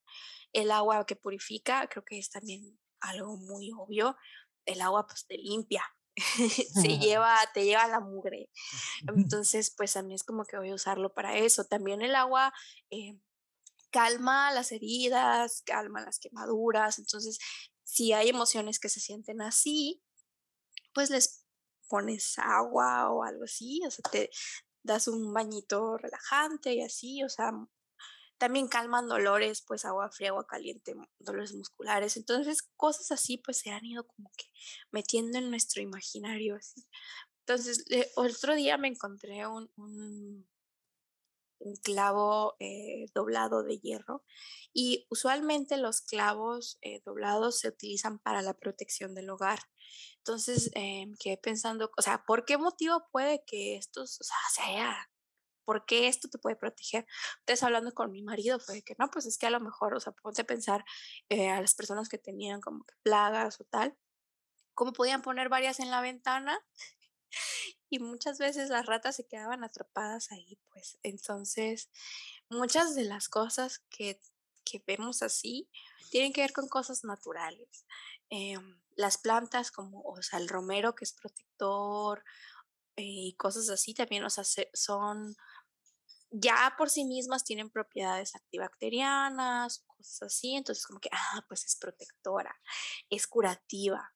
El 0.53 0.71
agua 0.71 1.05
que 1.05 1.15
purifica, 1.15 1.87
creo 1.87 2.03
que 2.05 2.19
es 2.19 2.29
también 2.29 2.79
algo 3.01 3.37
muy 3.37 3.71
obvio. 3.71 4.15
El 4.65 4.81
agua 4.81 5.05
pues 5.05 5.25
te 5.27 5.37
limpia, 5.37 5.83
se 6.81 6.97
lleva, 6.99 7.37
te 7.53 7.65
lleva 7.65 7.87
la 7.87 7.99
mugre. 7.99 8.49
Entonces, 9.15 9.73
pues 9.75 10.01
mí 10.03 10.13
es 10.13 10.23
como 10.23 10.45
que 10.45 10.57
voy 10.57 10.69
a 10.69 10.75
usarlo 10.75 11.13
para 11.13 11.37
eso. 11.37 11.65
También 11.65 12.01
el 12.01 12.15
agua 12.15 12.53
eh, 12.91 13.19
calma 13.93 14.51
las 14.51 14.73
heridas, 14.73 15.61
calma 15.65 16.01
las 16.01 16.19
quemaduras. 16.19 16.99
Entonces, 16.99 17.37
si 17.83 18.11
hay 18.11 18.27
emociones 18.29 18.79
que 18.79 18.89
se 18.89 18.99
sienten 18.99 19.41
así, 19.41 20.03
pues 20.93 21.09
les 21.09 21.45
pones 21.87 22.33
agua 22.39 23.11
o 23.11 23.23
algo 23.23 23.43
así, 23.43 23.81
o 23.85 23.91
sea, 23.91 24.03
te 24.11 24.29
das 24.83 25.07
un 25.07 25.33
bañito 25.33 25.97
relajante 25.97 26.73
y 26.73 26.81
así, 26.81 27.23
o 27.23 27.29
sea, 27.29 27.51
también 28.39 28.67
calman 28.67 29.07
dolores, 29.07 29.63
pues 29.65 29.85
agua 29.85 30.09
fría, 30.11 30.29
agua 30.29 30.45
caliente, 30.47 30.95
dolores 31.19 31.53
musculares. 31.53 32.17
Entonces, 32.17 32.63
cosas 32.75 33.11
así, 33.11 33.37
pues 33.37 33.59
se 33.59 33.69
han 33.69 33.85
ido 33.85 34.05
como 34.07 34.31
que 34.35 34.45
metiendo 34.91 35.37
en 35.37 35.49
nuestro 35.49 35.81
imaginario. 35.81 36.55
Así. 36.55 36.85
Entonces, 37.45 37.85
otro 38.15 38.55
día 38.55 38.77
me 38.77 38.87
encontré 38.87 39.45
un, 39.47 40.49
un 41.63 41.75
clavo 41.77 42.55
eh, 42.59 43.05
doblado 43.13 43.63
de 43.63 43.79
hierro 43.79 44.23
y 44.73 45.05
usualmente 45.09 45.77
los 45.77 46.01
clavos 46.01 46.77
eh, 46.81 47.01
doblados 47.05 47.59
se 47.59 47.69
utilizan 47.69 48.19
para 48.19 48.41
la 48.41 48.53
protección 48.53 49.13
del 49.13 49.29
hogar. 49.29 49.59
Entonces, 50.17 50.71
eh, 50.75 51.05
quedé 51.19 51.37
pensando, 51.37 51.91
o 51.97 52.01
sea, 52.01 52.23
¿por 52.25 52.45
qué 52.45 52.57
motivo 52.57 53.05
puede 53.11 53.43
que 53.45 53.75
estos, 53.77 54.19
o 54.21 54.23
sea, 54.23 55.09
¿por 55.65 55.85
qué 55.85 56.07
esto 56.07 56.29
te 56.29 56.37
puede 56.37 56.55
proteger? 56.55 57.05
Entonces, 57.39 57.63
hablando 57.63 57.93
con 57.93 58.11
mi 58.11 58.23
marido, 58.23 58.59
fue 58.59 58.81
que 58.83 58.95
no, 58.99 59.09
pues 59.11 59.25
es 59.25 59.37
que 59.37 59.47
a 59.47 59.51
lo 59.51 59.59
mejor, 59.59 59.95
o 59.95 59.99
sea, 59.99 60.13
ponte 60.13 60.41
a 60.41 60.45
pensar 60.45 60.83
eh, 61.29 61.49
a 61.49 61.61
las 61.61 61.75
personas 61.75 62.09
que 62.09 62.17
tenían 62.17 62.61
como 62.61 62.85
plagas 63.03 63.59
o 63.61 63.65
tal, 63.65 63.97
cómo 64.73 64.93
podían 64.93 65.21
poner 65.21 65.49
varias 65.49 65.79
en 65.79 65.91
la 65.91 66.01
ventana 66.01 66.59
y 67.93 67.99
muchas 67.99 68.39
veces 68.39 68.69
las 68.69 68.87
ratas 68.87 69.15
se 69.15 69.27
quedaban 69.27 69.63
atrapadas 69.63 70.31
ahí, 70.31 70.57
pues. 70.71 70.97
Entonces, 71.03 71.89
muchas 72.49 72.95
de 72.95 73.03
las 73.03 73.29
cosas 73.29 73.79
que, 73.89 74.19
que 74.65 74.83
vemos 74.87 75.21
así 75.21 75.69
tienen 76.09 76.33
que 76.33 76.41
ver 76.41 76.53
con 76.53 76.67
cosas 76.67 77.03
naturales. 77.03 77.85
Em, 78.29 78.81
las 78.95 79.19
plantas 79.19 79.71
como, 79.71 80.01
o 80.01 80.21
sea, 80.23 80.39
el 80.39 80.49
romero 80.49 80.95
que 80.95 81.05
es 81.05 81.13
protector 81.13 82.23
y 82.95 83.35
cosas 83.35 83.69
así 83.69 83.93
también, 83.93 84.23
o 84.23 84.29
sea, 84.31 84.43
son 84.73 85.35
ya 86.31 86.73
por 86.79 86.89
sí 86.89 87.05
mismas 87.05 87.43
tienen 87.43 87.69
propiedades 87.69 88.33
antibacterianas, 88.35 89.83
cosas 89.85 90.23
así, 90.23 90.55
entonces 90.55 90.87
como 90.87 90.99
que, 90.99 91.09
ah, 91.11 91.45
pues 91.47 91.63
es 91.65 91.75
protectora, 91.75 92.59
es 93.11 93.27
curativa. 93.27 94.15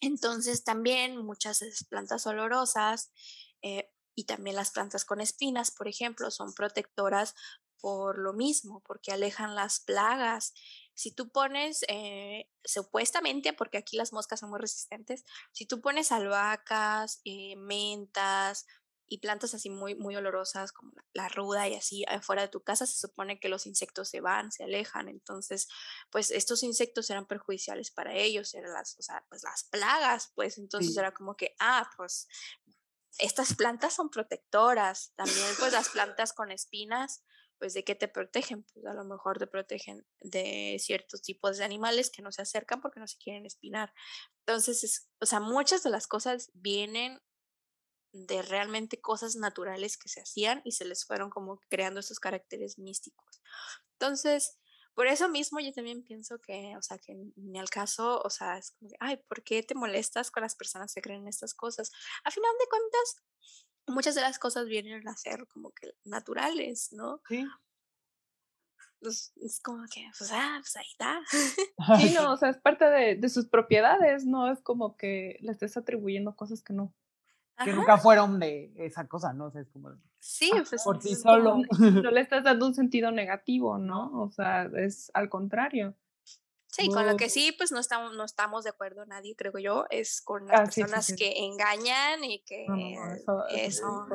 Entonces 0.00 0.64
también 0.64 1.16
muchas 1.24 1.62
plantas 1.88 2.26
olorosas 2.26 3.10
eh, 3.62 3.90
y 4.14 4.24
también 4.24 4.56
las 4.56 4.70
plantas 4.70 5.04
con 5.04 5.20
espinas, 5.20 5.70
por 5.70 5.88
ejemplo, 5.88 6.30
son 6.30 6.54
protectoras 6.54 7.34
por 7.80 8.18
lo 8.18 8.32
mismo, 8.32 8.82
porque 8.84 9.12
alejan 9.12 9.54
las 9.54 9.80
plagas. 9.80 10.52
Si 10.94 11.12
tú 11.12 11.30
pones, 11.30 11.84
eh, 11.88 12.50
supuestamente, 12.64 13.52
porque 13.52 13.78
aquí 13.78 13.96
las 13.96 14.12
moscas 14.12 14.40
son 14.40 14.50
muy 14.50 14.58
resistentes, 14.58 15.24
si 15.52 15.66
tú 15.66 15.80
pones 15.80 16.10
albahacas, 16.10 17.20
eh, 17.24 17.54
mentas, 17.56 18.66
y 19.08 19.18
plantas 19.18 19.54
así 19.54 19.70
muy, 19.70 19.94
muy 19.94 20.16
olorosas 20.16 20.72
como 20.72 20.92
la, 21.12 21.28
ruda 21.28 21.68
y 21.68 21.74
así 21.74 22.04
afuera 22.06 22.42
de 22.42 22.48
tu 22.48 22.62
casa, 22.62 22.86
se 22.86 22.98
supone 22.98 23.40
que 23.40 23.48
los 23.48 23.66
insectos 23.66 24.08
se 24.08 24.20
van, 24.20 24.52
se 24.52 24.64
alejan. 24.64 25.08
Entonces, 25.08 25.68
pues 26.10 26.30
estos 26.30 26.62
insectos 26.62 27.08
eran 27.10 27.26
perjudiciales 27.26 27.90
para 27.90 28.14
ellos, 28.14 28.54
eran 28.54 28.72
las, 28.72 28.96
o 28.98 29.02
sea, 29.02 29.24
pues 29.28 29.42
las 29.42 29.64
plagas, 29.64 30.32
pues 30.34 30.58
entonces 30.58 30.96
era 30.96 31.12
como 31.12 31.36
que, 31.36 31.54
ah, 31.58 31.90
pues 31.96 32.28
estas 33.18 33.54
plantas 33.54 33.94
son 33.94 34.10
protectoras. 34.10 35.12
También 35.16 35.46
pues 35.58 35.72
las 35.72 35.88
plantas 35.88 36.32
con 36.32 36.50
espinas, 36.50 37.24
pues 37.58 37.74
de 37.74 37.84
qué 37.84 37.94
te 37.94 38.08
protegen, 38.08 38.64
pues 38.72 38.86
a 38.86 38.94
lo 38.94 39.04
mejor 39.04 39.38
te 39.38 39.46
protegen 39.46 40.06
de 40.20 40.76
ciertos 40.78 41.22
tipos 41.22 41.58
de 41.58 41.64
animales 41.64 42.10
que 42.10 42.22
no 42.22 42.32
se 42.32 42.42
acercan 42.42 42.80
porque 42.80 43.00
no 43.00 43.08
se 43.08 43.18
quieren 43.18 43.46
espinar. 43.46 43.92
Entonces, 44.46 45.08
o 45.20 45.26
sea, 45.26 45.40
muchas 45.40 45.82
de 45.82 45.90
las 45.90 46.06
cosas 46.06 46.50
vienen 46.54 47.20
de 48.12 48.42
realmente 48.42 49.00
cosas 49.00 49.36
naturales 49.36 49.96
que 49.96 50.08
se 50.08 50.20
hacían 50.20 50.62
y 50.64 50.72
se 50.72 50.84
les 50.84 51.04
fueron 51.04 51.30
como 51.30 51.60
creando 51.68 52.00
esos 52.00 52.20
caracteres 52.20 52.78
místicos. 52.78 53.42
Entonces, 53.92 54.58
por 54.94 55.06
eso 55.06 55.28
mismo 55.28 55.60
yo 55.60 55.72
también 55.72 56.02
pienso 56.02 56.40
que, 56.40 56.76
o 56.76 56.82
sea, 56.82 56.98
que 56.98 57.14
ni 57.36 57.58
al 57.58 57.70
caso, 57.70 58.20
o 58.24 58.30
sea, 58.30 58.58
es 58.58 58.72
como, 58.72 58.90
ay, 58.98 59.18
¿por 59.28 59.44
qué 59.44 59.62
te 59.62 59.74
molestas 59.74 60.30
con 60.30 60.42
las 60.42 60.56
personas 60.56 60.92
que 60.92 61.02
creen 61.02 61.28
estas 61.28 61.54
cosas? 61.54 61.92
A 62.24 62.30
final 62.30 62.50
de 62.58 62.68
cuentas, 62.68 63.22
muchas 63.86 64.14
de 64.14 64.22
las 64.22 64.38
cosas 64.38 64.66
vienen 64.66 65.06
a 65.06 65.16
ser 65.16 65.46
como 65.46 65.70
que 65.72 65.92
naturales, 66.04 66.88
¿no? 66.92 67.20
Sí. 67.28 67.46
Pues, 69.00 69.32
es 69.36 69.60
como 69.60 69.84
que, 69.92 70.10
pues, 70.18 70.30
ah, 70.32 70.58
pues 70.60 70.76
ahí 70.76 70.86
está. 70.90 71.20
Sí, 72.08 72.14
no, 72.14 72.32
o 72.32 72.36
sea, 72.36 72.50
es 72.50 72.58
parte 72.58 72.84
de, 72.86 73.14
de 73.14 73.28
sus 73.28 73.46
propiedades, 73.46 74.24
no 74.24 74.50
es 74.50 74.60
como 74.62 74.96
que 74.96 75.38
le 75.40 75.52
estés 75.52 75.76
atribuyendo 75.76 76.34
cosas 76.34 76.62
que 76.62 76.72
no 76.72 76.92
que 77.64 77.72
nunca 77.72 77.98
fueron 77.98 78.38
de 78.38 78.72
esa 78.76 79.06
cosa, 79.06 79.32
¿no? 79.32 79.46
O 79.46 79.50
sea, 79.50 79.62
es 79.62 79.70
como... 79.70 79.90
Sí, 80.20 80.50
ah, 80.54 80.62
pues, 80.68 80.82
por 80.82 81.02
sí 81.02 81.14
solo. 81.14 81.58
No 81.78 82.10
le 82.10 82.20
estás 82.20 82.44
dando 82.44 82.66
un 82.66 82.74
sentido 82.74 83.10
negativo, 83.10 83.78
¿no? 83.78 84.22
O 84.22 84.30
sea, 84.30 84.68
es 84.76 85.10
al 85.14 85.28
contrario. 85.28 85.94
Sí, 86.66 86.88
con 86.90 87.06
lo 87.06 87.16
que 87.16 87.28
sí, 87.28 87.52
pues 87.56 87.72
no 87.72 87.80
estamos, 87.80 88.14
no 88.14 88.24
estamos 88.24 88.62
de 88.62 88.70
acuerdo 88.70 89.04
nadie, 89.06 89.34
creo 89.34 89.58
yo, 89.58 89.86
es 89.90 90.20
con 90.20 90.46
las 90.46 90.60
ah, 90.60 90.64
personas 90.64 91.12
que 91.16 91.44
engañan 91.44 92.22
y 92.22 92.40
que 92.40 92.66
eso, 93.16 93.46
eso, 93.48 94.06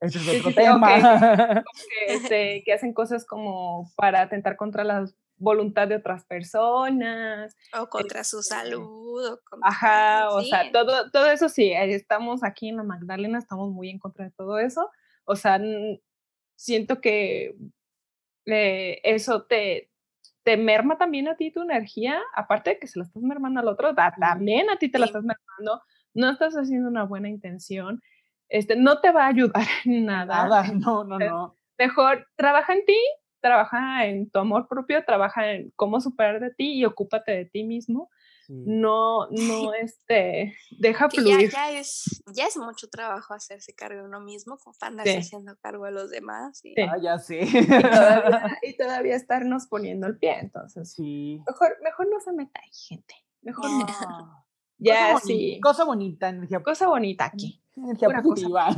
es 0.00 0.16
otro 0.40 0.54
tema. 0.54 1.62
Que, 2.06 2.14
este, 2.14 2.62
que, 2.64 2.72
hacen 2.72 2.92
cosas 2.92 3.24
como 3.24 3.92
para 3.94 4.22
atentar 4.22 4.56
contra 4.56 4.84
las 4.84 5.14
voluntad 5.42 5.88
de 5.88 5.96
otras 5.96 6.24
personas. 6.24 7.56
O 7.78 7.88
contra 7.88 8.24
su 8.24 8.40
este, 8.40 8.54
salud. 8.54 9.38
ajá, 9.62 10.30
o 10.30 10.42
sea, 10.42 10.70
todo, 10.72 11.10
todo 11.10 11.26
eso 11.26 11.48
sí, 11.48 11.72
estamos 11.72 12.44
aquí 12.44 12.68
en 12.68 12.76
la 12.76 12.84
Magdalena, 12.84 13.38
estamos 13.38 13.70
muy 13.70 13.90
en 13.90 13.98
contra 13.98 14.24
de 14.24 14.30
todo 14.30 14.58
eso. 14.58 14.90
O 15.24 15.36
sea, 15.36 15.60
siento 16.56 17.00
que 17.00 17.56
eh, 18.46 19.00
eso 19.04 19.42
te, 19.44 19.90
te 20.42 20.56
merma 20.56 20.98
también 20.98 21.28
a 21.28 21.36
ti 21.36 21.50
tu 21.50 21.62
energía, 21.62 22.20
aparte 22.34 22.70
de 22.70 22.78
que 22.78 22.86
se 22.86 22.98
la 22.98 23.04
estás 23.04 23.22
mermando 23.22 23.60
al 23.60 23.68
otro, 23.68 23.94
también 24.18 24.70
a 24.70 24.76
ti 24.76 24.90
te 24.90 24.98
la 24.98 25.06
estás 25.06 25.24
mermando, 25.24 25.82
no 26.14 26.30
estás 26.30 26.54
haciendo 26.54 26.88
una 26.88 27.04
buena 27.04 27.28
intención, 27.28 28.00
este, 28.48 28.76
no 28.76 29.00
te 29.00 29.12
va 29.12 29.24
a 29.24 29.28
ayudar 29.28 29.66
en 29.84 30.06
nada. 30.06 30.48
Nada, 30.48 30.62
no, 30.74 31.04
no, 31.04 31.18
no. 31.18 31.56
Mejor 31.78 32.28
trabaja 32.36 32.74
en 32.74 32.84
ti, 32.84 32.98
trabaja 33.42 34.06
en 34.06 34.30
tu 34.30 34.38
amor 34.38 34.68
propio, 34.68 35.04
trabaja 35.04 35.52
en 35.52 35.72
cómo 35.76 36.00
superar 36.00 36.40
de 36.40 36.50
ti 36.50 36.78
y 36.78 36.84
ocúpate 36.86 37.32
de 37.32 37.44
ti 37.44 37.64
mismo. 37.64 38.08
No, 38.48 39.28
no, 39.30 39.72
este, 39.80 40.54
deja 40.78 41.08
fluir. 41.08 41.50
Ya, 41.50 41.70
ya, 41.70 41.78
es, 41.78 42.22
ya 42.34 42.46
es 42.46 42.56
mucho 42.56 42.88
trabajo 42.88 43.34
hacerse 43.34 43.74
cargo 43.74 44.00
de 44.00 44.06
uno 44.06 44.20
mismo, 44.20 44.58
como 44.58 44.76
para 44.78 44.90
andarse 44.90 45.18
haciendo 45.18 45.56
cargo 45.60 45.84
de 45.86 45.92
los 45.92 46.10
demás. 46.10 46.60
Y... 46.64 46.74
Ah, 46.80 46.96
ya 47.00 47.18
sé. 47.18 47.40
Y 48.62 48.76
todavía, 48.76 49.16
estarnos 49.16 49.66
poniendo 49.66 50.06
el 50.06 50.18
pie, 50.18 50.38
entonces. 50.40 50.92
Sí. 50.92 51.42
Mejor, 51.46 51.76
mejor 51.82 52.08
no 52.10 52.20
se 52.20 52.32
meta 52.32 52.60
ahí, 52.62 52.70
gente. 52.72 53.14
Mejor 53.42 53.70
no. 53.70 54.46
Ya, 54.78 55.18
sí. 55.18 55.60
Cosa 55.62 55.84
bonita, 55.84 56.28
energía. 56.28 56.62
Cosa 56.62 56.88
bonita 56.88 57.24
aquí. 57.24 57.61
Energía 57.76 58.08
positiva. 58.22 58.68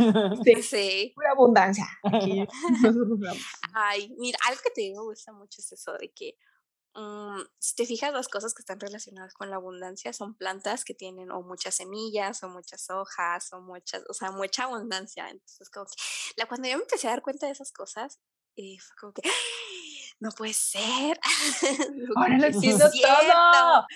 Sí, 0.45 0.63
sí. 0.63 1.13
Pura 1.15 1.33
abundancia. 1.33 1.87
Aquí. 2.05 2.47
Ay, 3.75 4.15
mira, 4.19 4.39
algo 4.49 4.61
que 4.63 4.71
te 4.71 4.91
me 4.93 5.01
gusta 5.01 5.33
mucho 5.33 5.61
es 5.61 5.73
eso 5.73 5.93
de 5.95 6.13
que 6.13 6.37
mm, 6.95 7.41
si 7.59 7.75
te 7.75 7.87
fijas, 7.87 8.13
las 8.13 8.29
cosas 8.29 8.55
que 8.55 8.63
están 8.63 8.79
relacionadas 8.79 9.35
con 9.35 9.51
la 9.51 9.57
abundancia 9.57 10.13
son 10.13 10.37
plantas 10.37 10.85
que 10.85 10.95
tienen 10.95 11.33
o 11.33 11.43
muchas 11.43 11.75
semillas 11.75 12.43
o 12.45 12.49
muchas 12.49 12.89
hojas 12.91 13.53
o 13.53 13.61
muchas, 13.61 14.05
o 14.09 14.15
sea, 14.15 14.31
mucha 14.31 14.65
abundancia. 14.65 15.29
Entonces, 15.29 15.71
como 15.71 15.87
que 15.87 15.97
la, 16.37 16.47
cuando 16.47 16.69
yo 16.69 16.77
me 16.77 16.85
empecé 16.85 17.09
a 17.09 17.11
dar 17.11 17.23
cuenta 17.23 17.47
de 17.47 17.53
esas 17.53 17.73
cosas, 17.73 18.21
eh, 18.57 18.77
fue 18.79 18.97
como 19.01 19.13
que 19.13 19.23
no 20.21 20.31
puede 20.31 20.53
ser. 20.53 21.19
Ahora 22.17 22.39
lo 22.39 22.47
entiendo 22.47 22.87
todo. 22.91 23.87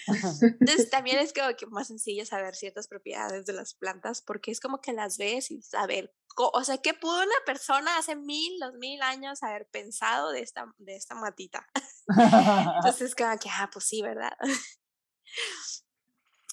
Entonces 0.61 0.91
también 0.91 1.19
es 1.21 1.33
como 1.33 1.57
que 1.57 1.66
más 1.66 1.89
sencillo 1.89 2.27
saber 2.27 2.55
ciertas 2.55 2.89
propiedades 2.89 3.47
de 3.47 3.53
las 3.53 3.75
plantas 3.75 4.23
porque 4.23 4.51
es 4.51 4.61
como 4.61 4.81
que 4.81 4.93
las 4.93 5.19
ves 5.19 5.51
y 5.51 5.62
saber, 5.62 6.14
o 6.37 6.64
sea, 6.64 6.79
¿qué 6.79 6.95
pudo 6.95 7.16
una 7.16 7.45
persona 7.47 7.97
hace 7.99 8.16
mil, 8.16 8.59
dos 8.61 8.75
mil 8.75 9.01
años 9.03 9.43
haber 9.43 9.66
pensado 9.69 10.31
de 10.31 10.41
esta, 10.41 10.73
de 10.79 10.97
esta 10.97 11.14
matita? 11.14 11.66
Entonces 12.77 13.03
es 13.03 13.14
como 13.14 13.37
que, 13.39 13.49
ah, 13.51 13.71
pues 13.73 13.85
sí, 13.85 14.03
¿verdad? 14.03 14.37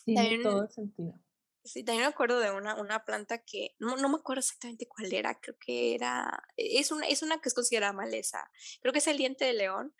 Tiene 0.06 0.44
todo 0.44 0.64
el 0.64 0.70
sentido. 0.72 1.20
Sí, 1.66 1.84
también 1.84 2.04
me 2.06 2.14
acuerdo 2.14 2.40
de 2.40 2.52
una, 2.52 2.76
una 2.76 3.06
planta 3.06 3.40
que, 3.40 3.76
no, 3.80 3.98
no 3.98 4.08
me 4.08 4.18
acuerdo 4.18 4.42
exactamente 4.42 4.88
cuál 4.88 5.12
era, 5.12 5.40
creo 5.40 5.58
que 5.60 5.96
era, 5.96 6.44
e, 6.58 6.80
es 6.80 6.92
una, 6.92 7.08
es 7.08 7.24
una 7.24 7.42
que 7.42 7.50
es 7.50 7.56
considerada 7.56 7.92
maleza, 7.92 8.52
creo 8.82 8.94
que 8.94 9.00
es 9.00 9.08
el 9.08 9.18
diente 9.18 9.46
de 9.46 9.54
león, 9.54 9.96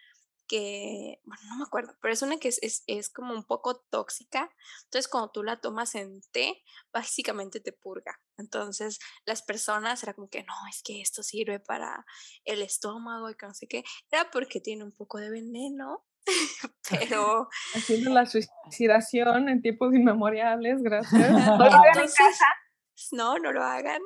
que, 0.48 1.20
bueno, 1.24 1.42
no 1.50 1.58
me 1.58 1.64
acuerdo, 1.64 1.98
pero 2.02 2.14
es 2.14 2.22
una 2.22 2.38
que 2.38 2.50
es, 2.50 2.60
es, 2.62 2.84
es, 2.86 3.10
como 3.10 3.34
un 3.34 3.46
poco 3.46 3.80
tóxica. 3.90 4.52
Entonces, 4.84 5.08
cuando 5.08 5.32
tú 5.32 5.42
la 5.42 5.60
tomas 5.60 5.96
en 5.96 6.22
té, 6.32 6.64
básicamente 6.94 7.60
te 7.60 7.72
purga. 7.72 8.22
Entonces, 8.38 9.00
las 9.26 9.42
personas 9.42 10.04
era 10.04 10.14
como 10.14 10.30
que, 10.30 10.44
no, 10.44 10.54
es 10.70 10.84
que 10.84 11.02
esto 11.02 11.24
sirve 11.24 11.60
para 11.60 12.06
el 12.44 12.62
estómago 12.62 13.30
y 13.30 13.36
que 13.36 13.48
no 13.48 13.56
sé 13.56 13.68
qué. 13.68 13.84
Era 14.12 14.30
porque 14.30 14.62
tiene 14.62 14.84
un 14.84 14.92
poco 14.92 15.18
de 15.18 15.32
veneno 15.32 16.06
pero 16.90 17.50
haciendo 17.76 18.12
la 18.12 18.26
suicidación 18.26 19.50
en 19.50 19.62
tiempos 19.62 19.94
inmemoriales, 19.94 20.82
gracias. 20.82 21.12
no, 23.12 23.38
no 23.40 23.52
lo 23.52 23.64
hagan. 23.64 24.02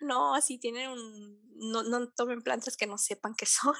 No, 0.00 0.34
así 0.34 0.58
tienen 0.58 0.90
un, 0.90 1.42
no, 1.56 1.82
no 1.82 2.08
tomen 2.10 2.42
plantas 2.42 2.76
que 2.76 2.86
no 2.86 2.98
sepan 2.98 3.34
qué 3.36 3.46
son. 3.46 3.74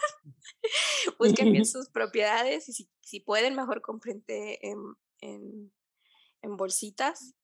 Busquen 1.19 1.53
bien 1.53 1.65
sus 1.65 1.89
propiedades 1.91 2.69
y 2.69 2.73
si, 2.73 2.91
si 3.01 3.21
pueden, 3.21 3.55
mejor 3.55 3.83
compren 3.83 4.25
en, 4.27 4.79
en, 5.21 5.73
en, 6.43 6.57
bolsitas, 6.57 7.35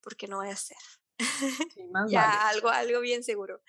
porque 0.00 0.26
no 0.26 0.38
voy 0.38 0.48
a 0.48 0.56
ser. 0.56 0.78
ya 2.08 2.48
algo, 2.48 2.70
algo 2.70 3.00
bien 3.00 3.22
seguro. 3.22 3.60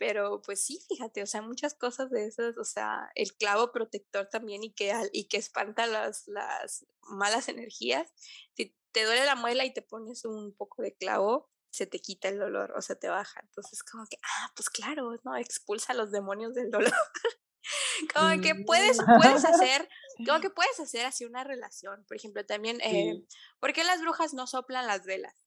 Pero 0.00 0.40
pues 0.40 0.64
sí, 0.64 0.82
fíjate, 0.88 1.22
o 1.22 1.26
sea, 1.26 1.42
muchas 1.42 1.74
cosas 1.74 2.08
de 2.08 2.24
esas, 2.24 2.56
o 2.56 2.64
sea, 2.64 3.10
el 3.14 3.34
clavo 3.34 3.70
protector 3.70 4.30
también 4.30 4.64
y 4.64 4.72
que, 4.72 4.94
y 5.12 5.24
que 5.24 5.36
espanta 5.36 5.86
las, 5.86 6.26
las 6.26 6.86
malas 7.02 7.50
energías. 7.50 8.10
Si 8.56 8.74
te 8.92 9.04
duele 9.04 9.26
la 9.26 9.34
muela 9.34 9.66
y 9.66 9.74
te 9.74 9.82
pones 9.82 10.24
un 10.24 10.54
poco 10.54 10.80
de 10.80 10.94
clavo, 10.94 11.50
se 11.68 11.86
te 11.86 11.98
quita 11.98 12.30
el 12.30 12.38
dolor 12.38 12.72
o 12.74 12.80
se 12.80 12.96
te 12.96 13.10
baja. 13.10 13.40
Entonces, 13.42 13.82
como 13.82 14.06
que, 14.06 14.16
ah, 14.22 14.50
pues 14.56 14.70
claro, 14.70 15.20
¿no? 15.22 15.36
Expulsa 15.36 15.92
a 15.92 15.96
los 15.96 16.10
demonios 16.10 16.54
del 16.54 16.70
dolor. 16.70 16.94
como 18.14 18.40
que 18.40 18.54
puedes, 18.54 18.96
puedes 19.20 19.44
hacer, 19.44 19.86
como 20.26 20.40
que 20.40 20.48
puedes 20.48 20.80
hacer 20.80 21.04
así 21.04 21.26
una 21.26 21.44
relación. 21.44 22.06
Por 22.08 22.16
ejemplo, 22.16 22.46
también, 22.46 22.80
eh, 22.80 23.22
¿por 23.58 23.74
qué 23.74 23.84
las 23.84 24.00
brujas 24.00 24.32
no 24.32 24.46
soplan 24.46 24.86
las 24.86 25.04
velas? 25.04 25.39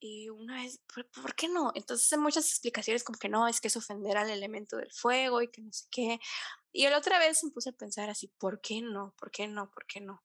Y 0.00 0.28
una 0.28 0.62
vez, 0.62 0.80
¿por, 0.94 1.34
qué 1.34 1.48
no? 1.48 1.72
Entonces 1.74 2.12
hay 2.12 2.18
muchas 2.18 2.48
explicaciones 2.48 3.02
como 3.02 3.18
que 3.18 3.28
no, 3.28 3.48
es 3.48 3.60
que 3.60 3.68
es 3.68 3.76
ofender 3.76 4.16
al 4.16 4.30
elemento 4.30 4.76
del 4.76 4.92
fuego 4.92 5.42
y 5.42 5.48
que 5.48 5.60
no 5.60 5.72
sé 5.72 5.86
qué. 5.90 6.20
Y 6.72 6.88
la 6.88 6.98
otra 6.98 7.18
vez 7.18 7.42
me 7.42 7.50
puse 7.50 7.70
a 7.70 7.72
pensar 7.72 8.08
así, 8.08 8.28
¿por 8.28 8.60
qué 8.60 8.80
no? 8.80 9.14
¿Por 9.18 9.30
qué 9.30 9.48
no? 9.48 9.70
¿Por 9.70 9.86
qué 9.86 10.00
no? 10.00 10.22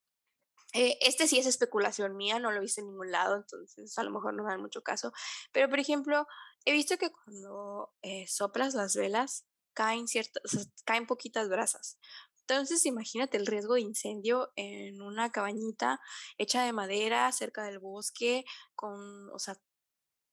Eh, 0.74 0.98
este 1.02 1.28
sí 1.28 1.38
es 1.38 1.46
especulación 1.46 2.18
mía, 2.18 2.40
no 2.40 2.52
lo 2.52 2.58
he 2.58 2.62
visto 2.62 2.82
en 2.82 2.88
ningún 2.88 3.12
lado, 3.12 3.36
entonces 3.36 3.98
a 3.98 4.04
lo 4.04 4.10
mejor 4.12 4.34
no 4.34 4.44
me 4.44 4.50
dan 4.50 4.62
mucho 4.62 4.82
caso. 4.84 5.14
Pero, 5.52 5.70
por 5.70 5.80
ejemplo, 5.80 6.28
he 6.66 6.72
visto 6.72 6.98
que 6.98 7.12
cuando 7.12 7.94
eh, 8.02 8.28
soplas 8.28 8.74
las 8.74 8.96
velas, 8.96 9.46
caen 9.74 10.08
ciertas, 10.08 10.72
caen 10.86 11.08
poquitas 11.08 11.50
brasas. 11.50 12.00
Entonces, 12.48 12.86
imagínate 12.86 13.38
el 13.38 13.46
riesgo 13.46 13.76
de 13.76 13.82
incendio 13.82 14.52
en 14.56 15.02
una 15.02 15.32
cabañita 15.32 16.00
hecha 16.38 16.64
de 16.66 16.74
madera 16.74 17.32
cerca 17.32 17.64
del 17.64 17.80
bosque, 17.80 18.44
con, 18.76 19.30
o 19.32 19.40
sea, 19.40 19.58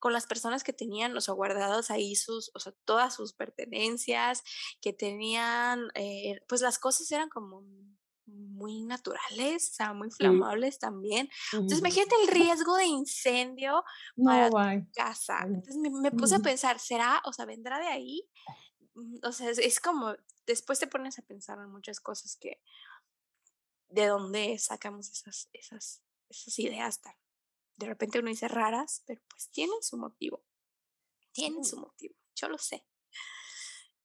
con 0.01 0.13
las 0.13 0.27
personas 0.27 0.65
que 0.65 0.73
tenían, 0.73 1.17
o 1.17 1.21
sea, 1.21 1.35
guardadas 1.35 1.91
ahí 1.91 2.17
sus, 2.17 2.51
o 2.55 2.59
sea, 2.59 2.73
todas 2.85 3.15
sus 3.15 3.33
pertenencias, 3.35 4.43
que 4.81 4.93
tenían, 4.93 5.89
eh, 5.95 6.41
pues 6.49 6.63
las 6.63 6.79
cosas 6.79 7.11
eran 7.13 7.29
como 7.29 7.63
muy 8.27 8.83
naturales, 8.83 9.71
o 9.71 9.75
sea, 9.75 9.93
muy 9.93 10.09
inflamables 10.09 10.79
también. 10.79 11.29
Entonces, 11.53 11.79
imagínate 11.79 12.15
el 12.23 12.29
riesgo 12.29 12.77
de 12.77 12.87
incendio 12.87 13.85
para 14.23 14.51
tu 14.51 14.87
casa. 14.93 15.39
Entonces 15.45 15.77
me, 15.77 16.11
puse 16.11 16.37
a 16.37 16.41
pensar, 16.41 16.79
¿será, 16.79 17.23
o 17.25 17.33
sea, 17.33 17.45
vendrá 17.45 17.79
de 17.79 17.87
ahí? 17.87 18.29
Mm, 18.95 19.19
o 19.23 19.33
sea, 19.33 19.51
es, 19.51 19.81
como, 19.81 20.15
después 20.51 20.79
te 20.79 20.87
pones 20.87 21.19
a 21.19 21.23
pensar 21.23 21.59
en 21.59 21.71
muchas 21.71 22.01
cosas 22.01 22.37
que, 22.37 22.61
de 23.89 24.07
dónde 24.07 24.59
sacamos 24.59 25.09
esas, 25.11 25.49
esas, 25.53 26.03
esas 26.29 26.59
ideas 26.59 27.01
tan, 27.01 27.15
de 27.77 27.87
repente 27.87 28.19
uno 28.19 28.29
dice 28.29 28.47
raras, 28.47 29.03
pero 29.07 29.21
pues 29.29 29.49
tienen 29.51 29.83
su 29.83 29.97
motivo. 29.97 30.43
Tienen 31.33 31.65
su 31.65 31.79
motivo, 31.79 32.15
yo 32.35 32.49
lo 32.49 32.59
sé. 32.59 32.85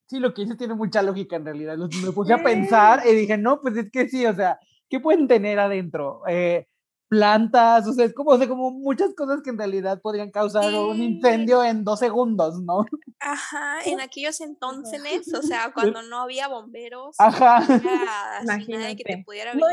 Sí, 0.06 0.20
lo 0.20 0.32
que 0.32 0.42
dice 0.42 0.56
tiene 0.56 0.74
mucha 0.74 1.02
lógica 1.02 1.36
en 1.36 1.44
realidad. 1.44 1.76
Me 1.76 2.12
puse 2.12 2.32
a 2.32 2.42
pensar 2.42 3.02
y 3.06 3.14
dije, 3.14 3.36
no, 3.36 3.60
pues 3.60 3.76
es 3.76 3.90
que 3.90 4.08
sí, 4.08 4.24
o 4.24 4.34
sea, 4.34 4.58
¿qué 4.88 5.00
pueden 5.00 5.26
tener 5.26 5.58
adentro? 5.58 6.22
Eh, 6.28 6.68
plantas, 7.08 7.86
o 7.86 7.92
sea, 7.92 8.04
es 8.04 8.14
como, 8.14 8.32
o 8.32 8.38
sea, 8.38 8.48
como 8.48 8.70
muchas 8.70 9.14
cosas 9.14 9.40
que 9.42 9.50
en 9.50 9.58
realidad 9.58 10.00
podrían 10.00 10.30
causar 10.30 10.74
un 10.74 11.00
incendio 11.02 11.62
en 11.62 11.84
dos 11.84 12.00
segundos, 12.00 12.60
¿no? 12.62 12.84
Ajá, 13.20 13.78
en 13.84 14.00
aquellos 14.00 14.40
entonces, 14.40 15.32
o 15.32 15.42
sea, 15.42 15.72
cuando 15.72 16.02
no 16.02 16.20
había 16.20 16.48
bomberos, 16.48 17.16
Ajá. 17.18 17.62
Imagínate. 18.42 18.96
que 18.96 19.04
te 19.04 19.22
pudiera 19.24 19.54
no, 19.54 19.66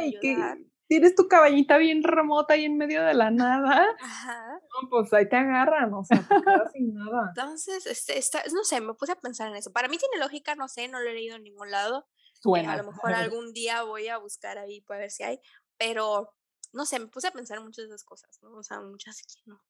tienes 0.87 1.15
tu 1.15 1.27
cabañita 1.27 1.77
bien 1.77 2.03
remota 2.03 2.55
y 2.55 2.65
en 2.65 2.77
medio 2.77 3.03
de 3.03 3.15
la 3.15 3.31
nada. 3.31 3.87
Ajá. 3.99 4.59
No, 4.59 4.89
pues 4.89 5.11
ahí 5.13 5.27
te 5.27 5.35
agarran, 5.35 5.91
o 5.93 6.03
sea, 6.03 6.19
te 6.19 6.35
quedas 6.35 6.71
sin 6.71 6.93
nada. 6.93 7.31
Entonces, 7.35 7.87
este, 7.87 8.39
no 8.53 8.63
sé, 8.63 8.79
me 8.79 8.93
puse 8.93 9.13
a 9.13 9.15
pensar 9.15 9.49
en 9.49 9.55
eso. 9.55 9.71
Para 9.71 9.87
mí 9.87 9.97
tiene 9.97 10.23
lógica, 10.23 10.53
no 10.55 10.67
sé, 10.67 10.87
no 10.87 10.99
lo 10.99 11.09
he 11.09 11.13
leído 11.13 11.35
en 11.35 11.43
ningún 11.43 11.71
lado. 11.71 12.05
Suena. 12.33 12.73
a 12.73 12.77
lo 12.77 12.91
mejor 12.91 13.13
algún 13.13 13.53
día 13.53 13.83
voy 13.83 14.07
a 14.09 14.17
buscar 14.17 14.57
ahí 14.57 14.81
para 14.81 14.99
ver 14.99 15.11
si 15.11 15.23
hay, 15.23 15.39
pero 15.77 16.33
no 16.73 16.85
sé, 16.85 16.99
me 16.99 17.07
puse 17.07 17.27
a 17.27 17.31
pensar 17.31 17.57
en 17.57 17.63
muchas 17.63 17.87
de 17.87 17.95
esas 17.95 18.03
cosas, 18.03 18.39
¿no? 18.41 18.51
O 18.57 18.63
sea, 18.63 18.81
muchas 18.81 19.21
que 19.21 19.41
no. 19.45 19.63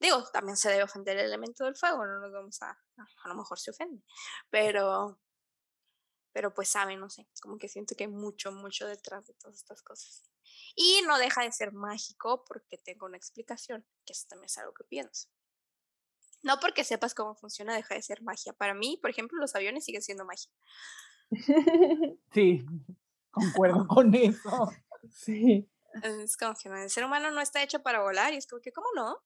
Digo, 0.00 0.24
también 0.32 0.56
se 0.56 0.70
debe 0.70 0.82
ofender 0.82 1.16
el 1.18 1.26
elemento 1.26 1.64
del 1.64 1.76
fuego, 1.76 2.04
no 2.04 2.18
nos 2.18 2.32
vamos 2.32 2.60
a, 2.62 2.70
a 2.70 3.28
lo 3.28 3.34
mejor 3.34 3.58
se 3.60 3.70
ofende, 3.70 4.02
pero, 4.50 5.20
pero 6.32 6.52
pues 6.52 6.68
saben, 6.68 6.98
no 6.98 7.08
sé, 7.08 7.28
como 7.40 7.58
que 7.58 7.68
siento 7.68 7.94
que 7.94 8.04
hay 8.04 8.10
mucho, 8.10 8.50
mucho 8.50 8.88
detrás 8.88 9.26
de 9.26 9.34
todas 9.34 9.56
estas 9.56 9.82
cosas. 9.82 10.24
Y 10.74 11.02
no 11.06 11.18
deja 11.18 11.42
de 11.42 11.52
ser 11.52 11.72
mágico 11.72 12.44
porque 12.44 12.78
tengo 12.78 13.06
una 13.06 13.16
explicación, 13.16 13.86
que 14.04 14.12
eso 14.12 14.26
también 14.28 14.46
es 14.46 14.58
algo 14.58 14.74
que 14.74 14.84
pienso. 14.84 15.28
No 16.42 16.58
porque 16.60 16.84
sepas 16.84 17.14
cómo 17.14 17.34
funciona, 17.34 17.74
deja 17.74 17.94
de 17.94 18.02
ser 18.02 18.22
magia. 18.22 18.52
Para 18.52 18.74
mí, 18.74 18.98
por 19.00 19.10
ejemplo, 19.10 19.38
los 19.38 19.54
aviones 19.54 19.84
siguen 19.84 20.02
siendo 20.02 20.24
magia. 20.24 20.50
Sí, 22.32 22.64
concuerdo 23.30 23.86
con 23.88 24.14
eso. 24.14 24.70
Sí. 25.10 25.70
Es 26.02 26.36
como 26.36 26.54
que 26.54 26.68
el 26.68 26.90
ser 26.90 27.04
humano 27.04 27.30
no 27.30 27.40
está 27.40 27.62
hecho 27.62 27.82
para 27.82 28.02
volar 28.02 28.32
y 28.32 28.36
es 28.36 28.46
como 28.46 28.60
que, 28.60 28.72
¿cómo 28.72 28.88
no? 28.94 29.22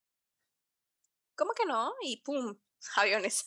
¿Cómo 1.36 1.52
que 1.52 1.64
no? 1.66 1.92
Y 2.02 2.22
¡pum! 2.22 2.56
Aviones. 2.96 3.44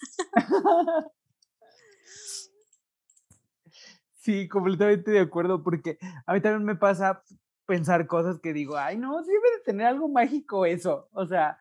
Sí, 4.13 4.47
completamente 4.47 5.09
de 5.11 5.19
acuerdo, 5.19 5.63
porque 5.63 5.97
a 6.27 6.33
mí 6.33 6.41
también 6.41 6.63
me 6.63 6.75
pasa 6.75 7.23
pensar 7.65 8.05
cosas 8.05 8.39
que 8.39 8.53
digo, 8.53 8.77
ay, 8.77 8.97
no, 8.97 9.23
debe 9.23 9.51
de 9.57 9.63
tener 9.65 9.87
algo 9.87 10.07
mágico 10.09 10.65
eso, 10.65 11.09
o 11.13 11.25
sea, 11.25 11.57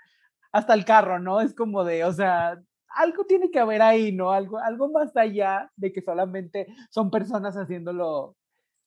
hasta 0.53 0.75
el 0.75 0.85
carro, 0.85 1.19
¿no? 1.19 1.41
Es 1.41 1.55
como 1.55 1.85
de, 1.85 2.05
o 2.05 2.13
sea, 2.13 2.61
algo 2.89 3.25
tiene 3.25 3.51
que 3.51 3.61
haber 3.61 3.81
ahí, 3.81 4.13
¿no? 4.13 4.33
Algo, 4.33 4.59
algo 4.59 4.91
más 4.91 5.17
allá 5.17 5.71
de 5.77 5.93
que 5.93 6.03
solamente 6.03 6.67
son 6.91 7.11
personas 7.11 7.57
haciéndolo 7.57 8.37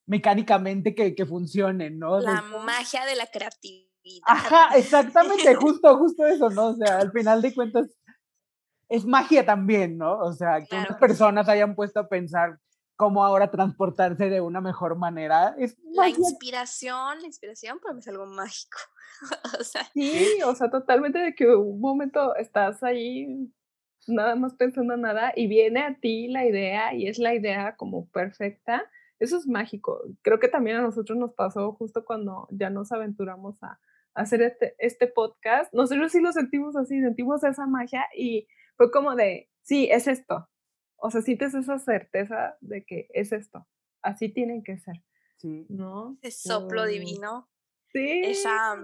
mecánicamente 0.05 0.95
que, 0.95 1.15
que 1.15 1.25
funcionen, 1.25 1.99
¿no? 1.99 2.19
La 2.19 2.41
magia 2.41 3.05
de 3.05 3.15
la 3.15 3.27
creatividad. 3.27 4.23
Ajá, 4.25 4.69
exactamente, 4.77 5.55
justo, 5.55 5.97
justo 5.97 6.25
eso, 6.25 6.49
¿no? 6.49 6.69
O 6.69 6.75
sea, 6.75 6.99
al 6.99 7.11
final 7.11 7.41
de 7.41 7.53
cuentas 7.53 7.87
es 8.89 9.05
magia 9.05 9.45
también, 9.45 9.97
¿no? 9.97 10.19
O 10.19 10.33
sea, 10.33 10.63
que 10.63 10.75
unas 10.75 10.97
personas 10.97 11.49
hayan 11.49 11.75
puesto 11.75 11.99
a 11.99 12.07
pensar 12.07 12.59
cómo 12.95 13.23
ahora 13.23 13.49
transportarse 13.49 14.29
de 14.29 14.41
una 14.41 14.61
mejor 14.61 14.97
manera. 14.97 15.55
Es 15.57 15.75
la 15.91 16.09
inspiración, 16.09 17.19
la 17.19 17.25
inspiración 17.25 17.79
para 17.79 17.93
mí 17.93 17.99
es 17.99 18.07
algo 18.07 18.25
mágico. 18.25 18.77
o 19.59 19.63
sea. 19.63 19.83
Sí, 19.93 20.39
o 20.45 20.53
sea, 20.55 20.69
totalmente 20.69 21.19
de 21.19 21.35
que 21.35 21.47
un 21.47 21.79
momento 21.79 22.35
estás 22.35 22.83
ahí 22.83 23.51
nada 24.07 24.35
más 24.35 24.53
pensando 24.55 24.97
nada 24.97 25.31
y 25.35 25.47
viene 25.47 25.81
a 25.81 25.97
ti 25.99 26.27
la 26.27 26.45
idea 26.45 26.93
y 26.93 27.07
es 27.07 27.19
la 27.19 27.33
idea 27.33 27.75
como 27.75 28.07
perfecta. 28.09 28.83
Eso 29.23 29.37
es 29.37 29.47
mágico. 29.47 30.01
Creo 30.21 30.39
que 30.39 30.49
también 30.49 30.77
a 30.77 30.81
nosotros 30.81 31.17
nos 31.17 31.33
pasó 31.33 31.71
justo 31.73 32.03
cuando 32.03 32.47
ya 32.51 32.69
nos 32.69 32.91
aventuramos 32.91 33.61
a, 33.63 33.79
hacer 34.13 34.41
este, 34.41 34.75
este 34.79 35.07
podcast. 35.07 35.73
Nosotros 35.73 36.11
sí 36.11 36.19
lo 36.19 36.31
sentimos 36.33 36.75
así, 36.75 36.99
sentimos 37.01 37.43
esa 37.43 37.65
magia 37.65 38.05
y 38.15 38.47
fue 38.75 38.91
como 38.91 39.15
de, 39.15 39.49
sí, 39.61 39.87
es 39.89 40.07
esto, 40.07 40.49
o 40.97 41.09
sea, 41.09 41.21
sientes 41.21 41.53
esa 41.53 41.79
certeza 41.79 42.57
de 42.61 42.85
que 42.85 43.07
es 43.13 43.31
esto, 43.31 43.65
así 44.01 44.29
tienen 44.29 44.63
que 44.63 44.77
ser. 44.77 45.03
Sí. 45.37 45.65
¿No? 45.69 46.17
Ese 46.21 46.49
soplo 46.49 46.85
divino. 46.85 47.49
Sí. 47.91 48.21
Esa, 48.25 48.75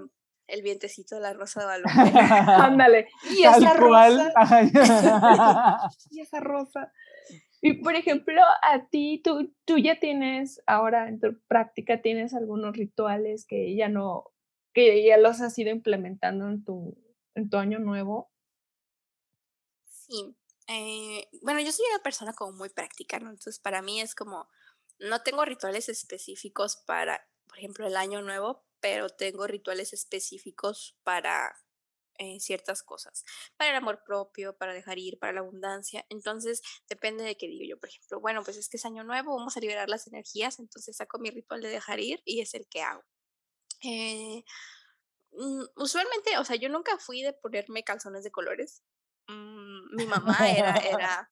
el 0.48 0.62
vientecito 0.62 1.16
de 1.16 1.22
la 1.22 1.34
rosa 1.34 1.60
de 1.60 1.66
Guadalupe. 1.66 2.20
Ándale. 2.20 3.10
y 3.30 3.44
esa 3.44 3.74
rosa. 3.74 4.34
y 6.12 6.22
esa 6.22 6.40
rosa. 6.40 6.92
Y 7.62 7.74
por 7.84 7.96
ejemplo, 7.96 8.42
a 8.62 8.88
ti, 8.90 9.22
tú, 9.24 9.54
tú 9.66 9.78
ya 9.78 10.00
tienes, 10.00 10.62
ahora 10.66 11.10
en 11.10 11.20
tu 11.20 11.38
práctica, 11.48 12.02
tienes 12.02 12.34
algunos 12.34 12.76
rituales 12.76 13.46
que 13.46 13.76
ya 13.76 13.90
no, 13.90 14.32
que 14.74 15.06
ya 15.06 15.18
los 15.18 15.42
has 15.42 15.58
ido 15.60 15.70
implementando 15.70 16.48
en 16.48 16.64
tu, 16.64 16.98
en 17.36 17.50
tu 17.50 17.58
año 17.58 17.80
nuevo. 17.80 18.32
Sí, 19.86 20.36
eh, 20.68 21.28
bueno, 21.42 21.60
yo 21.60 21.72
soy 21.72 21.86
una 21.94 22.02
persona 22.02 22.34
como 22.34 22.54
muy 22.54 22.70
práctica, 22.70 23.20
¿no? 23.20 23.30
Entonces 23.30 23.60
para 23.60 23.82
mí 23.82 24.00
es 24.00 24.16
como, 24.16 24.48
no 25.00 25.22
tengo 25.22 25.44
rituales 25.44 25.90
específicos 25.90 26.78
para, 26.86 27.28
por 27.48 27.58
ejemplo, 27.58 27.88
el 27.88 27.98
año 27.98 28.22
nuevo, 28.22 28.64
pero 28.80 29.10
tengo 29.10 29.48
rituales 29.48 29.92
específicos 29.92 30.98
para 31.04 31.54
eh, 32.22 32.38
ciertas 32.42 32.84
cosas, 32.84 33.24
para 33.56 33.72
el 33.72 33.78
amor 33.78 34.04
propio, 34.06 34.56
para 34.58 34.74
dejar 34.74 35.00
ir, 35.00 35.18
para 35.20 35.32
la 35.32 35.40
abundancia. 35.40 36.06
Entonces, 36.10 36.62
depende 36.90 37.24
de 37.24 37.38
qué 37.38 37.48
digo 37.48 37.64
yo, 37.66 37.80
por 37.80 37.88
ejemplo, 37.88 38.20
bueno, 38.20 38.44
pues 38.44 38.58
es 38.58 38.68
que 38.68 38.76
es 38.76 38.86
año 38.86 39.06
nuevo, 39.06 39.38
vamos 39.38 39.56
a 39.56 39.62
liberar 39.62 39.88
las 39.88 40.06
energías, 40.06 40.60
entonces 40.60 40.98
saco 40.98 41.18
mi 41.18 41.30
ritual 41.30 41.62
de 41.62 41.70
dejar 41.70 42.02
ir 42.02 42.22
y 42.26 42.42
es 42.42 42.54
el 42.56 42.68
que 42.68 42.82
hago. 42.82 43.06
Eh, 43.84 44.44
mm, 45.32 45.64
usualmente, 45.78 46.38
o 46.38 46.44
sea, 46.44 46.58
yo 46.58 46.68
nunca 46.68 46.98
fui 46.98 47.22
de 47.22 47.32
ponerme 47.32 47.86
calzones 47.86 48.26
de 48.26 48.32
colores. 48.32 48.84
Mm, 49.30 49.96
mi 49.96 50.06
mamá 50.06 50.38
era, 50.52 50.76
era, 50.76 51.30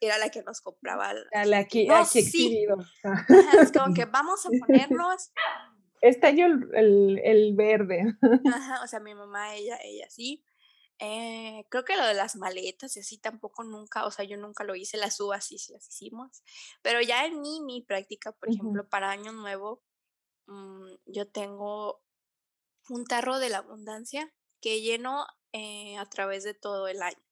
era 0.00 0.18
la 0.18 0.30
que 0.30 0.44
nos 0.44 0.60
compraba. 0.60 1.14
La 1.46 1.64
que, 1.66 1.86
no, 1.86 2.04
sí. 2.04 2.64
Es 3.60 3.72
como 3.72 3.92
que 3.92 4.04
vamos 4.12 4.46
a 4.46 4.50
ponernos. 4.66 5.32
Este 6.08 6.26
año 6.28 6.46
el, 6.46 7.20
el, 7.24 7.54
verde. 7.54 8.16
Ajá, 8.54 8.82
o 8.82 8.86
sea, 8.86 9.00
mi 9.00 9.14
mamá, 9.14 9.54
ella, 9.56 9.78
ella 9.82 10.08
sí. 10.08 10.44
Eh, 10.98 11.64
creo 11.68 11.84
que 11.84 11.96
lo 11.96 12.06
de 12.06 12.14
las 12.14 12.36
maletas 12.36 12.96
y 12.96 13.00
así 13.00 13.18
tampoco 13.18 13.64
nunca, 13.64 14.06
o 14.06 14.10
sea, 14.10 14.24
yo 14.24 14.38
nunca 14.38 14.64
lo 14.64 14.74
hice, 14.74 14.96
las 14.96 15.20
uvas 15.20 15.44
sí, 15.44 15.58
sí 15.58 15.72
las 15.72 15.88
hicimos. 15.88 16.42
Pero 16.80 17.00
ya 17.02 17.26
en 17.26 17.40
mí, 17.40 17.60
mi 17.60 17.82
práctica, 17.82 18.32
por 18.32 18.50
ejemplo, 18.50 18.88
para 18.88 19.10
Año 19.10 19.32
Nuevo, 19.32 19.82
mm, 20.46 20.92
yo 21.06 21.28
tengo 21.28 22.02
un 22.88 23.04
tarro 23.04 23.38
de 23.38 23.50
la 23.50 23.58
abundancia 23.58 24.32
que 24.60 24.80
lleno 24.80 25.26
eh, 25.52 25.96
a 25.98 26.06
través 26.06 26.44
de 26.44 26.54
todo 26.54 26.88
el 26.88 27.02
año. 27.02 27.25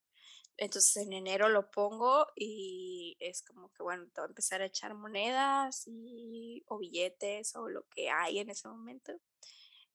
Entonces 0.56 0.96
en 0.98 1.12
enero 1.12 1.48
lo 1.48 1.70
pongo 1.70 2.26
y 2.36 3.16
es 3.18 3.42
como 3.42 3.72
que, 3.72 3.82
bueno, 3.82 4.06
te 4.06 4.20
voy 4.20 4.26
a 4.26 4.30
empezar 4.30 4.62
a 4.62 4.66
echar 4.66 4.94
monedas 4.94 5.84
y, 5.86 6.62
o 6.68 6.78
billetes 6.78 7.56
o 7.56 7.68
lo 7.68 7.86
que 7.88 8.10
hay 8.10 8.38
en 8.38 8.50
ese 8.50 8.68
momento. 8.68 9.12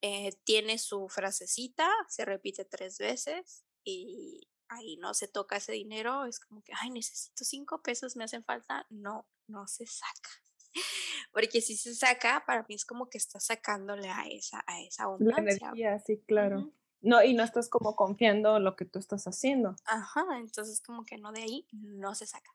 Eh, 0.01 0.31
tiene 0.43 0.77
su 0.77 1.07
frasecita, 1.09 1.89
se 2.07 2.25
repite 2.25 2.65
tres 2.65 2.97
veces 2.97 3.65
y 3.83 4.47
ahí 4.69 4.97
no 4.97 5.13
se 5.13 5.27
toca 5.27 5.57
ese 5.57 5.73
dinero. 5.73 6.25
Es 6.25 6.39
como 6.39 6.61
que, 6.61 6.73
ay, 6.79 6.89
necesito 6.89 7.43
cinco 7.45 7.81
pesos, 7.81 8.15
me 8.15 8.25
hacen 8.25 8.43
falta. 8.43 8.85
No, 8.89 9.27
no 9.47 9.67
se 9.67 9.85
saca. 9.85 10.29
Porque 11.31 11.61
si 11.61 11.77
se 11.77 11.95
saca, 11.95 12.43
para 12.45 12.65
mí 12.67 12.75
es 12.75 12.85
como 12.85 13.09
que 13.09 13.17
está 13.17 13.39
sacándole 13.39 14.09
a 14.09 14.27
esa, 14.27 14.63
a 14.67 14.81
esa 14.81 15.03
abundancia. 15.03 15.43
La 15.43 15.51
energía, 15.51 15.99
sí, 15.99 16.21
claro. 16.27 16.73
No, 17.01 17.23
y 17.23 17.33
no 17.33 17.43
estás 17.43 17.69
como 17.69 17.95
confiando 17.95 18.57
en 18.57 18.63
lo 18.63 18.75
que 18.75 18.85
tú 18.85 18.99
estás 18.99 19.25
haciendo. 19.25 19.75
Ajá, 19.85 20.25
entonces 20.37 20.81
como 20.81 21.05
que 21.05 21.17
no 21.17 21.31
de 21.31 21.41
ahí 21.41 21.67
no 21.71 22.13
se 22.13 22.25
saca 22.25 22.51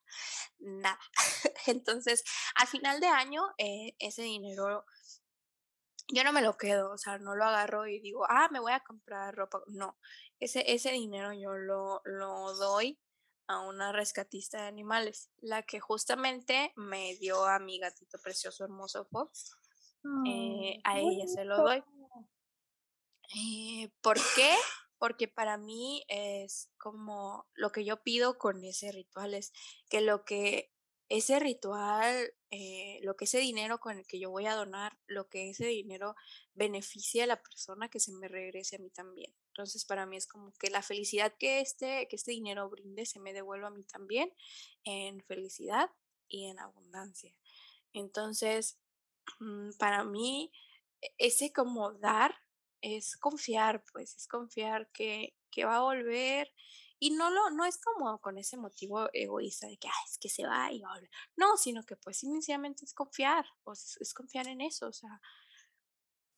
nada. 0.59 0.99
entonces, 1.66 2.24
al 2.55 2.66
final 2.66 3.01
de 3.01 3.07
año, 3.07 3.42
eh, 3.59 3.97
ese 3.99 4.22
dinero 4.22 4.84
yo 6.09 6.22
no 6.24 6.32
me 6.32 6.42
lo 6.42 6.57
quedo, 6.57 6.92
o 6.92 6.99
sea, 6.99 7.18
no 7.18 7.34
lo 7.34 7.45
agarro 7.45 7.86
y 7.86 8.01
digo, 8.01 8.26
ah, 8.28 8.49
me 8.51 8.61
voy 8.61 8.72
a 8.72 8.80
comprar 8.80 9.34
ropa. 9.34 9.62
No, 9.68 9.97
ese, 10.38 10.72
ese 10.72 10.90
dinero 10.92 11.32
yo 11.32 11.55
lo, 11.55 12.03
lo 12.05 12.55
doy 12.55 13.01
a 13.47 13.61
una 13.61 13.92
rescatista 13.92 14.62
de 14.62 14.68
animales, 14.68 15.30
la 15.40 15.62
que 15.62 15.80
justamente 15.80 16.72
me 16.76 17.14
dio 17.16 17.45
a 17.45 17.59
mi 17.59 17.78
gatito 17.78 18.18
precioso 18.18 18.64
hermoso 18.64 19.07
Fox. 19.07 19.57
Eh, 20.26 20.80
a 20.84 20.99
ella 20.99 21.26
se 21.26 21.45
lo 21.45 21.57
doy. 21.57 21.82
Eh, 23.32 23.90
¿Por 24.00 24.18
qué? 24.34 24.54
Porque 24.98 25.28
para 25.28 25.56
mí 25.56 26.04
es 26.08 26.70
como 26.78 27.46
lo 27.54 27.72
que 27.72 27.84
yo 27.84 28.02
pido 28.02 28.38
con 28.38 28.64
ese 28.64 28.92
ritual 28.92 29.34
es 29.34 29.52
que 29.88 30.00
lo 30.00 30.24
que 30.24 30.74
ese 31.08 31.38
ritual, 31.38 32.32
eh, 32.50 32.98
lo 33.02 33.16
que 33.16 33.26
ese 33.26 33.38
dinero 33.38 33.78
con 33.78 33.98
el 33.98 34.06
que 34.06 34.18
yo 34.18 34.30
voy 34.30 34.46
a 34.46 34.54
donar, 34.54 34.98
lo 35.06 35.28
que 35.28 35.50
ese 35.50 35.66
dinero 35.66 36.14
beneficie 36.54 37.22
a 37.22 37.26
la 37.26 37.42
persona, 37.42 37.88
que 37.88 38.00
se 38.00 38.12
me 38.12 38.28
regrese 38.28 38.76
a 38.76 38.78
mí 38.78 38.90
también. 38.90 39.34
Entonces, 39.48 39.84
para 39.84 40.06
mí 40.06 40.16
es 40.16 40.26
como 40.26 40.52
que 40.52 40.70
la 40.70 40.82
felicidad 40.82 41.34
que 41.38 41.60
este, 41.60 42.08
que 42.08 42.16
este 42.16 42.30
dinero 42.32 42.68
brinde 42.70 43.06
se 43.06 43.20
me 43.20 43.32
devuelva 43.32 43.68
a 43.68 43.70
mí 43.70 43.84
también 43.84 44.32
en 44.84 45.22
felicidad 45.22 45.90
y 46.28 46.46
en 46.46 46.58
abundancia. 46.58 47.34
Entonces, 47.92 48.78
mm, 49.40 49.72
para 49.78 50.04
mí, 50.04 50.52
e, 51.02 51.14
ese 51.18 51.52
como 51.52 51.92
dar 51.92 52.34
es 52.85 53.16
confiar, 53.16 53.82
pues, 53.93 54.14
es 54.14 54.28
confiar 54.28 54.91
que, 54.93 55.35
que 55.51 55.64
va 55.64 55.76
a 55.76 55.80
volver. 55.80 56.53
Y 56.99 57.11
no, 57.11 57.30
lo, 57.30 57.51
no 57.51 57.64
es 57.64 57.78
como 57.78 58.20
con 58.20 58.37
ese 58.37 58.59
motivo 58.59 59.09
egoísta 59.14 59.66
de 59.66 59.78
que 59.78 59.89
es 60.07 60.18
que 60.18 60.28
se 60.28 60.47
va 60.47 60.70
y 60.70 60.80
va 60.80 60.91
a 60.91 60.95
volver. 60.95 61.11
No, 61.37 61.57
sino 61.57 61.82
que 61.85 61.97
pues 61.97 62.22
inicialmente 62.22 62.85
es 62.85 62.93
confiar, 62.93 63.47
pues 63.62 63.97
es, 64.01 64.12
confiar 64.12 64.49
en 64.49 64.61
eso. 64.61 64.89
O 64.89 64.93
sea, 64.93 65.20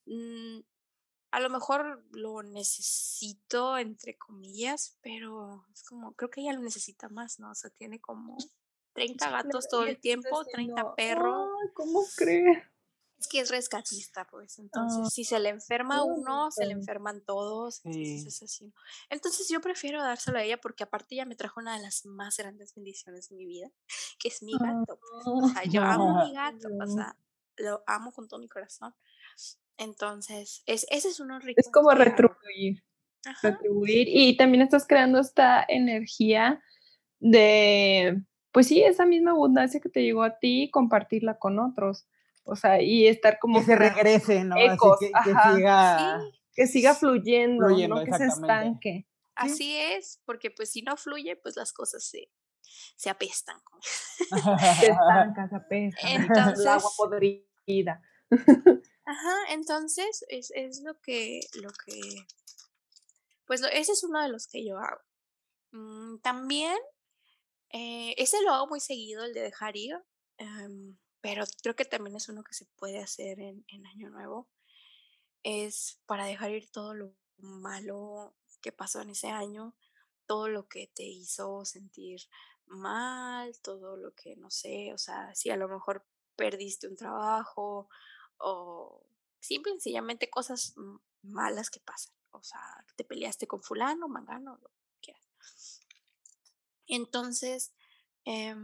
mm, 0.06 0.60
a 1.32 1.40
lo 1.40 1.50
mejor 1.50 2.06
lo 2.12 2.42
necesito, 2.44 3.76
entre 3.76 4.16
comillas, 4.16 4.98
pero 5.02 5.66
es 5.72 5.82
como, 5.82 6.14
creo 6.14 6.30
que 6.30 6.42
ella 6.42 6.52
lo 6.52 6.62
necesita 6.62 7.08
más, 7.08 7.40
¿no? 7.40 7.50
O 7.50 7.54
sea, 7.54 7.70
tiene 7.70 8.00
como 8.00 8.36
30 8.94 9.30
gatos 9.30 9.68
todo 9.68 9.84
el 9.84 9.98
tiempo, 9.98 10.44
30 10.44 10.94
perros. 10.94 11.48
¿Cómo 11.74 12.04
crees? 12.16 12.64
Es 13.18 13.28
que 13.28 13.40
es 13.40 13.50
rescatista, 13.50 14.26
pues. 14.26 14.58
Entonces, 14.58 15.00
ah, 15.04 15.10
si 15.10 15.24
se 15.24 15.40
le 15.40 15.48
enferma 15.48 16.04
uno, 16.04 16.50
se 16.50 16.66
le 16.66 16.72
enferman 16.72 17.22
todos. 17.22 17.80
Entonces, 17.84 18.42
así. 18.42 18.72
Entonces, 19.08 19.48
yo 19.48 19.60
prefiero 19.60 20.02
dárselo 20.02 20.38
a 20.38 20.42
ella 20.42 20.58
porque, 20.58 20.84
aparte, 20.84 21.14
ella 21.14 21.24
me 21.24 21.34
trajo 21.34 21.60
una 21.60 21.76
de 21.76 21.82
las 21.82 22.04
más 22.04 22.36
grandes 22.36 22.74
bendiciones 22.74 23.30
de 23.30 23.36
mi 23.36 23.46
vida, 23.46 23.70
que 24.18 24.28
es 24.28 24.42
mi 24.42 24.52
gato. 24.52 24.98
Pues. 24.98 25.22
O 25.24 25.48
sea, 25.48 25.64
yo 25.64 25.82
amo 25.82 26.20
a 26.20 26.26
mi 26.26 26.34
gato, 26.34 26.68
o 26.78 26.86
sea, 26.86 27.16
lo 27.56 27.82
amo 27.86 28.12
con 28.12 28.28
todo 28.28 28.38
mi 28.38 28.48
corazón. 28.48 28.94
Entonces, 29.78 30.62
es, 30.66 30.86
ese 30.90 31.08
es 31.08 31.20
uno 31.20 31.38
rico. 31.38 31.60
Es 31.60 31.70
como 31.70 31.90
retribuir. 31.92 32.82
Retribuir. 33.42 34.08
Y 34.08 34.36
también 34.36 34.62
estás 34.62 34.86
creando 34.86 35.18
esta 35.18 35.64
energía 35.68 36.62
de, 37.18 38.22
pues 38.52 38.68
sí, 38.68 38.82
esa 38.82 39.04
misma 39.06 39.32
abundancia 39.32 39.80
que 39.80 39.88
te 39.88 40.02
llegó 40.02 40.22
a 40.22 40.38
ti, 40.38 40.70
compartirla 40.70 41.38
con 41.38 41.58
otros. 41.58 42.06
O 42.48 42.54
sea, 42.54 42.80
y 42.80 43.08
estar 43.08 43.38
como... 43.40 43.58
Que 43.58 43.66
se 43.66 43.76
regrese, 43.76 44.44
¿no? 44.44 44.54
Así 44.54 44.78
que, 45.00 45.34
siga... 45.54 46.20
Que 46.54 46.66
siga 46.66 46.94
fluyendo, 46.94 47.68
no 47.68 48.04
que 48.04 48.12
se 48.12 48.26
estanque. 48.26 49.06
Así 49.34 49.76
es, 49.76 50.22
porque 50.24 50.50
pues 50.50 50.70
si 50.70 50.80
no 50.80 50.96
fluye, 50.96 51.36
pues 51.36 51.56
las 51.56 51.74
cosas 51.74 52.02
se, 52.02 52.30
se 52.96 53.10
apestan. 53.10 53.60
se 54.80 54.86
estancan, 54.86 55.50
se 55.50 55.56
apestan. 55.56 56.22
Entonces, 56.22 56.60
el 56.60 56.68
agua 56.68 56.90
podrida. 56.96 58.00
Ajá, 59.04 59.36
entonces 59.50 60.24
es, 60.28 60.50
es 60.54 60.80
lo 60.82 60.98
que, 61.00 61.40
lo 61.60 61.68
que, 61.84 62.26
pues 63.44 63.62
ese 63.72 63.92
es 63.92 64.04
uno 64.04 64.22
de 64.22 64.28
los 64.28 64.46
que 64.46 64.66
yo 64.66 64.78
hago. 64.78 65.00
Mm, 65.72 66.18
también, 66.20 66.78
eh, 67.70 68.14
ese 68.16 68.40
lo 68.42 68.54
hago 68.54 68.66
muy 68.68 68.80
seguido, 68.80 69.24
el 69.24 69.34
de 69.34 69.42
dejar 69.42 69.76
ir. 69.76 69.96
Em, 70.38 70.96
pero 71.26 71.44
creo 71.60 71.74
que 71.74 71.84
también 71.84 72.14
es 72.14 72.28
uno 72.28 72.44
que 72.44 72.54
se 72.54 72.66
puede 72.66 73.00
hacer 73.00 73.40
en, 73.40 73.86
Año 73.86 74.10
Nuevo, 74.10 74.48
es 75.42 75.98
para 76.06 76.24
dejar 76.24 76.52
ir 76.52 76.70
todo 76.70 76.94
lo 76.94 77.16
malo 77.38 78.36
que 78.60 78.70
pasó 78.70 79.00
en 79.00 79.10
ese 79.10 79.26
año, 79.26 79.74
todo 80.26 80.48
lo 80.48 80.68
que 80.68 80.86
te 80.86 81.02
hizo 81.02 81.64
sentir 81.64 82.20
mal, 82.66 83.60
todo 83.60 83.96
lo 83.96 84.14
que, 84.14 84.36
no 84.36 84.52
sé, 84.52 84.92
o 84.94 84.98
sea, 84.98 85.34
si 85.34 85.50
a 85.50 85.56
lo 85.56 85.66
mejor 85.66 86.06
perdiste 86.36 86.86
un 86.86 86.94
trabajo 86.94 87.88
o 88.38 89.04
simple 89.40 89.72
sencillamente 89.72 90.30
cosas 90.30 90.76
malas 91.22 91.70
que 91.70 91.80
pasan, 91.80 92.14
o 92.30 92.44
sea, 92.44 92.60
te 92.94 93.02
peleaste 93.02 93.48
con 93.48 93.64
fulano, 93.64 94.06
mangano, 94.06 94.60
lo 94.62 94.68
que 94.68 95.00
quieras. 95.00 95.80
Entonces, 96.86 97.72
eh, 98.24 98.54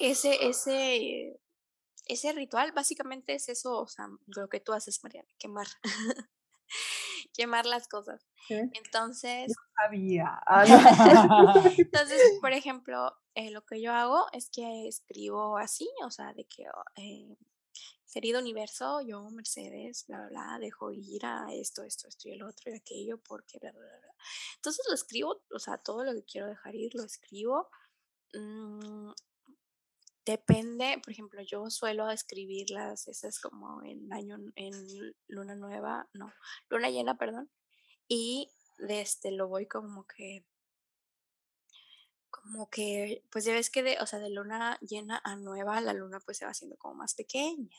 ese, 0.00 0.46
ese, 0.46 1.40
ese 2.06 2.32
ritual 2.32 2.72
básicamente 2.72 3.34
es 3.34 3.48
eso, 3.48 3.80
o 3.80 3.88
sea, 3.88 4.08
lo 4.26 4.48
que 4.48 4.60
tú 4.60 4.72
haces, 4.72 5.02
Mariana, 5.02 5.28
quemar. 5.38 5.66
quemar 7.36 7.66
las 7.66 7.88
cosas. 7.88 8.26
Entonces. 8.48 9.52
sabía. 9.76 10.40
Entonces, 11.78 12.20
por 12.40 12.52
ejemplo, 12.52 13.12
eh, 13.34 13.50
lo 13.50 13.64
que 13.64 13.80
yo 13.80 13.92
hago 13.92 14.26
es 14.32 14.48
que 14.50 14.88
escribo 14.88 15.58
así, 15.58 15.88
o 16.04 16.10
sea, 16.10 16.32
de 16.32 16.44
que, 16.44 16.64
oh, 16.68 16.84
eh, 16.96 17.36
querido 18.12 18.40
universo, 18.40 19.02
yo, 19.02 19.28
Mercedes, 19.30 20.06
bla, 20.08 20.18
bla, 20.18 20.28
bla, 20.28 20.58
dejo 20.58 20.90
ir 20.90 21.26
a 21.26 21.48
esto, 21.52 21.82
esto, 21.82 22.08
esto 22.08 22.28
y 22.28 22.32
el 22.32 22.42
otro 22.42 22.72
y 22.72 22.76
aquello, 22.76 23.18
porque, 23.18 23.58
bla, 23.58 23.72
bla, 23.72 23.80
bla. 23.80 24.14
Entonces 24.56 24.86
lo 24.88 24.94
escribo, 24.94 25.42
o 25.52 25.58
sea, 25.58 25.76
todo 25.76 26.02
lo 26.02 26.14
que 26.14 26.24
quiero 26.24 26.46
dejar 26.46 26.74
ir, 26.74 26.94
lo 26.94 27.04
escribo. 27.04 27.68
Mm, 28.32 29.10
Depende, 30.26 31.00
por 31.04 31.12
ejemplo, 31.12 31.40
yo 31.42 31.70
suelo 31.70 32.10
escribirlas, 32.10 33.06
esas 33.06 33.38
como 33.38 33.80
en 33.84 34.12
año, 34.12 34.38
en 34.56 35.14
luna 35.28 35.54
nueva, 35.54 36.08
no, 36.14 36.32
luna 36.68 36.90
llena, 36.90 37.16
perdón, 37.16 37.48
y 38.08 38.50
de 38.78 39.02
este 39.02 39.30
lo 39.30 39.46
voy 39.46 39.66
como 39.66 40.04
que, 40.04 40.44
como 42.28 42.68
que, 42.70 43.22
pues 43.30 43.44
ya 43.44 43.52
ves 43.52 43.70
que 43.70 43.84
de, 43.84 43.98
o 44.00 44.06
sea, 44.06 44.18
de 44.18 44.30
luna 44.30 44.78
llena 44.80 45.20
a 45.22 45.36
nueva, 45.36 45.80
la 45.80 45.92
luna 45.92 46.18
pues 46.18 46.38
se 46.38 46.44
va 46.44 46.50
haciendo 46.50 46.76
como 46.76 46.96
más 46.96 47.14
pequeña, 47.14 47.78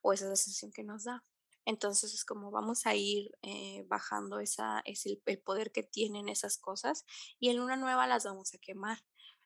o 0.00 0.14
esa 0.14 0.24
es 0.24 0.30
la 0.30 0.36
sensación 0.36 0.72
que 0.72 0.84
nos 0.84 1.04
da. 1.04 1.22
Entonces 1.66 2.14
es 2.14 2.24
como 2.24 2.50
vamos 2.50 2.86
a 2.86 2.94
ir 2.94 3.32
eh, 3.42 3.84
bajando 3.86 4.40
esa, 4.40 4.80
es 4.86 5.04
el, 5.04 5.22
el, 5.26 5.38
poder 5.40 5.72
que 5.72 5.82
tienen 5.82 6.30
esas 6.30 6.56
cosas 6.56 7.04
y 7.38 7.50
en 7.50 7.58
luna 7.58 7.76
nueva 7.76 8.06
las 8.06 8.24
vamos 8.24 8.54
a 8.54 8.58
quemar. 8.58 8.98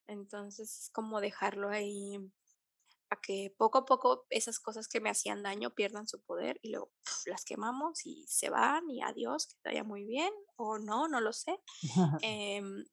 Entonces 0.08 0.82
es 0.82 0.90
como 0.90 1.20
dejarlo 1.20 1.70
ahí 1.70 2.18
a 3.10 3.20
que 3.20 3.54
poco 3.56 3.78
a 3.78 3.84
poco 3.84 4.26
esas 4.30 4.58
cosas 4.58 4.88
que 4.88 5.00
me 5.00 5.10
hacían 5.10 5.42
daño 5.42 5.74
pierdan 5.74 6.08
su 6.08 6.20
poder 6.22 6.58
y 6.62 6.70
luego 6.70 6.90
las 7.26 7.44
quemamos 7.44 8.04
y 8.04 8.26
se 8.28 8.50
van 8.50 8.90
y 8.90 9.02
adiós, 9.02 9.46
que 9.46 9.54
te 9.62 9.68
vaya 9.70 9.84
muy 9.84 10.04
bien 10.04 10.32
o 10.56 10.78
no, 10.78 11.08
no 11.08 11.20
lo 11.20 11.32
sé. 11.32 11.60
Em, 12.22 12.84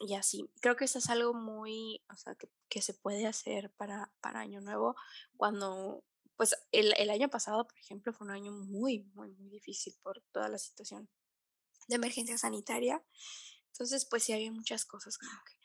y 0.00 0.14
así, 0.14 0.50
creo 0.60 0.76
que 0.76 0.86
eso 0.86 0.98
es 0.98 1.10
algo 1.10 1.34
muy, 1.34 2.02
o 2.10 2.16
sea, 2.16 2.34
que, 2.34 2.48
que 2.68 2.80
se 2.80 2.94
puede 2.94 3.26
hacer 3.26 3.70
para, 3.76 4.12
para 4.20 4.40
Año 4.40 4.60
Nuevo 4.60 4.96
cuando, 5.36 6.04
pues 6.36 6.56
el, 6.72 6.94
el 6.96 7.10
año 7.10 7.28
pasado, 7.28 7.66
por 7.66 7.78
ejemplo, 7.78 8.12
fue 8.12 8.26
un 8.26 8.32
año 8.32 8.50
muy, 8.52 9.04
muy, 9.14 9.30
muy 9.32 9.50
difícil 9.50 9.94
por 10.02 10.22
toda 10.32 10.48
la 10.48 10.58
situación 10.58 11.08
de 11.88 11.96
emergencia 11.96 12.38
sanitaria. 12.38 13.04
Entonces, 13.72 14.06
pues 14.06 14.24
sí 14.24 14.32
había 14.32 14.50
muchas 14.50 14.86
cosas 14.86 15.18
como 15.18 15.32
que 15.44 15.59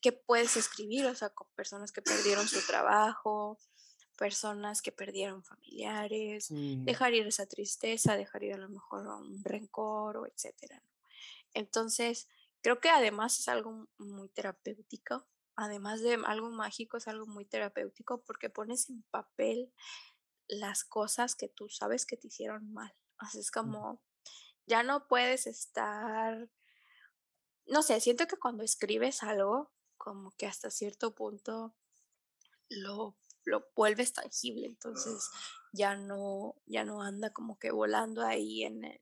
que 0.00 0.12
puedes 0.12 0.56
escribir, 0.56 1.06
o 1.06 1.14
sea, 1.14 1.30
con 1.30 1.46
personas 1.54 1.92
que 1.92 2.02
perdieron 2.02 2.46
su 2.46 2.64
trabajo, 2.66 3.58
personas 4.16 4.82
que 4.82 4.92
perdieron 4.92 5.42
familiares, 5.42 6.48
dejar 6.50 7.14
ir 7.14 7.26
esa 7.26 7.46
tristeza, 7.46 8.16
dejar 8.16 8.44
ir 8.44 8.54
a 8.54 8.58
lo 8.58 8.68
mejor 8.68 9.06
un 9.06 9.42
rencor 9.42 10.16
o 10.16 10.26
etcétera. 10.26 10.82
Entonces, 11.52 12.28
creo 12.62 12.80
que 12.80 12.90
además 12.90 13.38
es 13.38 13.48
algo 13.48 13.88
muy 13.98 14.28
terapéutico, 14.28 15.26
además 15.56 16.00
de 16.00 16.20
algo 16.26 16.50
mágico, 16.50 16.96
es 16.96 17.08
algo 17.08 17.26
muy 17.26 17.44
terapéutico 17.44 18.22
porque 18.22 18.50
pones 18.50 18.88
en 18.88 19.02
papel 19.10 19.72
las 20.48 20.84
cosas 20.84 21.34
que 21.34 21.48
tú 21.48 21.68
sabes 21.68 22.06
que 22.06 22.16
te 22.16 22.28
hicieron 22.28 22.72
mal. 22.72 22.94
Así 23.18 23.38
es 23.38 23.50
como, 23.50 24.00
ya 24.66 24.82
no 24.82 25.06
puedes 25.08 25.46
estar, 25.46 26.48
no 27.66 27.82
sé, 27.82 28.00
siento 28.00 28.26
que 28.26 28.36
cuando 28.36 28.62
escribes 28.62 29.22
algo, 29.22 29.70
como 29.96 30.32
que 30.32 30.46
hasta 30.46 30.70
cierto 30.70 31.14
punto 31.14 31.74
lo, 32.68 33.16
lo 33.44 33.66
vuelves 33.74 34.12
tangible, 34.12 34.66
entonces 34.66 35.30
ya 35.72 35.96
no, 35.96 36.56
ya 36.66 36.84
no 36.84 37.02
anda 37.02 37.30
como 37.32 37.58
que 37.58 37.70
volando 37.70 38.24
ahí 38.24 38.64
en 38.64 38.84
el, 38.84 39.00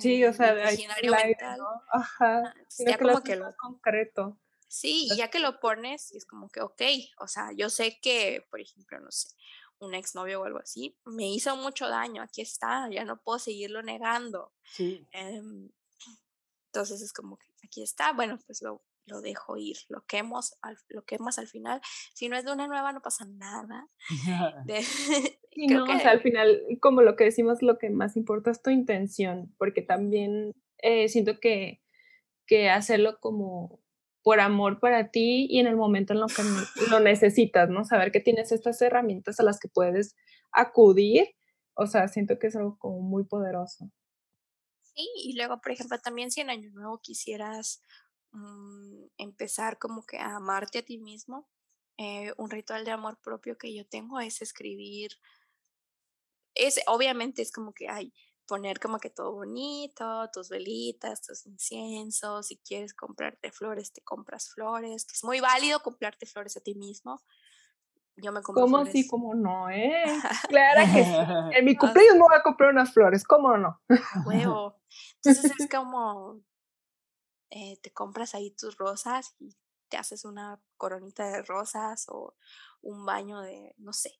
sí, 0.00 0.24
o 0.24 0.32
sea, 0.32 0.52
imaginario 0.52 1.12
mental. 1.12 1.60
Ajá, 1.92 2.54
ya 2.78 2.98
como 2.98 3.22
que 3.22 3.36
lo 3.36 3.54
concreto. 3.56 4.38
Sí, 4.68 5.08
ya 5.16 5.30
que 5.30 5.40
lo 5.40 5.58
pones, 5.58 6.12
es 6.12 6.24
como 6.24 6.48
que, 6.48 6.60
ok, 6.60 6.82
o 7.18 7.26
sea, 7.26 7.50
yo 7.56 7.70
sé 7.70 7.98
que, 8.00 8.46
por 8.50 8.60
ejemplo, 8.60 9.00
no 9.00 9.10
sé, 9.10 9.34
un 9.80 9.94
exnovio 9.94 10.40
o 10.40 10.44
algo 10.44 10.60
así, 10.60 10.96
me 11.04 11.28
hizo 11.28 11.56
mucho 11.56 11.88
daño, 11.88 12.22
aquí 12.22 12.42
está, 12.42 12.88
ya 12.88 13.04
no 13.04 13.20
puedo 13.20 13.40
seguirlo 13.40 13.82
negando. 13.82 14.52
Sí. 14.62 15.04
Em, 15.10 15.70
entonces 16.72 17.02
es 17.02 17.12
como 17.12 17.36
que 17.36 17.48
aquí 17.64 17.82
está, 17.82 18.12
bueno, 18.12 18.38
pues 18.46 18.62
lo, 18.62 18.82
lo 19.06 19.20
dejo 19.20 19.56
ir, 19.56 19.76
lo 19.88 20.04
quemos, 20.06 20.56
al, 20.62 20.76
lo 20.88 21.04
quemas 21.04 21.38
al 21.38 21.48
final. 21.48 21.80
Si 22.14 22.28
no 22.28 22.36
es 22.36 22.44
de 22.44 22.52
una 22.52 22.68
nueva, 22.68 22.92
no 22.92 23.02
pasa 23.02 23.24
nada. 23.26 23.88
y 25.50 25.66
no, 25.66 25.84
o 25.84 25.98
sea, 25.98 26.12
al 26.12 26.20
final, 26.20 26.62
como 26.80 27.02
lo 27.02 27.16
que 27.16 27.24
decimos, 27.24 27.60
lo 27.62 27.78
que 27.78 27.90
más 27.90 28.16
importa 28.16 28.50
es 28.50 28.62
tu 28.62 28.70
intención, 28.70 29.52
porque 29.58 29.82
también 29.82 30.54
eh, 30.78 31.08
siento 31.08 31.40
que, 31.40 31.82
que 32.46 32.70
hacerlo 32.70 33.18
como 33.20 33.80
por 34.22 34.38
amor 34.38 34.78
para 34.78 35.10
ti 35.10 35.46
y 35.50 35.58
en 35.58 35.66
el 35.66 35.76
momento 35.76 36.12
en 36.12 36.20
lo 36.20 36.26
que 36.26 36.42
lo 36.88 37.00
necesitas, 37.00 37.68
¿no? 37.68 37.84
Saber 37.84 38.12
que 38.12 38.20
tienes 38.20 38.52
estas 38.52 38.80
herramientas 38.80 39.40
a 39.40 39.42
las 39.42 39.58
que 39.58 39.68
puedes 39.68 40.14
acudir, 40.52 41.26
o 41.74 41.86
sea, 41.86 42.06
siento 42.06 42.38
que 42.38 42.46
es 42.46 42.56
algo 42.56 42.78
como 42.78 43.00
muy 43.00 43.24
poderoso. 43.24 43.90
Y 45.16 45.34
luego, 45.34 45.60
por 45.60 45.72
ejemplo, 45.72 45.98
también 45.98 46.30
si 46.30 46.40
en 46.40 46.50
Año 46.50 46.70
Nuevo 46.72 47.00
quisieras 47.00 47.82
mm, 48.32 49.04
empezar 49.18 49.78
como 49.78 50.04
que 50.04 50.18
a 50.18 50.36
amarte 50.36 50.78
a 50.78 50.84
ti 50.84 50.98
mismo, 50.98 51.48
eh, 51.98 52.32
un 52.38 52.50
ritual 52.50 52.84
de 52.84 52.92
amor 52.92 53.18
propio 53.22 53.58
que 53.58 53.74
yo 53.74 53.86
tengo 53.86 54.20
es 54.20 54.42
escribir, 54.42 55.12
es, 56.54 56.80
obviamente 56.86 57.42
es 57.42 57.52
como 57.52 57.72
que, 57.72 57.88
hay 57.88 58.12
poner 58.50 58.80
como 58.80 58.98
que 58.98 59.10
todo 59.10 59.32
bonito, 59.32 60.28
tus 60.32 60.48
velitas, 60.48 61.22
tus 61.22 61.46
inciensos, 61.46 62.48
si 62.48 62.56
quieres 62.58 62.94
comprarte 62.94 63.52
flores, 63.52 63.92
te 63.92 64.02
compras 64.02 64.48
flores, 64.52 65.04
que 65.04 65.12
es 65.14 65.22
muy 65.22 65.38
válido 65.38 65.80
comprarte 65.84 66.26
flores 66.26 66.56
a 66.56 66.60
ti 66.60 66.74
mismo. 66.74 67.22
Yo 68.22 68.32
me 68.32 68.42
compro 68.42 68.62
¿Cómo 68.62 68.86
sí, 68.86 69.06
cómo 69.06 69.34
no, 69.34 69.70
eh? 69.70 70.04
Claro 70.48 70.80
que 70.92 71.04
sí. 71.04 71.10
En 71.58 71.64
mi 71.64 71.76
cumpleaños 71.76 72.14
me 72.14 72.20
voy 72.20 72.36
a 72.36 72.42
comprar 72.42 72.70
unas 72.70 72.92
flores, 72.92 73.24
¿cómo 73.24 73.56
no? 73.56 73.80
Huevo. 74.26 74.76
Entonces 75.22 75.52
es 75.58 75.68
como, 75.68 76.40
eh, 77.50 77.78
te 77.82 77.92
compras 77.92 78.34
ahí 78.34 78.50
tus 78.52 78.76
rosas 78.76 79.34
y 79.38 79.56
te 79.88 79.96
haces 79.96 80.24
una 80.24 80.60
coronita 80.76 81.28
de 81.28 81.42
rosas 81.42 82.06
o 82.08 82.36
un 82.80 83.04
baño 83.04 83.40
de, 83.40 83.74
no 83.78 83.92
sé, 83.92 84.18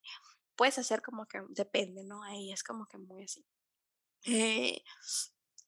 puedes 0.56 0.78
hacer 0.78 1.00
como 1.00 1.26
que, 1.26 1.40
depende, 1.50 2.04
¿no? 2.04 2.22
Ahí 2.22 2.52
es 2.52 2.62
como 2.62 2.86
que 2.86 2.98
muy 2.98 3.24
así. 3.24 3.46
Eh, 4.26 4.82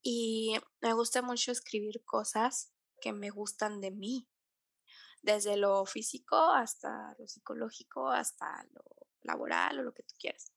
y 0.02 0.56
me 0.80 0.92
gusta 0.92 1.22
mucho 1.22 1.52
escribir 1.52 2.04
cosas 2.04 2.72
que 3.00 3.12
me 3.12 3.30
gustan 3.30 3.80
de 3.80 3.90
mí, 3.90 4.28
desde 5.22 5.56
lo 5.56 5.86
físico 5.86 6.36
hasta 6.36 7.14
lo 7.18 7.26
psicológico, 7.26 8.10
hasta 8.10 8.64
lo 8.72 8.84
laboral 9.22 9.78
o 9.78 9.82
lo 9.82 9.94
que 9.94 10.02
tú 10.02 10.14
quieras. 10.18 10.52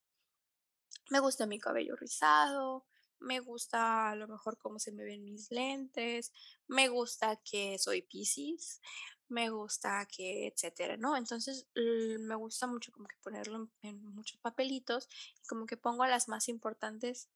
Me 1.10 1.20
gusta 1.20 1.46
mi 1.46 1.60
cabello 1.60 1.96
rizado, 1.96 2.86
me 3.20 3.40
gusta 3.40 4.10
a 4.10 4.16
lo 4.16 4.28
mejor 4.28 4.58
cómo 4.58 4.80
se 4.80 4.92
me 4.92 5.04
ven 5.04 5.24
mis 5.24 5.52
lentes, 5.52 6.34
me 6.68 6.90
gusta 6.90 7.38
que 7.38 7.78
soy 7.78 8.02
Pisces, 8.02 8.82
me 9.28 9.50
gusta 9.50 10.08
que, 10.08 10.48
etcétera, 10.48 10.98
¿no? 10.98 11.16
Entonces 11.16 11.68
me 11.76 12.36
gusta 12.36 12.68
mucho 12.68 12.92
como 12.92 13.08
que 13.08 13.18
ponerlo 13.22 13.70
en 13.82 14.04
muchos 14.14 14.40
papelitos 14.40 15.08
y 15.42 15.48
como 15.48 15.66
que 15.66 15.78
pongo 15.78 16.06
las 16.06 16.28
más 16.28 16.50
importantes 16.50 17.30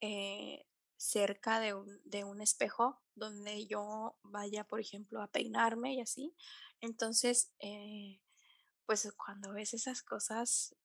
eh, 0.00 0.66
cerca 0.96 1.60
de 1.60 1.74
un, 1.74 2.00
de 2.04 2.24
un 2.24 2.40
espejo 2.40 3.02
donde 3.14 3.66
yo 3.66 4.18
vaya, 4.22 4.64
por 4.64 4.80
ejemplo, 4.80 5.22
a 5.22 5.30
peinarme 5.30 5.94
y 5.94 6.00
así. 6.00 6.34
Entonces, 6.80 7.52
eh, 7.58 8.20
pues 8.84 9.12
cuando 9.16 9.52
ves 9.52 9.74
esas 9.74 10.02
cosas, 10.02 10.76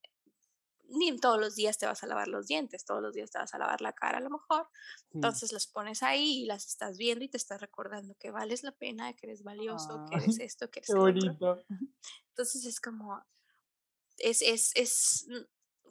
ni 0.92 1.18
todos 1.18 1.40
los 1.40 1.56
días 1.56 1.78
te 1.78 1.86
vas 1.86 2.04
a 2.04 2.08
lavar 2.08 2.28
los 2.28 2.48
dientes, 2.48 2.86
todos 2.86 3.02
los 3.02 3.14
días 3.14 3.32
te 3.32 3.40
vas 3.40 3.54
a 3.54 3.58
lavar 3.58 3.82
la 3.82 3.94
cara 3.94 4.18
a 4.18 4.22
lo 4.22 4.30
mejor. 4.30 4.68
Entonces 5.14 5.52
las 5.54 5.68
pones 5.68 6.04
ahí 6.04 6.44
y 6.44 6.46
las 6.46 6.68
estás 6.68 6.98
viendo 6.98 7.24
y 7.24 7.30
te 7.30 7.38
estás 7.38 7.62
recordando 7.62 8.16
que 8.16 8.32
vales 8.32 8.64
la 8.64 8.72
pena, 8.72 9.14
que 9.14 9.28
eres 9.28 9.44
valioso, 9.44 10.06
que 10.10 10.18
eres 10.18 10.40
esto, 10.40 10.70
que 10.70 10.80
eres 10.80 10.94
bonito. 10.94 11.64
Entonces 12.30 12.66
es 12.66 12.82
como, 12.82 13.24
es, 14.18 14.42
es, 14.42 14.72
es, 14.76 15.28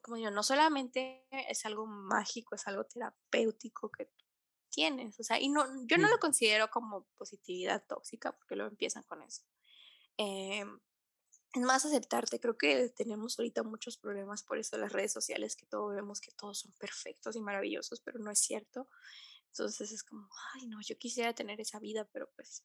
como 0.01 0.17
digo, 0.17 0.31
no 0.31 0.43
solamente 0.43 1.27
es 1.31 1.65
algo 1.67 1.87
mágico, 1.87 2.55
es 2.55 2.67
algo 2.67 2.85
terapéutico 2.85 3.91
que 3.91 4.11
tienes, 4.71 5.19
o 5.19 5.25
sea, 5.25 5.41
y 5.41 5.49
no, 5.49 5.65
yo 5.87 5.99
no 5.99 6.09
lo 6.09 6.19
considero 6.19 6.71
como 6.71 7.07
positividad 7.17 7.85
tóxica 7.87 8.33
porque 8.33 8.57
luego 8.57 8.71
empiezan 8.71 9.03
con 9.03 9.23
eso. 9.23 9.43
Eh, 10.17 10.65
es 11.53 11.63
más 11.63 11.85
aceptarte, 11.85 12.39
creo 12.39 12.57
que 12.57 12.91
tenemos 12.91 13.39
ahorita 13.39 13.65
muchos 13.65 13.97
problemas 13.97 14.45
por 14.45 14.59
eso 14.59 14.77
las 14.77 14.93
redes 14.93 15.13
sociales, 15.13 15.57
que 15.57 15.67
todos 15.67 15.95
vemos 15.95 16.21
que 16.21 16.31
todos 16.33 16.61
son 16.61 16.73
perfectos 16.79 17.35
y 17.35 17.41
maravillosos, 17.41 18.01
pero 18.01 18.21
no 18.21 18.31
es 18.31 18.39
cierto. 18.39 18.89
Entonces 19.47 19.91
es 19.91 20.05
como, 20.05 20.29
ay, 20.55 20.69
no, 20.69 20.79
yo 20.81 20.97
quisiera 20.97 21.35
tener 21.35 21.61
esa 21.61 21.81
vida, 21.81 22.09
pero 22.13 22.31
pues 22.37 22.65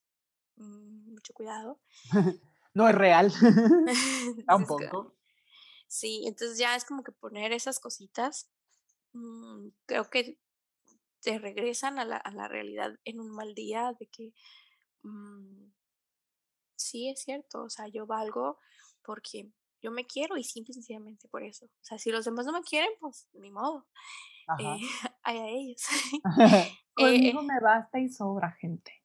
mm, 0.58 1.14
mucho 1.14 1.34
cuidado. 1.34 1.82
no 2.76 2.88
es 2.88 2.96
real. 2.96 3.34
Tampoco. 4.48 5.18
Sí, 5.88 6.24
entonces 6.28 6.58
ya 6.58 6.76
es 6.76 6.86
como 6.86 7.04
que 7.04 7.12
poner 7.12 7.52
esas 7.52 7.80
cositas, 7.80 8.50
mm, 9.14 9.70
creo 9.86 10.10
que 10.10 10.40
te 11.22 11.40
regresan 11.40 12.00
a 12.00 12.06
la, 12.06 12.18
a 12.18 12.32
la, 12.32 12.48
realidad 12.48 13.00
en 13.04 13.20
un 13.20 13.32
mal 13.32 13.56
día 13.56 13.96
de 14.00 14.08
que 14.08 14.34
mm, 15.04 15.72
sí 16.76 17.10
es 17.10 17.22
cierto, 17.22 17.64
o 17.64 17.70
sea, 17.70 17.88
yo 17.88 18.06
valgo 18.06 18.60
porque 19.04 19.52
yo 19.82 19.92
me 19.92 20.06
quiero 20.06 20.38
y 20.38 20.44
simple 20.44 20.72
y 20.72 20.74
sencillamente 20.74 21.28
por 21.28 21.44
eso. 21.44 21.66
O 21.66 21.84
sea, 21.84 21.98
si 22.00 22.12
los 22.12 22.26
demás 22.26 22.46
no 22.46 22.54
me 22.54 22.64
quieren, 22.64 22.90
pues 23.00 23.28
ni 23.34 23.52
modo. 23.52 23.88
Eh, 24.60 24.78
hay 25.24 25.38
a 25.38 25.48
ellos. 25.48 25.82
Conmigo 26.96 27.42
eh, 27.42 27.46
me 27.46 27.60
basta 27.60 28.00
y 28.00 28.10
sobra, 28.10 28.52
gente. 28.60 29.05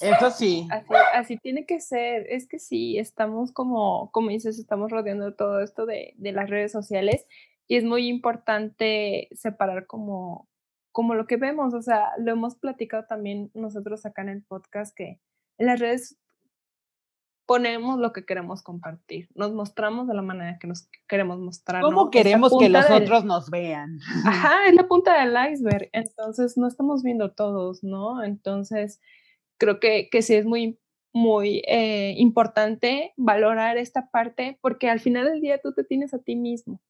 Eso 0.00 0.30
sí. 0.30 0.68
Así, 1.14 1.36
tiene 1.36 1.66
que 1.66 1.80
ser. 1.80 2.26
Es 2.28 2.46
que 2.46 2.58
sí, 2.58 2.98
estamos 2.98 3.52
como, 3.52 4.10
como 4.12 4.30
dices, 4.30 4.58
estamos 4.58 4.90
rodeando 4.90 5.34
todo 5.34 5.60
esto 5.60 5.86
de, 5.86 6.14
de 6.16 6.32
las 6.32 6.50
redes 6.50 6.72
sociales 6.72 7.26
y 7.68 7.76
es 7.76 7.84
muy 7.84 8.08
importante 8.08 9.28
separar 9.32 9.86
como, 9.86 10.48
como 10.92 11.14
lo 11.14 11.26
que 11.26 11.36
vemos. 11.36 11.74
O 11.74 11.82
sea, 11.82 12.12
lo 12.18 12.32
hemos 12.32 12.56
platicado 12.56 13.04
también 13.04 13.50
nosotros 13.54 14.06
acá 14.06 14.22
en 14.22 14.28
el 14.30 14.42
podcast 14.42 14.94
que 14.94 15.20
en 15.58 15.66
las 15.66 15.80
redes 15.80 16.18
ponemos 17.46 17.98
lo 17.98 18.12
que 18.12 18.24
queremos 18.26 18.62
compartir, 18.62 19.28
nos 19.34 19.52
mostramos 19.52 20.08
de 20.08 20.14
la 20.14 20.22
manera 20.22 20.58
que 20.58 20.66
nos 20.66 20.88
queremos 21.08 21.38
mostrar. 21.38 21.80
¿Cómo 21.80 22.10
queremos 22.10 22.52
que 22.58 22.68
los 22.68 22.90
otros 22.90 23.24
nos 23.24 23.50
vean? 23.50 24.00
Ajá, 24.26 24.66
es 24.66 24.74
la 24.74 24.88
punta 24.88 25.24
del 25.24 25.52
iceberg, 25.52 25.88
entonces 25.92 26.58
no 26.58 26.66
estamos 26.66 27.04
viendo 27.04 27.30
todos, 27.30 27.84
¿no? 27.84 28.22
Entonces, 28.22 29.00
creo 29.58 29.80
que, 29.80 30.08
que 30.10 30.22
sí 30.22 30.34
es 30.34 30.46
muy, 30.46 30.78
muy 31.12 31.62
eh, 31.66 32.14
importante 32.18 33.12
valorar 33.16 33.78
esta 33.78 34.10
parte 34.10 34.58
porque 34.60 34.90
al 34.90 35.00
final 35.00 35.26
del 35.26 35.40
día 35.40 35.60
tú 35.60 35.72
te 35.72 35.84
tienes 35.84 36.12
a 36.14 36.18
ti 36.18 36.36
mismo, 36.36 36.80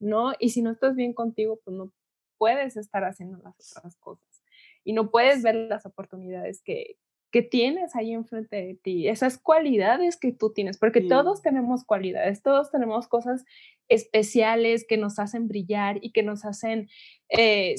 ¿no? 0.00 0.32
Y 0.38 0.50
si 0.50 0.62
no 0.62 0.70
estás 0.70 0.96
bien 0.96 1.12
contigo, 1.12 1.60
pues 1.64 1.76
no 1.76 1.92
puedes 2.38 2.76
estar 2.76 3.04
haciendo 3.04 3.38
las 3.38 3.54
otras 3.76 3.96
cosas 3.96 4.42
y 4.84 4.92
no 4.92 5.10
puedes 5.10 5.42
ver 5.42 5.54
las 5.54 5.86
oportunidades 5.86 6.62
que, 6.62 6.98
que 7.30 7.42
tienes 7.42 7.96
ahí 7.96 8.12
enfrente 8.12 8.56
de 8.56 8.74
ti, 8.76 9.08
esas 9.08 9.38
cualidades 9.38 10.16
que 10.16 10.32
tú 10.32 10.52
tienes, 10.52 10.78
porque 10.78 11.00
todos 11.00 11.42
tenemos 11.42 11.84
cualidades, 11.84 12.42
todos 12.42 12.70
tenemos 12.70 13.08
cosas 13.08 13.44
especiales 13.88 14.86
que 14.86 14.96
nos 14.96 15.18
hacen 15.18 15.48
brillar 15.48 15.98
y 16.00 16.12
que 16.12 16.22
nos 16.22 16.44
hacen, 16.44 16.88
eh, 17.30 17.74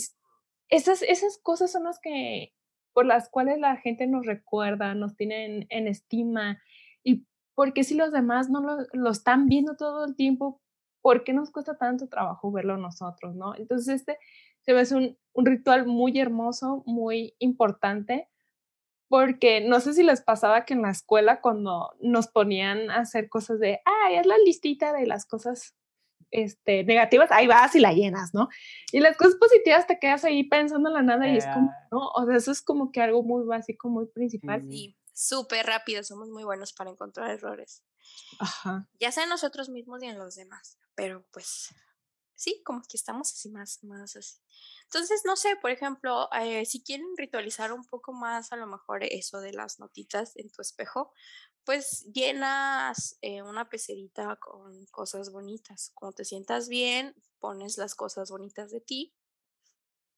esas, 0.69 1.01
esas 1.03 1.37
cosas 1.37 1.71
son 1.71 1.85
las 1.85 1.99
que 1.99 2.53
por 2.95 3.05
las 3.05 3.27
cuales 3.27 3.59
la 3.59 3.75
gente 3.75 4.07
nos 4.07 4.25
recuerda, 4.25 4.95
nos 4.95 5.17
tiene 5.17 5.67
en, 5.69 5.87
estima 5.89 6.61
y 7.03 7.25
porque 7.53 7.83
si 7.83 7.93
los 7.93 8.13
demás 8.13 8.49
no 8.49 8.61
lo, 8.93 9.11
están 9.11 9.47
viendo 9.47 9.75
todo 9.75 10.05
el 10.05 10.15
tiempo, 10.15 10.61
¿por 11.01 11.25
qué 11.25 11.33
nos 11.33 11.51
cuesta 11.51 11.77
tanto 11.77 12.07
trabajo 12.07 12.53
verlo 12.53 12.77
nosotros, 12.77 13.35
no? 13.35 13.53
Entonces, 13.57 13.95
este 13.95 14.17
se 14.61 14.71
ve 14.71 14.83
un, 14.95 15.17
un 15.33 15.45
ritual 15.45 15.85
muy 15.85 16.17
hermoso, 16.17 16.83
muy 16.85 17.35
importante, 17.39 18.29
porque 19.09 19.59
no 19.59 19.81
sé 19.81 19.93
si 19.93 20.01
les 20.01 20.21
pasaba 20.21 20.63
que 20.63 20.73
en 20.73 20.81
la 20.81 20.91
escuela 20.91 21.41
cuando 21.41 21.91
nos 21.99 22.29
ponían 22.29 22.89
a 22.89 22.99
hacer 22.99 23.27
cosas 23.27 23.59
de, 23.59 23.81
ay, 23.83 24.15
es 24.15 24.25
la 24.25 24.37
listita 24.37 24.93
de 24.93 25.05
las 25.05 25.25
cosas 25.25 25.75
este, 26.31 26.83
negativas, 26.83 27.31
ahí 27.31 27.47
vas 27.47 27.75
y 27.75 27.79
la 27.79 27.93
llenas, 27.93 28.33
¿no? 28.33 28.49
Y 28.91 28.99
las 28.99 29.17
cosas 29.17 29.35
positivas 29.35 29.87
te 29.87 29.99
quedas 29.99 30.23
ahí 30.23 30.43
pensando 30.43 30.89
en 30.89 30.95
la 30.95 31.01
nada 31.01 31.27
y 31.27 31.37
es 31.37 31.45
como, 31.45 31.71
¿no? 31.91 32.09
O 32.15 32.25
sea, 32.25 32.35
eso 32.35 32.51
es 32.51 32.61
como 32.61 32.91
que 32.91 33.01
algo 33.01 33.23
muy 33.23 33.45
básico, 33.45 33.89
muy 33.89 34.07
principal. 34.07 34.61
Sí, 34.69 34.97
súper 35.13 35.65
rápido, 35.65 36.03
somos 36.03 36.29
muy 36.29 36.43
buenos 36.43 36.73
para 36.73 36.91
encontrar 36.91 37.31
errores. 37.31 37.83
Ajá. 38.39 38.87
Ya 38.99 39.11
sea 39.11 39.23
en 39.23 39.29
nosotros 39.29 39.69
mismos 39.69 40.03
y 40.03 40.07
en 40.07 40.17
los 40.17 40.35
demás, 40.35 40.77
pero 40.95 41.25
pues 41.31 41.73
sí, 42.35 42.61
como 42.65 42.81
que 42.81 42.97
estamos 42.97 43.31
así 43.31 43.49
más, 43.49 43.83
más 43.83 44.15
así. 44.15 44.37
Entonces, 44.83 45.21
no 45.25 45.35
sé, 45.35 45.55
por 45.61 45.71
ejemplo, 45.71 46.29
eh, 46.33 46.65
si 46.65 46.83
quieren 46.83 47.07
ritualizar 47.17 47.73
un 47.73 47.85
poco 47.85 48.13
más 48.13 48.51
a 48.51 48.55
lo 48.55 48.67
mejor 48.67 49.03
eso 49.03 49.39
de 49.39 49.53
las 49.53 49.79
notitas 49.79 50.35
en 50.35 50.51
tu 50.51 50.61
espejo, 50.61 51.11
pues 51.65 52.05
llenas 52.13 53.17
eh, 53.21 53.41
una 53.41 53.69
pecerita 53.69 54.35
con 54.37 54.85
cosas 54.87 55.31
bonitas. 55.31 55.91
Cuando 55.95 56.15
te 56.15 56.25
sientas 56.25 56.69
bien, 56.69 57.15
pones 57.39 57.77
las 57.77 57.95
cosas 57.95 58.29
bonitas 58.29 58.71
de 58.71 58.81
ti. 58.81 59.13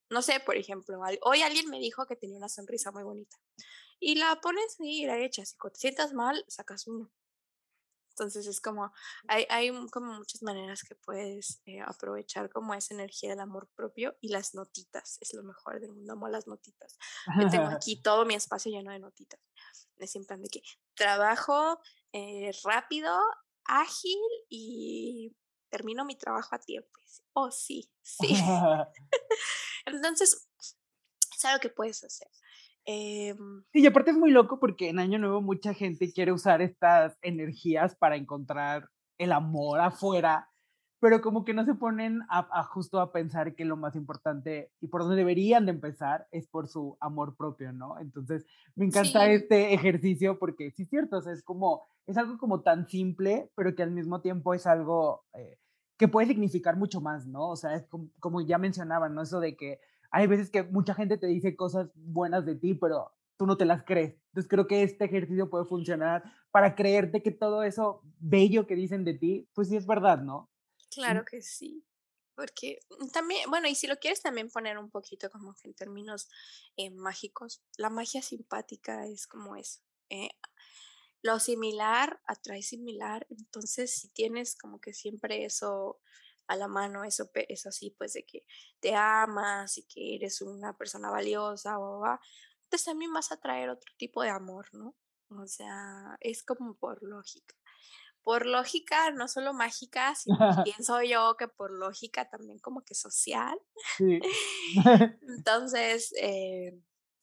No 0.09 0.21
sé, 0.21 0.39
por 0.39 0.57
ejemplo, 0.57 1.01
hoy 1.23 1.41
alguien 1.41 1.69
me 1.69 1.79
dijo 1.79 2.05
que 2.05 2.15
tenía 2.15 2.37
una 2.37 2.49
sonrisa 2.49 2.91
muy 2.91 3.03
bonita. 3.03 3.37
Y 3.99 4.15
la 4.15 4.39
pones 4.41 4.75
y 4.79 5.05
la 5.05 5.19
echas. 5.19 5.53
Y 5.53 5.57
cuando 5.57 5.73
te 5.73 5.81
sientas 5.81 6.13
mal, 6.13 6.43
sacas 6.47 6.87
uno. 6.87 7.11
Entonces 8.17 8.47
es 8.47 8.59
como, 8.59 8.91
hay, 9.27 9.45
hay 9.49 9.69
como 9.91 10.13
muchas 10.13 10.41
maneras 10.41 10.81
que 10.81 10.95
puedes 10.95 11.61
eh, 11.65 11.81
aprovechar 11.81 12.49
como 12.49 12.73
esa 12.73 12.95
energía 12.95 13.29
del 13.29 13.39
amor 13.39 13.69
propio 13.75 14.17
y 14.21 14.29
las 14.29 14.55
notitas, 14.55 15.19
es 15.21 15.35
lo 15.35 15.43
mejor 15.43 15.79
del 15.79 15.91
mundo, 15.91 16.13
amo 16.13 16.27
las 16.27 16.47
notitas. 16.47 16.97
Yo 17.39 17.47
tengo 17.47 17.67
aquí 17.77 18.01
todo 18.01 18.25
mi 18.25 18.33
espacio 18.33 18.71
lleno 18.71 18.91
de 18.91 18.97
notitas. 18.97 19.39
Es 19.97 20.15
en 20.15 20.25
plan 20.25 20.41
de 20.41 20.49
que 20.49 20.63
trabajo 20.97 21.79
eh, 22.11 22.51
rápido, 22.63 23.17
ágil 23.65 24.19
y 24.49 25.35
termino 25.69 26.03
mi 26.05 26.17
trabajo 26.17 26.55
a 26.55 26.59
tiempo. 26.59 26.89
Oh, 27.33 27.51
sí, 27.51 27.89
sí. 28.01 28.27
Entonces, 29.85 30.49
es 31.35 31.45
algo 31.45 31.59
que 31.59 31.69
puedes 31.69 32.03
hacer. 32.03 32.27
Eh, 32.85 33.35
sí, 33.73 33.81
y 33.81 33.85
aparte 33.85 34.11
es 34.11 34.17
muy 34.17 34.31
loco 34.31 34.59
porque 34.59 34.89
en 34.89 34.99
Año 34.99 35.19
Nuevo 35.19 35.41
mucha 35.41 35.73
gente 35.73 36.11
quiere 36.13 36.31
usar 36.31 36.61
estas 36.61 37.17
energías 37.21 37.95
para 37.95 38.15
encontrar 38.15 38.89
el 39.17 39.33
amor 39.33 39.81
afuera, 39.81 40.49
pero 40.99 41.21
como 41.21 41.45
que 41.45 41.53
no 41.53 41.63
se 41.65 41.75
ponen 41.75 42.21
a, 42.29 42.63
justo 42.63 42.99
a 42.99 43.11
pensar 43.11 43.55
que 43.55 43.65
lo 43.65 43.77
más 43.77 43.95
importante 43.95 44.71
y 44.81 44.87
por 44.87 45.01
donde 45.01 45.15
deberían 45.15 45.65
de 45.65 45.71
empezar 45.71 46.27
es 46.31 46.47
por 46.47 46.67
su 46.67 46.97
amor 46.99 47.35
propio, 47.35 47.71
¿no? 47.71 47.99
Entonces, 47.99 48.45
me 48.75 48.85
encanta 48.85 49.29
este 49.29 49.73
ejercicio 49.73 50.39
porque 50.39 50.71
sí 50.71 50.83
es 50.83 50.89
cierto, 50.89 51.17
o 51.17 51.21
sea, 51.21 51.33
es 51.33 51.43
como, 51.43 51.83
es 52.07 52.17
algo 52.17 52.37
como 52.37 52.61
tan 52.61 52.87
simple, 52.87 53.51
pero 53.55 53.75
que 53.75 53.83
al 53.83 53.91
mismo 53.91 54.21
tiempo 54.21 54.53
es 54.53 54.65
algo 54.65 55.23
eh, 55.33 55.59
que 55.97 56.07
puede 56.07 56.27
significar 56.27 56.77
mucho 56.77 56.99
más, 56.99 57.27
¿no? 57.27 57.49
O 57.49 57.55
sea, 57.55 57.75
es 57.75 57.85
como, 57.87 58.09
como 58.19 58.41
ya 58.41 58.57
mencionaban, 58.57 59.13
¿no? 59.13 59.21
Eso 59.21 59.39
de 59.39 59.55
que 59.55 59.79
hay 60.09 60.25
veces 60.25 60.49
que 60.49 60.63
mucha 60.63 60.95
gente 60.95 61.17
te 61.17 61.27
dice 61.27 61.55
cosas 61.55 61.91
buenas 61.95 62.45
de 62.45 62.55
ti, 62.55 62.73
pero 62.73 63.11
tú 63.37 63.45
no 63.45 63.55
te 63.55 63.65
las 63.65 63.83
crees. 63.83 64.15
Entonces 64.29 64.49
creo 64.49 64.65
que 64.65 64.81
este 64.81 65.05
ejercicio 65.05 65.49
puede 65.49 65.65
funcionar 65.65 66.23
para 66.49 66.75
creerte 66.75 67.21
que 67.21 67.31
todo 67.31 67.61
eso 67.63 68.01
bello 68.19 68.65
que 68.65 68.75
dicen 68.75 69.03
de 69.03 69.13
ti, 69.13 69.47
pues 69.53 69.67
sí 69.67 69.75
es 69.75 69.85
verdad, 69.85 70.21
¿no? 70.21 70.49
Claro 70.91 71.25
que 71.25 71.41
sí. 71.41 71.85
Porque 72.35 72.79
también, 73.13 73.49
bueno, 73.49 73.67
y 73.67 73.75
si 73.75 73.87
lo 73.87 73.97
quieres 73.97 74.21
también 74.21 74.49
poner 74.49 74.77
un 74.77 74.91
poquito 74.91 75.29
como 75.31 75.55
en 75.63 75.73
términos 75.73 76.29
eh, 76.75 76.91
mágicos, 76.91 77.63
la 77.77 77.89
magia 77.89 78.21
simpática 78.21 79.07
es 79.07 79.25
como 79.27 79.55
eso. 79.55 79.81
Eh, 80.09 80.29
lo 81.23 81.39
similar 81.39 82.21
atrae 82.25 82.61
similar, 82.61 83.25
entonces 83.29 83.91
si 83.93 84.09
tienes 84.09 84.55
como 84.55 84.79
que 84.79 84.93
siempre 84.93 85.45
eso 85.45 85.99
a 86.47 86.55
la 86.55 86.67
mano, 86.67 87.03
eso 87.03 87.29
es 87.33 87.65
así, 87.65 87.91
pues 87.97 88.13
de 88.13 88.25
que 88.25 88.45
te 88.79 88.95
amas 88.95 89.77
y 89.77 89.83
que 89.87 90.15
eres 90.15 90.41
una 90.41 90.77
persona 90.77 91.09
valiosa, 91.09 91.79
o 91.79 92.03
pues 92.69 92.83
también 92.83 93.11
vas 93.13 93.31
a 93.31 93.39
traer 93.39 93.69
otro 93.69 93.93
tipo 93.97 94.21
de 94.21 94.29
amor, 94.29 94.67
¿no? 94.73 94.95
O 95.29 95.47
sea, 95.47 96.17
es 96.21 96.43
como 96.43 96.75
por 96.75 97.03
lógica. 97.03 97.55
Por 98.27 98.45
lógica, 98.45 99.09
no 99.11 99.29
solo 99.29 99.53
mágica, 99.53 100.13
sino 100.13 100.35
pienso 100.65 101.01
yo 101.01 101.37
que 101.37 101.47
por 101.47 101.71
lógica 101.71 102.29
también 102.29 102.59
como 102.59 102.81
que 102.83 102.93
social. 102.93 103.57
Entonces, 105.21 106.13
eh, 106.19 106.77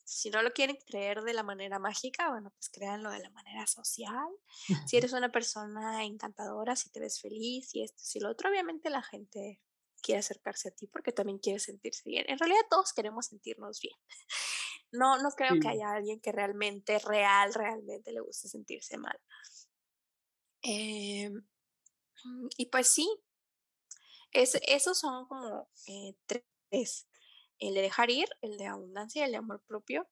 si 0.04 0.30
no 0.30 0.40
lo 0.40 0.54
quieren 0.54 0.78
creer 0.86 1.20
de 1.20 1.34
la 1.34 1.42
manera 1.42 1.78
mágica, 1.78 2.30
bueno, 2.30 2.52
pues 2.52 2.70
créanlo 2.70 3.10
de 3.10 3.18
la 3.18 3.28
manera 3.28 3.66
social. 3.66 4.28
Si 4.86 4.96
eres 4.96 5.12
una 5.12 5.30
persona 5.30 6.04
encantadora, 6.04 6.74
si 6.74 6.88
te 6.90 7.00
ves 7.00 7.20
feliz 7.20 7.74
y 7.74 7.82
esto, 7.82 7.98
si 8.02 8.18
lo 8.20 8.30
otro, 8.30 8.48
obviamente 8.48 8.88
la 8.88 9.02
gente 9.02 9.60
quiere 10.02 10.20
acercarse 10.20 10.68
a 10.68 10.72
ti 10.72 10.86
porque 10.86 11.12
también 11.12 11.38
quiere 11.38 11.58
sentirse 11.58 12.08
bien. 12.08 12.24
En 12.28 12.38
realidad 12.38 12.62
todos 12.70 12.94
queremos 12.94 13.26
sentirnos 13.26 13.78
bien. 13.82 13.96
No, 14.90 15.18
no 15.18 15.30
creo 15.32 15.58
que 15.58 15.68
haya 15.68 15.90
alguien 15.90 16.20
que 16.20 16.32
realmente, 16.32 16.98
real, 16.98 17.52
realmente 17.52 18.10
le 18.10 18.20
guste 18.20 18.48
sentirse 18.48 18.96
mal. 18.96 19.20
Em, 20.64 21.44
y 22.56 22.66
pues 22.66 22.88
sí, 22.88 23.06
es, 24.32 24.58
esos 24.66 24.98
son 24.98 25.26
como 25.26 25.68
eh, 25.86 26.16
tres 26.26 27.06
el 27.58 27.74
de 27.74 27.82
dejar 27.82 28.10
ir, 28.10 28.28
el 28.42 28.56
de 28.56 28.66
abundancia 28.66 29.22
y 29.22 29.24
el 29.26 29.32
de 29.32 29.36
amor 29.38 29.62
propio, 29.66 30.08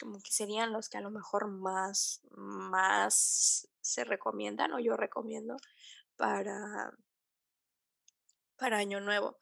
como 0.00 0.18
que 0.20 0.30
serían 0.32 0.72
los 0.72 0.88
que 0.88 0.98
a 0.98 1.02
lo 1.02 1.10
mejor 1.10 1.48
más, 1.48 2.22
más 2.30 3.68
se 3.80 4.04
recomiendan 4.04 4.72
o 4.72 4.80
yo 4.80 4.96
recomiendo 4.96 5.56
para, 6.16 6.92
para 8.56 8.78
Año 8.78 9.00
Nuevo. 9.00 9.36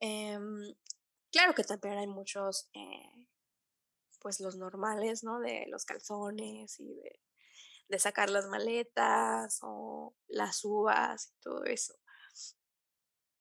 Em, 0.00 0.74
claro 1.32 1.54
que 1.54 1.64
también 1.64 1.98
hay 1.98 2.06
muchos, 2.06 2.68
eh, 2.74 3.28
pues 4.20 4.40
los 4.40 4.56
normales, 4.56 5.24
¿no? 5.24 5.40
De 5.40 5.66
los 5.68 5.84
calzones 5.84 6.78
y 6.80 6.94
de, 6.94 7.20
de 7.88 7.98
sacar 7.98 8.30
las 8.30 8.46
maletas 8.46 9.58
o 9.62 10.14
las 10.28 10.64
uvas 10.64 11.28
y 11.28 11.40
todo 11.40 11.64
eso. 11.64 11.94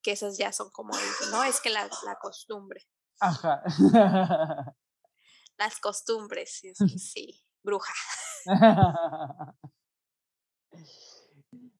Que 0.01 0.11
esas 0.11 0.37
ya 0.37 0.51
son 0.51 0.69
como, 0.71 0.93
¿no? 1.31 1.43
Es 1.43 1.61
que 1.61 1.69
la, 1.69 1.89
la 2.05 2.15
costumbre. 2.19 2.85
Ajá. 3.19 3.63
Las 5.57 5.79
costumbres, 5.79 6.61
sí, 6.97 7.41
bruja. 7.63 7.93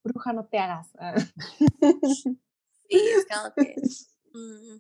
bruja, 0.04 0.34
no 0.34 0.48
te 0.48 0.60
hagas. 0.60 0.90
sí, 2.90 2.90
es 2.90 3.26
como 3.28 3.54
que. 3.56 3.76
Mm, 4.36 4.80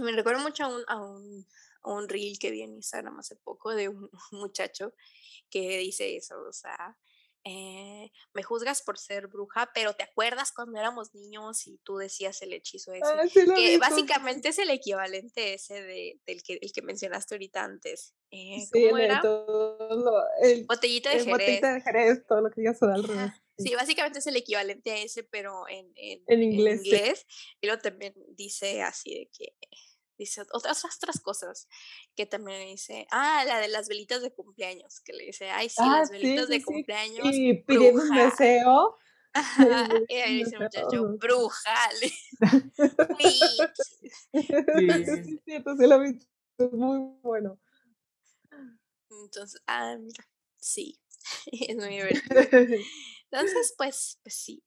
me 0.00 0.12
recuerdo 0.12 0.40
mucho 0.44 0.62
a 0.62 0.68
un, 0.68 0.84
a 0.86 0.96
un, 1.00 1.44
un 1.84 2.08
reel 2.08 2.38
que 2.38 2.50
vi 2.50 2.62
en 2.62 2.74
Instagram 2.74 3.18
hace 3.18 3.36
poco 3.36 3.74
de 3.74 3.88
un 3.88 4.10
muchacho 4.32 4.94
que 5.50 5.78
dice 5.78 6.16
eso, 6.16 6.40
o 6.46 6.52
sea, 6.52 6.96
eh, 7.44 8.10
me 8.34 8.42
juzgas 8.42 8.82
por 8.82 8.98
ser 8.98 9.28
bruja, 9.28 9.70
pero 9.72 9.94
te 9.94 10.02
acuerdas 10.02 10.52
cuando 10.52 10.78
éramos 10.78 11.14
niños 11.14 11.66
y 11.66 11.78
tú 11.78 11.96
decías 11.96 12.42
el 12.42 12.52
hechizo 12.52 12.92
ese, 12.92 13.04
ah, 13.06 13.22
que 13.32 13.78
básicamente 13.78 14.48
es 14.48 14.58
el 14.58 14.70
equivalente 14.70 15.54
ese 15.54 15.82
de, 15.82 16.20
del 16.26 16.42
que, 16.42 16.58
el 16.60 16.72
que 16.72 16.82
mencionaste 16.82 17.36
ahorita 17.36 17.64
antes. 17.64 18.14
Eh, 18.30 18.66
¿Cómo 18.70 18.98
era? 18.98 19.22
el, 20.42 20.66
botellita 20.66 21.10
de 21.10 21.20
Jerez. 21.20 21.30
Botellita 21.30 21.74
de 21.74 21.80
Jerez, 21.80 22.26
todo 22.26 22.42
lo 22.42 22.50
que 22.50 22.60
digas 22.60 22.82
al 22.82 23.04
revés. 23.04 23.32
Sí, 23.56 23.74
básicamente 23.74 24.18
es 24.18 24.26
el 24.26 24.36
equivalente 24.36 24.90
a 24.90 24.98
ese, 24.98 25.24
pero 25.24 25.66
en, 25.68 25.90
en, 25.96 26.22
en 26.26 26.42
inglés. 26.42 26.80
En 26.80 26.86
inglés. 26.86 27.26
Y 27.60 27.66
luego 27.66 27.80
también 27.80 28.14
dice 28.36 28.82
así 28.82 29.14
de 29.14 29.30
que 29.36 29.54
dice 30.18 30.42
otras, 30.52 30.84
otras 30.84 31.20
cosas 31.20 31.68
que 32.14 32.26
también 32.26 32.66
dice, 32.66 33.06
ah, 33.10 33.44
la 33.46 33.60
de 33.60 33.68
las 33.68 33.88
velitas 33.88 34.20
de 34.20 34.32
cumpleaños, 34.32 35.00
que 35.00 35.12
le 35.12 35.26
dice, 35.26 35.48
ay, 35.50 35.68
sí, 35.68 35.76
ah, 35.78 36.00
las 36.00 36.10
velitas 36.10 36.48
de 36.48 36.62
cumpleaños. 36.62 37.26
Y 37.32 37.54
pidiendo 37.54 38.02
un 38.02 38.10
deseo. 38.10 38.98
y 40.08 40.14
ahí 40.14 40.44
dice 40.44 40.58
muchacho, 40.58 41.16
bruja. 41.18 41.90
sí, 43.18 43.40
sí, 45.24 45.40
sí, 45.44 45.62
lo 45.64 46.00
visto, 46.00 46.26
es 46.58 46.72
muy 46.72 46.98
bueno. 47.22 47.58
Entonces, 49.10 49.62
ah, 49.66 49.96
mira, 49.98 50.26
sí, 50.56 51.00
es 51.46 51.76
muy 51.76 51.88
divertido. 51.88 52.40
Entonces, 53.30 53.74
pues, 53.76 54.18
pues 54.22 54.34
sí. 54.34 54.64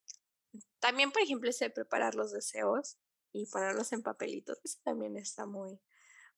También, 0.79 1.11
por 1.11 1.21
ejemplo, 1.21 1.49
ese 1.49 1.65
de 1.65 1.71
preparar 1.71 2.15
los 2.15 2.31
deseos 2.31 2.97
y 3.33 3.45
ponerlos 3.47 3.91
en 3.93 4.03
papelitos, 4.03 4.59
eso 4.63 4.79
también 4.83 5.17
está 5.17 5.45
muy, 5.45 5.79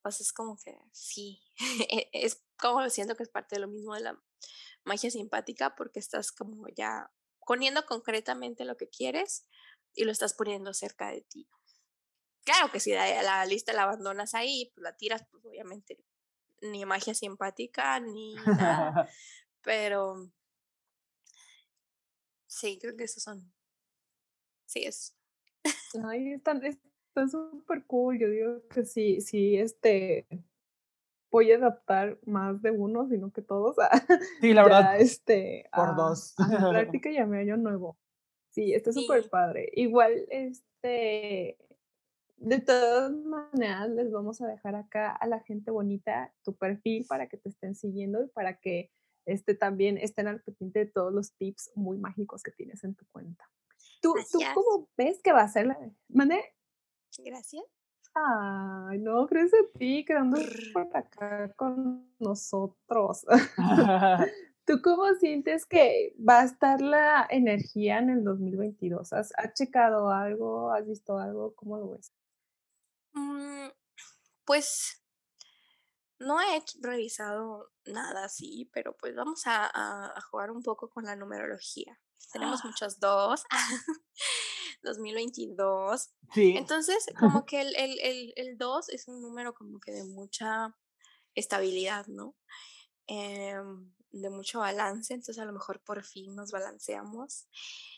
pues 0.01 0.21
es 0.21 0.33
como 0.33 0.57
que 0.57 0.77
sí, 0.91 1.41
e, 1.89 2.09
es 2.13 2.43
como 2.57 2.89
siento 2.89 3.15
que 3.15 3.23
es 3.23 3.29
parte 3.29 3.55
de 3.55 3.61
lo 3.61 3.67
mismo 3.67 3.95
de 3.95 4.01
la 4.01 4.23
magia 4.83 5.09
simpática 5.11 5.75
porque 5.75 5.99
estás 5.99 6.31
como 6.31 6.67
ya 6.69 7.11
poniendo 7.45 7.85
concretamente 7.85 8.65
lo 8.65 8.77
que 8.77 8.89
quieres 8.89 9.47
y 9.93 10.05
lo 10.05 10.11
estás 10.11 10.33
poniendo 10.33 10.73
cerca 10.73 11.09
de 11.09 11.21
ti. 11.21 11.49
Claro 12.43 12.71
que 12.71 12.79
si 12.79 12.91
la, 12.91 13.23
la 13.23 13.45
lista 13.45 13.71
la 13.73 13.83
abandonas 13.83 14.33
ahí, 14.33 14.71
pues 14.73 14.83
la 14.83 14.97
tiras, 14.97 15.25
pues 15.31 15.45
obviamente 15.45 16.03
ni 16.63 16.85
magia 16.85 17.13
simpática 17.13 17.99
ni 17.99 18.35
nada. 18.35 19.09
Pero 19.61 20.31
sí, 22.47 22.79
creo 22.79 22.95
que 22.95 23.03
esos 23.05 23.23
son. 23.23 23.53
Sí, 24.65 24.85
es. 24.85 25.15
Ay, 26.03 26.33
están 26.33 26.61
súper 27.29 27.85
cool. 27.85 28.19
Yo 28.19 28.29
digo 28.29 28.67
que 28.69 28.85
sí, 28.85 29.21
sí, 29.21 29.57
este 29.57 30.25
voy 31.33 31.51
a 31.51 31.55
adaptar 31.55 32.19
más 32.25 32.61
de 32.61 32.69
uno, 32.69 33.07
sino 33.09 33.31
que 33.31 33.41
todos. 33.41 33.75
sí, 34.41 34.53
la 34.53 34.63
verdad. 34.63 35.01
este, 35.01 35.67
por 35.75 35.95
dos. 35.95 36.35
A 36.37 36.45
práctica 36.69 37.09
y 37.09 37.17
a 37.17 37.25
mi 37.25 37.39
año 37.39 37.57
nuevo. 37.57 37.97
Sí, 38.51 38.71
está 38.73 38.93
súper 38.93 39.27
padre. 39.29 39.67
Igual, 39.73 40.27
este, 40.29 41.57
de 42.37 42.59
todas 42.59 43.11
maneras, 43.11 43.89
les 43.89 44.11
vamos 44.11 44.41
a 44.41 44.47
dejar 44.47 44.75
acá 44.75 45.11
a 45.11 45.25
la 45.25 45.39
gente 45.39 45.71
bonita 45.71 46.31
tu 46.43 46.55
perfil 46.55 47.05
para 47.09 47.27
que 47.27 47.37
te 47.37 47.49
estén 47.49 47.73
siguiendo 47.73 48.23
y 48.23 48.27
para 48.27 48.59
que 48.59 48.91
este, 49.25 49.55
también 49.55 49.97
estén 49.97 50.27
al 50.27 50.41
pendiente 50.43 50.79
de 50.79 50.85
todos 50.85 51.11
los 51.11 51.33
tips 51.33 51.71
muy 51.73 51.97
mágicos 51.97 52.43
que 52.43 52.51
tienes 52.51 52.83
en 52.83 52.93
tu 52.93 53.05
cuenta. 53.11 53.49
¿Tú, 54.03 54.13
¿tú 54.31 54.39
cómo 54.53 54.89
ves 54.97 55.21
que 55.23 55.31
va 55.31 55.41
a 55.41 55.47
ser 55.47 55.67
la... 55.67 55.79
¿Mande? 56.09 56.53
Gracias. 57.19 57.63
Ay, 58.13 58.99
no, 58.99 59.25
crees 59.25 59.51
a 59.53 59.79
ti 59.79 60.05
quedando 60.05 60.37
por 60.73 60.95
acá 60.95 61.51
con 61.55 62.13
nosotros. 62.19 63.25
¿Tú 64.65 64.81
cómo 64.81 65.13
sientes 65.15 65.65
que 65.65 66.15
va 66.17 66.41
a 66.41 66.45
estar 66.45 66.81
la 66.81 67.27
energía 67.29 67.99
en 67.99 68.09
el 68.09 68.23
2022? 68.23 69.13
¿Has, 69.13 69.33
checado 69.55 70.09
algo? 70.09 70.71
¿Has 70.71 70.87
visto 70.87 71.17
algo? 71.17 71.55
¿Cómo 71.55 71.77
lo 71.77 71.89
ves? 71.91 72.13
Mm, 73.13 73.67
pues 74.45 75.01
no 76.19 76.39
he 76.39 76.63
revisado 76.81 77.71
nada 77.85 78.25
así, 78.25 78.69
pero 78.73 78.95
pues 78.95 79.15
vamos 79.15 79.43
a, 79.45 80.13
jugar 80.29 80.51
un 80.51 80.61
poco 80.61 80.89
con 80.89 81.05
la 81.05 81.15
numerología. 81.15 81.99
Tenemos 82.31 82.61
¡Ah! 82.63 82.67
muchos 82.67 82.99
dos. 82.99 83.43
2022. 84.83 86.09
Sí. 86.33 86.55
Entonces, 86.57 87.05
como 87.19 87.45
que 87.45 87.61
el, 87.61 87.75
el, 87.75 88.33
el, 88.35 88.57
2 88.57 88.89
es 88.89 89.07
un 89.07 89.21
número 89.21 89.53
como 89.53 89.79
que 89.79 89.91
de 89.91 90.03
mucha 90.03 90.75
estabilidad, 91.35 92.05
¿no? 92.07 92.35
Em, 93.07 93.91
de 94.11 94.29
mucho 94.29 94.59
balance, 94.59 95.13
entonces 95.13 95.39
a 95.39 95.45
lo 95.45 95.53
mejor 95.53 95.81
por 95.83 96.03
fin 96.03 96.35
nos 96.35 96.51
balanceamos 96.51 97.47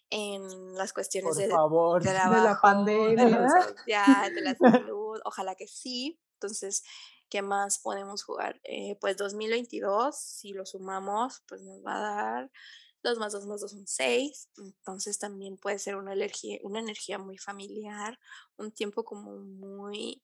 en 0.09 0.75
las 0.75 0.93
cuestiones 0.93 1.35
de, 1.35 1.49
favor. 1.49 2.01
de, 2.03 2.13
la 2.13 2.57
pandemia, 2.61 3.25
de 3.25 3.31
la, 3.31 4.29
de 4.33 4.41
la 4.41 4.55
salud, 4.55 5.19
ojalá 5.25 5.55
que 5.55 5.67
sí. 5.67 6.21
Entonces, 6.35 6.83
¿qué 7.29 7.41
más 7.41 7.79
podemos 7.79 8.23
jugar? 8.23 8.61
Eh, 8.63 8.97
pues 9.01 9.17
2022, 9.17 10.17
si 10.17 10.53
lo 10.53 10.65
sumamos, 10.65 11.43
pues 11.47 11.61
nos 11.61 11.83
va 11.85 11.95
a 11.97 11.99
dar 11.99 12.51
2 13.05 13.19
más 13.19 13.31
2 13.31 13.45
más 13.45 13.61
2 13.61 13.71
son 13.71 13.87
6, 13.87 14.49
entonces 14.57 15.19
también 15.19 15.57
puede 15.57 15.79
ser 15.79 15.95
una 15.95 16.13
energía, 16.13 16.59
una 16.63 16.79
energía 16.79 17.17
muy 17.17 17.37
familiar, 17.37 18.19
un 18.57 18.71
tiempo 18.71 19.05
como 19.05 19.37
muy 19.37 20.21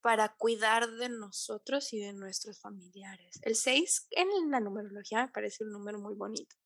para 0.00 0.34
cuidar 0.34 0.88
de 0.92 1.08
nosotros 1.10 1.92
y 1.92 1.98
de 1.98 2.12
nuestros 2.14 2.60
familiares. 2.60 3.38
El 3.42 3.56
6 3.56 4.06
en 4.12 4.50
la 4.50 4.60
numerología 4.60 5.26
me 5.26 5.32
parece 5.32 5.64
un 5.64 5.72
número 5.72 5.98
muy 5.98 6.14
bonito, 6.14 6.56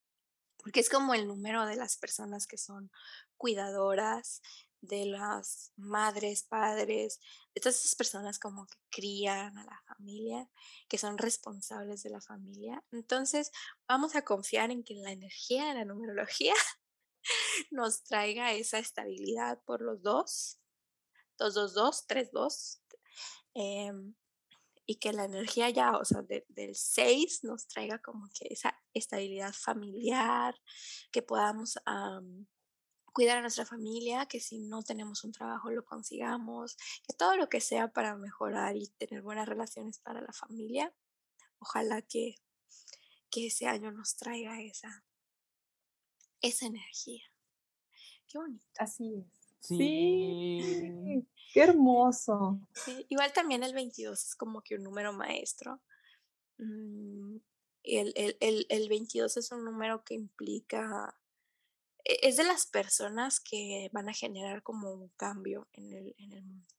porque 0.59 0.81
es 0.81 0.89
como 0.89 1.14
el 1.14 1.27
número 1.27 1.66
de 1.66 1.77
las 1.77 1.97
personas 1.97 2.47
que 2.47 2.59
son 2.59 2.91
cuidadoras, 3.37 4.43
de 4.87 5.07
las 5.07 5.72
madres, 5.76 6.45
padres, 6.45 7.20
de 7.55 7.61
todas 7.61 7.78
esas 7.80 7.95
personas 7.95 8.39
como 8.39 8.66
que 8.66 8.78
crían 8.91 9.57
a 9.59 9.64
la 9.64 9.82
familia, 9.87 10.49
que 10.89 10.99
son 10.99 11.18
responsables 11.18 12.03
de 12.03 12.11
la 12.11 12.20
familia. 12.20 12.82
Entonces, 12.93 13.51
vamos 13.89 14.14
a 14.14 14.22
confiar 14.22 14.70
en 14.70 14.85
que 14.85 14.95
la 14.95 15.12
energía 15.12 15.66
de 15.66 15.74
la 15.74 15.85
numerología 15.85 16.55
nos 17.70 18.03
traiga 18.05 18.53
esa 18.53 18.78
estabilidad 18.78 19.62
por 19.64 19.82
los 19.82 20.03
dos, 20.03 20.59
dos, 21.39 21.55
dos, 21.55 21.74
dos, 21.74 22.07
tres, 22.07 22.30
dos, 22.32 22.80
em, 23.55 24.14
y 24.87 24.97
que 24.97 25.12
la 25.12 25.24
energía 25.24 25.70
ya, 25.70 25.97
o 25.97 26.05
sea, 26.05 26.22
del 26.22 26.74
6 26.74 27.45
nos 27.45 27.66
traiga 27.68 28.01
como 28.01 28.28
que 28.35 28.49
esa 28.51 28.78
estabilidad 28.93 29.55
familiar, 29.55 30.55
que 31.11 31.22
podamos 31.22 31.78
cuidar 33.15 33.39
a 33.39 33.41
nuestra 33.41 33.65
familia, 33.65 34.27
que 34.27 34.41
si 34.41 34.59
no 34.59 34.83
tenemos 34.83 35.25
un 35.25 35.33
trabajo 35.33 35.71
lo 35.71 35.85
consigamos, 35.85 36.77
que 37.07 37.15
todo 37.17 37.37
lo 37.37 37.49
que 37.49 37.61
sea 37.61 37.93
para 37.93 38.17
mejorar 38.17 38.77
y 38.77 38.89
tener 38.99 39.23
buenas 39.23 39.49
relaciones 39.49 40.01
para 40.01 40.21
la 40.21 40.33
familia, 40.33 40.93
ojalá 41.61 42.03
que, 42.03 42.35
que 43.31 43.47
ese 43.47 43.69
año 43.69 43.93
nos 43.93 44.17
traiga 44.17 44.61
esa, 44.61 45.05
esa 46.43 46.67
energía. 46.67 47.23
Qué 48.27 48.39
bonito. 48.39 48.67
Así 48.79 49.15
es. 49.15 49.27
Sí. 49.61 50.61
Qué 51.55 51.61
hermoso. 51.61 52.61
Igual 53.09 53.33
también 53.33 53.62
el 53.62 53.75
22 53.75 54.25
es 54.25 54.35
como 54.35 54.61
que 54.62 54.75
un 54.75 54.83
número 54.83 55.12
maestro. 55.12 55.81
Mm, 56.59 57.37
el, 57.85 58.12
el, 58.17 58.37
el, 58.41 58.67
el 58.69 58.89
22 58.89 59.37
es 59.37 59.53
un 59.53 59.65
número 59.65 60.03
que 60.03 60.15
implica 60.15 61.17
es 62.05 62.37
de 62.37 62.45
las 62.45 62.67
personas 62.67 63.41
que 63.41 63.89
van 63.93 64.09
a 64.09 64.15
generar 64.15 64.63
como 64.63 64.93
un 64.93 65.09
cambio 65.17 65.69
en 65.73 65.93
el, 65.93 66.15
en 66.19 66.33
el 66.33 66.43
mundo. 66.43 66.75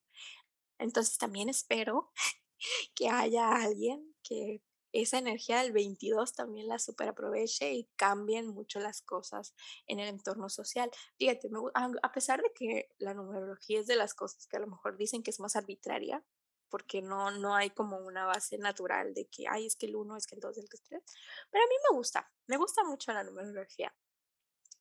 Entonces 0.78 1.18
también 1.18 1.50
espero 1.50 2.12
que 2.96 3.10
haya 3.10 3.50
alguien 3.56 4.16
que 4.24 4.62
esa 5.02 5.18
energía 5.18 5.62
del 5.62 5.74
22 5.74 6.34
también 6.36 6.70
la 6.70 6.80
super 6.80 7.10
aproveche 7.10 7.74
y 7.74 7.90
cambien 7.98 8.48
mucho 8.48 8.80
las 8.80 9.02
cosas 9.02 9.54
en 9.88 10.00
el 10.00 10.08
entorno 10.08 10.48
social. 10.48 10.90
Fíjate, 11.18 11.50
a 11.74 12.12
pesar 12.14 12.42
de 12.42 12.54
que 12.54 12.90
la 12.98 13.14
numerología 13.14 13.82
es 13.82 13.88
de 13.88 13.98
las 13.98 14.14
cosas 14.14 14.48
que 14.48 14.56
a 14.56 14.62
lo 14.62 14.68
mejor 14.68 14.96
dicen 14.96 15.22
que 15.22 15.32
es 15.32 15.40
más 15.42 15.58
arbitraria, 15.58 16.24
porque 16.70 17.02
no, 17.02 17.32
no 17.32 17.56
hay 17.56 17.72
como 17.72 17.98
una 17.98 18.26
base 18.26 18.58
natural 18.58 19.14
de 19.14 19.28
que, 19.28 19.46
ay, 19.50 19.66
es 19.66 19.76
que 19.76 19.86
el 19.86 19.98
1, 19.98 20.16
es 20.16 20.28
que 20.28 20.36
el 20.36 20.42
2, 20.42 20.58
es 20.58 20.70
que 20.70 20.78
el 20.78 20.84
3, 20.84 21.04
pero 21.52 21.64
a 21.64 21.68
mí 21.68 21.76
me 21.90 21.98
gusta, 21.98 22.32
me 22.48 22.58
gusta 22.58 22.84
mucho 22.86 23.12
la 23.12 23.24
numerología. 23.24 23.94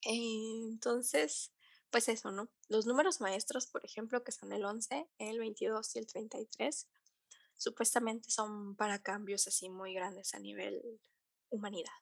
Entonces, 0.05 1.51
pues 1.89 2.07
eso, 2.09 2.31
¿no? 2.31 2.49
Los 2.69 2.85
números 2.85 3.21
maestros, 3.21 3.67
por 3.67 3.83
ejemplo, 3.83 4.23
que 4.23 4.31
son 4.31 4.51
el 4.53 4.63
11, 4.63 5.09
el 5.17 5.39
22 5.39 5.95
y 5.95 5.99
el 5.99 6.07
33, 6.07 6.87
supuestamente 7.57 8.29
son 8.29 8.75
para 8.75 8.99
cambios 8.99 9.47
así 9.47 9.69
muy 9.69 9.93
grandes 9.93 10.33
a 10.33 10.39
nivel 10.39 10.81
humanidad. 11.49 11.93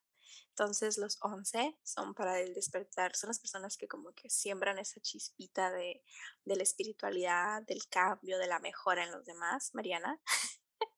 Entonces 0.49 0.97
los 0.97 1.17
11 1.21 1.77
son 1.83 2.13
para 2.13 2.39
el 2.39 2.53
despertar, 2.53 3.15
son 3.15 3.29
las 3.29 3.39
personas 3.39 3.77
que 3.77 3.87
como 3.87 4.13
que 4.13 4.29
siembran 4.29 4.77
esa 4.77 4.99
chispita 5.01 5.71
de, 5.71 6.03
de 6.45 6.55
la 6.55 6.63
espiritualidad, 6.63 7.63
del 7.63 7.87
cambio, 7.87 8.37
de 8.37 8.47
la 8.47 8.59
mejora 8.59 9.03
en 9.03 9.11
los 9.11 9.25
demás, 9.25 9.71
Mariana. 9.73 10.19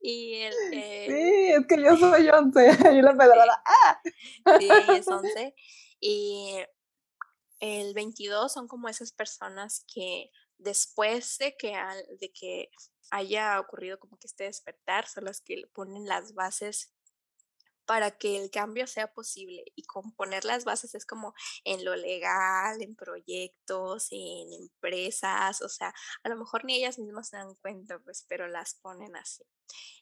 y 0.00 0.34
el, 0.42 0.54
Sí, 0.54 1.52
es 1.52 1.66
que 1.66 1.82
yo 1.82 1.96
soy 1.96 2.28
11, 2.28 2.78
y 2.98 3.02
la 3.02 3.16
pedrada. 3.16 3.62
¡Ah! 3.64 4.00
Sí, 4.58 4.68
es 4.90 5.08
11. 5.08 5.54
Y 6.00 6.56
el 7.60 7.94
22 7.94 8.52
son 8.52 8.68
como 8.68 8.88
esas 8.88 9.12
personas 9.12 9.84
que 9.92 10.30
después 10.58 11.38
de 11.38 11.56
que, 11.56 11.76
de 12.20 12.32
que 12.32 12.70
haya 13.10 13.60
ocurrido 13.60 13.98
como 13.98 14.18
que 14.18 14.26
este 14.26 14.44
despertar, 14.44 15.06
son 15.06 15.24
las 15.24 15.40
que 15.40 15.62
ponen 15.72 16.06
las 16.06 16.34
bases 16.34 16.92
para 17.86 18.10
que 18.10 18.36
el 18.36 18.50
cambio 18.50 18.86
sea 18.86 19.12
posible. 19.12 19.64
Y 19.74 19.84
con 19.84 20.12
poner 20.12 20.44
las 20.44 20.64
bases 20.64 20.94
es 20.94 21.06
como 21.06 21.34
en 21.64 21.84
lo 21.84 21.96
legal, 21.96 22.82
en 22.82 22.96
proyectos, 22.96 24.08
en 24.10 24.52
empresas, 24.52 25.62
o 25.62 25.68
sea, 25.68 25.94
a 26.22 26.28
lo 26.28 26.36
mejor 26.36 26.64
ni 26.64 26.76
ellas 26.76 26.98
mismas 26.98 27.28
se 27.28 27.36
dan 27.36 27.54
cuenta, 27.56 27.98
pues, 28.00 28.24
pero 28.28 28.48
las 28.48 28.74
ponen 28.74 29.16
así. 29.16 29.44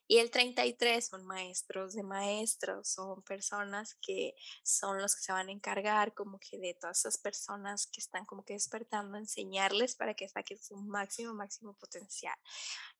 Y 0.07 0.19
el 0.19 0.31
33 0.31 1.07
son 1.07 1.25
maestros 1.25 1.95
de 1.95 2.03
maestros, 2.03 2.89
son 2.89 3.23
personas 3.23 3.97
que 4.03 4.35
son 4.63 5.01
los 5.01 5.15
que 5.17 5.23
se 5.23 5.33
van 5.33 5.49
a 5.49 5.53
encargar 5.53 6.13
como 6.13 6.39
que 6.39 6.59
de 6.59 6.75
todas 6.75 6.99
esas 6.99 7.17
personas 7.17 7.87
que 7.87 8.01
están 8.01 8.27
como 8.27 8.45
que 8.45 8.53
despertando, 8.53 9.17
enseñarles 9.17 9.97
para 9.97 10.15
que 10.15 10.29
saquen 10.29 10.63
su 10.63 10.77
máximo, 10.77 11.33
máximo 11.33 11.73
potencial. 11.75 12.37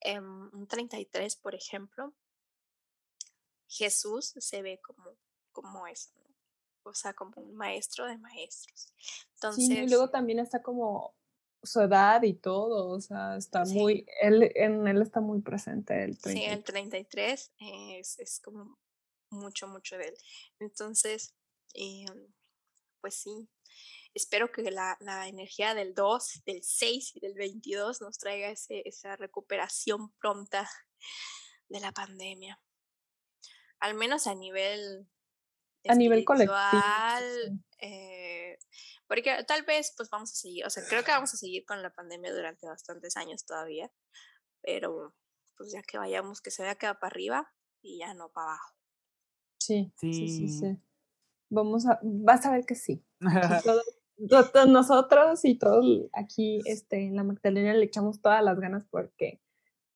Em, 0.01 0.49
un 0.51 0.67
33, 0.67 1.35
por 1.35 1.53
ejemplo, 1.53 2.13
Jesús 3.67 4.33
se 4.37 4.61
ve 4.61 4.79
como, 4.81 5.17
como 5.51 5.87
eso, 5.87 6.11
O 6.83 6.93
sea, 6.93 7.13
como 7.13 7.41
un 7.41 7.55
maestro 7.55 8.05
de 8.05 8.17
maestros. 8.17 8.93
Entonces, 9.35 9.67
sí, 9.67 9.77
y 9.77 9.89
luego 9.89 10.09
también 10.09 10.39
está 10.39 10.61
como 10.61 11.15
su 11.65 11.81
edad 11.81 12.21
y 12.23 12.33
todo, 12.33 12.89
o 12.89 13.01
sea, 13.01 13.37
está 13.37 13.65
muy, 13.65 14.05
él, 14.21 14.51
en 14.55 14.87
él 14.87 15.01
está 15.01 15.19
muy 15.19 15.41
presente 15.41 16.03
el 16.03 16.17
33. 16.17 16.33
Sí, 16.33 16.45
el 16.45 16.63
33 16.63 17.51
es, 17.59 18.19
es 18.19 18.39
como 18.39 18.77
mucho, 19.31 19.67
mucho 19.67 19.97
de 19.97 20.09
él. 20.09 20.17
Entonces, 20.59 21.33
eh, 21.73 22.05
pues 23.01 23.15
sí, 23.15 23.49
espero 24.13 24.51
que 24.51 24.69
la, 24.71 24.97
la, 24.99 25.27
energía 25.27 25.73
del 25.73 25.93
2, 25.93 26.43
del 26.45 26.63
6 26.63 27.15
y 27.15 27.19
del 27.19 27.33
22 27.33 28.01
nos 28.01 28.17
traiga 28.17 28.49
ese, 28.49 28.87
esa 28.87 29.15
recuperación 29.15 30.11
pronta 30.13 30.69
de 31.69 31.79
la 31.79 31.91
pandemia. 31.91 32.59
Al 33.85 33.93
menos 33.93 34.25
a 34.25 34.33
nivel 34.33 35.07
a 35.87 35.93
nivel 35.93 36.25
colectivo. 36.25 36.57
Eh, 37.79 38.57
porque 39.07 39.43
tal 39.47 39.61
vez 39.63 39.93
pues 39.95 40.09
vamos 40.09 40.31
a 40.31 40.35
seguir, 40.35 40.65
o 40.65 40.71
sea, 40.71 40.83
creo 40.89 41.03
que 41.03 41.11
vamos 41.11 41.31
a 41.35 41.37
seguir 41.37 41.63
con 41.65 41.83
la 41.83 41.93
pandemia 41.93 42.33
durante 42.33 42.65
bastantes 42.65 43.15
años 43.15 43.45
todavía, 43.45 43.91
pero 44.63 45.13
pues 45.55 45.71
ya 45.71 45.83
que 45.83 45.99
vayamos, 45.99 46.41
que 46.41 46.49
se 46.49 46.63
vea 46.63 46.73
que 46.73 46.87
va 46.87 46.95
para 46.95 47.11
arriba 47.11 47.53
y 47.83 47.99
ya 47.99 48.15
no 48.15 48.31
para 48.31 48.47
abajo. 48.47 48.73
Sí, 49.59 49.93
sí, 49.97 50.13
sí, 50.13 50.47
sí. 50.47 50.79
Vamos 51.51 51.85
a, 51.85 51.99
vas 52.01 52.43
a 52.47 52.51
ver 52.51 52.65
que 52.65 52.73
sí. 52.73 53.05
todos, 54.29 54.67
nosotros 54.67 55.45
y 55.45 55.59
todos 55.59 56.09
aquí 56.13 56.61
este, 56.65 57.05
en 57.05 57.15
la 57.15 57.23
Magdalena 57.23 57.75
le 57.75 57.85
echamos 57.85 58.21
todas 58.21 58.43
las 58.43 58.59
ganas 58.59 58.85
porque 58.89 59.43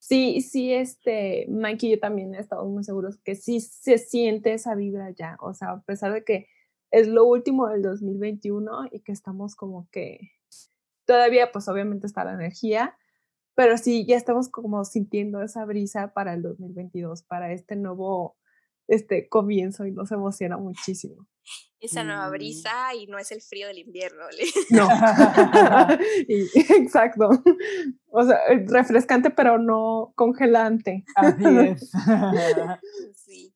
sí, 0.00 0.40
sí, 0.40 0.72
este, 0.72 1.46
Mike 1.48 1.86
y 1.86 1.90
yo 1.92 2.00
también 2.00 2.34
estamos 2.34 2.66
muy 2.68 2.82
seguros 2.82 3.18
que 3.18 3.36
sí 3.36 3.60
se 3.60 3.98
siente 3.98 4.52
esa 4.54 4.74
vibra 4.74 5.10
ya, 5.10 5.36
o 5.40 5.54
sea, 5.54 5.70
a 5.70 5.82
pesar 5.82 6.12
de 6.12 6.24
que 6.24 6.48
es 6.90 7.06
lo 7.06 7.24
último 7.24 7.68
del 7.68 7.82
2021 7.82 8.88
y 8.90 9.00
que 9.00 9.12
estamos 9.12 9.54
como 9.54 9.88
que 9.92 10.32
todavía, 11.04 11.52
pues 11.52 11.68
obviamente 11.68 12.08
está 12.08 12.24
la 12.24 12.32
energía, 12.32 12.96
pero 13.54 13.76
sí, 13.78 14.06
ya 14.06 14.16
estamos 14.16 14.48
como 14.48 14.84
sintiendo 14.84 15.42
esa 15.42 15.64
brisa 15.64 16.12
para 16.14 16.34
el 16.34 16.42
2022, 16.42 17.22
para 17.22 17.52
este 17.52 17.76
nuevo 17.76 18.36
este 18.90 19.28
comienzo 19.28 19.86
y 19.86 19.92
nos 19.92 20.10
emociona 20.10 20.58
muchísimo. 20.58 21.26
Esa 21.80 22.04
nueva 22.04 22.28
brisa 22.28 22.94
y 22.94 23.06
no 23.06 23.18
es 23.18 23.30
el 23.32 23.40
frío 23.40 23.68
del 23.68 23.78
invierno. 23.78 24.24
No. 24.70 24.86
exacto. 26.76 27.30
O 28.10 28.22
sea, 28.24 28.38
refrescante 28.66 29.30
pero 29.30 29.58
no 29.58 30.12
congelante. 30.16 31.04
Así 31.14 31.44
es. 31.44 31.90
sí. 33.14 33.54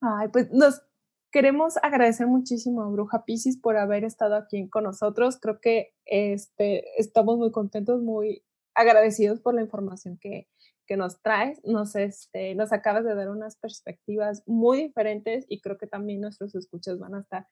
Ay, 0.00 0.28
pues 0.32 0.50
nos 0.50 0.82
queremos 1.30 1.76
agradecer 1.82 2.26
muchísimo 2.26 2.82
a 2.82 2.90
Bruja 2.90 3.24
Piscis 3.24 3.58
por 3.58 3.76
haber 3.76 4.04
estado 4.04 4.34
aquí 4.34 4.68
con 4.68 4.84
nosotros. 4.84 5.38
Creo 5.40 5.60
que 5.60 5.94
este, 6.04 6.84
estamos 7.00 7.38
muy 7.38 7.52
contentos, 7.52 8.02
muy 8.02 8.44
agradecidos 8.74 9.40
por 9.40 9.54
la 9.54 9.62
información 9.62 10.18
que, 10.20 10.48
que 10.86 10.96
nos 10.96 11.20
traes. 11.20 11.60
Nos, 11.64 11.94
este, 11.96 12.54
nos 12.54 12.72
acabas 12.72 13.04
de 13.04 13.14
dar 13.14 13.30
unas 13.30 13.56
perspectivas 13.56 14.42
muy 14.46 14.78
diferentes 14.84 15.44
y 15.48 15.60
creo 15.60 15.78
que 15.78 15.86
también 15.86 16.20
nuestros 16.20 16.54
escuchas 16.54 16.98
van 16.98 17.14
a 17.14 17.20
estar 17.20 17.46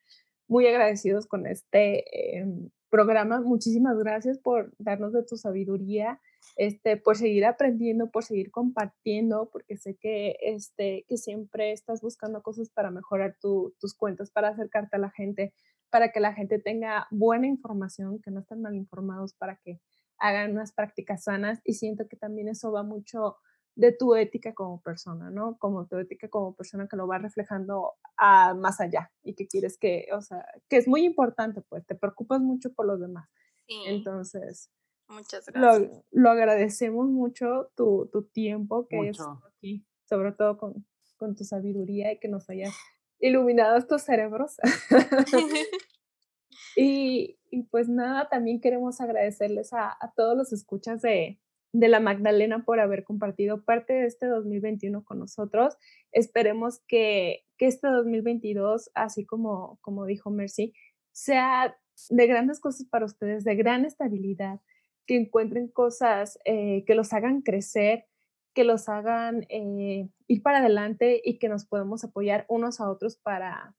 muy 0.49 0.67
agradecidos 0.67 1.27
con 1.27 1.47
este 1.47 2.39
em, 2.39 2.71
programa. 2.91 3.41
Muchísimas 3.41 3.97
gracias 3.99 4.39
por 4.39 4.75
darnos 4.79 5.13
de 5.13 5.23
tu 5.23 5.37
sabiduría, 5.37 6.21
este, 6.57 6.97
por 6.97 7.17
seguir 7.17 7.47
aprendiendo, 7.47 8.11
por 8.11 8.25
seguir 8.25 8.51
compartiendo, 8.51 9.49
porque 9.53 9.77
sé 9.77 9.95
que, 9.95 10.37
este, 10.43 11.05
que 11.09 11.17
siempre 11.17 11.71
estás 11.71 12.03
buscando 12.03 12.43
cosas 12.43 12.69
para 12.69 12.91
mejorar 12.91 13.37
tus 13.41 13.95
cuentas, 13.95 14.33
para 14.33 14.49
acercarte 14.49 14.97
a 14.97 14.99
la 15.01 15.11
gente, 15.11 15.55
para 15.89 16.11
que 16.11 16.19
la 16.19 16.33
gente 16.33 16.59
tenga 16.59 17.07
buena 17.13 17.47
información, 17.47 18.21
que 18.21 18.33
no 18.33 18.41
estén 18.41 18.61
mal 18.61 18.75
informados, 18.75 19.35
para 19.35 19.57
que 19.57 19.81
hagan 20.21 20.53
unas 20.53 20.73
prácticas 20.73 21.25
sanas 21.25 21.61
y 21.65 21.75
siento 21.75 22.09
que 22.09 22.17
también 22.17 22.49
eso 22.49 22.71
va 22.71 22.83
mucho 22.83 23.39
de 23.75 23.93
tu 23.93 24.15
ética 24.15 24.53
como 24.55 24.83
persona, 24.83 25.31
¿no? 25.31 25.57
Como 25.59 25.87
tu 25.87 25.97
ética 25.97 26.29
como 26.29 26.55
persona 26.55 26.87
que 26.87 26.97
lo 26.97 27.07
va 27.07 27.19
reflejando 27.19 27.95
a 28.17 28.55
más 28.55 28.81
allá 28.81 29.11
y 29.23 29.35
que 29.35 29.47
quieres 29.47 29.79
que, 29.79 30.09
o 30.13 30.21
sea, 30.21 30.45
que 30.69 30.77
es 30.77 30.87
muy 30.87 31.05
importante, 31.05 31.63
pues 31.63 31.87
te 31.87 31.95
preocupas 31.95 32.41
mucho 32.41 32.73
por 32.73 32.87
los 32.87 33.01
demás. 33.01 33.29
Sí. 33.67 33.83
Entonces, 33.87 34.71
muchas 35.09 35.47
gracias. 35.47 35.91
Lo, 35.91 36.05
lo 36.11 36.31
agradecemos 36.31 37.09
mucho 37.09 37.71
tu, 37.75 38.09
tu 38.13 38.25
tiempo 38.25 38.87
que 38.87 39.09
es 39.09 39.19
aquí, 39.49 39.87
sobre 40.05 40.33
todo 40.33 40.59
con, 40.59 40.87
con 41.17 41.35
tu 41.35 41.45
sabiduría 41.45 42.13
y 42.13 42.19
que 42.19 42.29
nos 42.29 42.51
hayas 42.51 42.75
iluminado 43.19 43.77
estos 43.77 44.03
cerebros. 44.03 44.57
y, 46.77 47.40
y 47.51 47.65
pues 47.65 47.89
nada, 47.89 48.29
también 48.29 48.61
queremos 48.61 49.01
agradecerles 49.01 49.73
a, 49.73 49.97
todos 50.17 50.37
los 50.37 50.53
escuchas 50.53 51.03
de, 51.03 51.39
de 51.73 51.89
la 51.89 52.01
Magdalena 52.01 52.65
por 52.65 52.81
haber 52.81 53.05
compartido 53.05 53.65
parte 53.65 53.93
de 53.93 54.07
este 54.07 54.27
2021 54.27 55.05
con 55.05 55.19
nosotros. 55.19 55.77
Esperemos 56.13 56.81
que, 56.87 57.45
que 57.59 57.67
este 57.67 57.89
2022, 57.89 58.91
así 58.95 59.25
como, 59.25 59.79
como 59.81 60.07
dijo 60.07 60.31
Mercy, 60.31 60.73
sea 61.13 61.77
de 62.09 62.27
grandes 62.27 62.61
cosas 62.61 62.87
para 62.89 63.05
ustedes, 63.05 63.45
de 63.45 63.57
gran 63.57 63.85
estabilidad, 63.85 64.61
que 65.07 65.17
encuentren 65.17 65.69
cosas 65.69 66.39
eh, 66.45 66.85
que 66.87 66.95
los 66.95 67.13
hagan 67.13 67.43
crecer, 67.43 68.07
que 68.55 68.65
los 68.65 68.89
hagan 68.89 69.45
eh, 69.49 70.09
ir 70.29 70.43
para 70.43 70.59
adelante 70.59 71.21
y 71.25 71.39
que 71.39 71.49
nos 71.49 71.67
podamos 71.67 72.05
apoyar 72.05 72.47
unos 72.49 72.81
a 72.81 72.91
otros 72.91 73.17
para, 73.17 73.77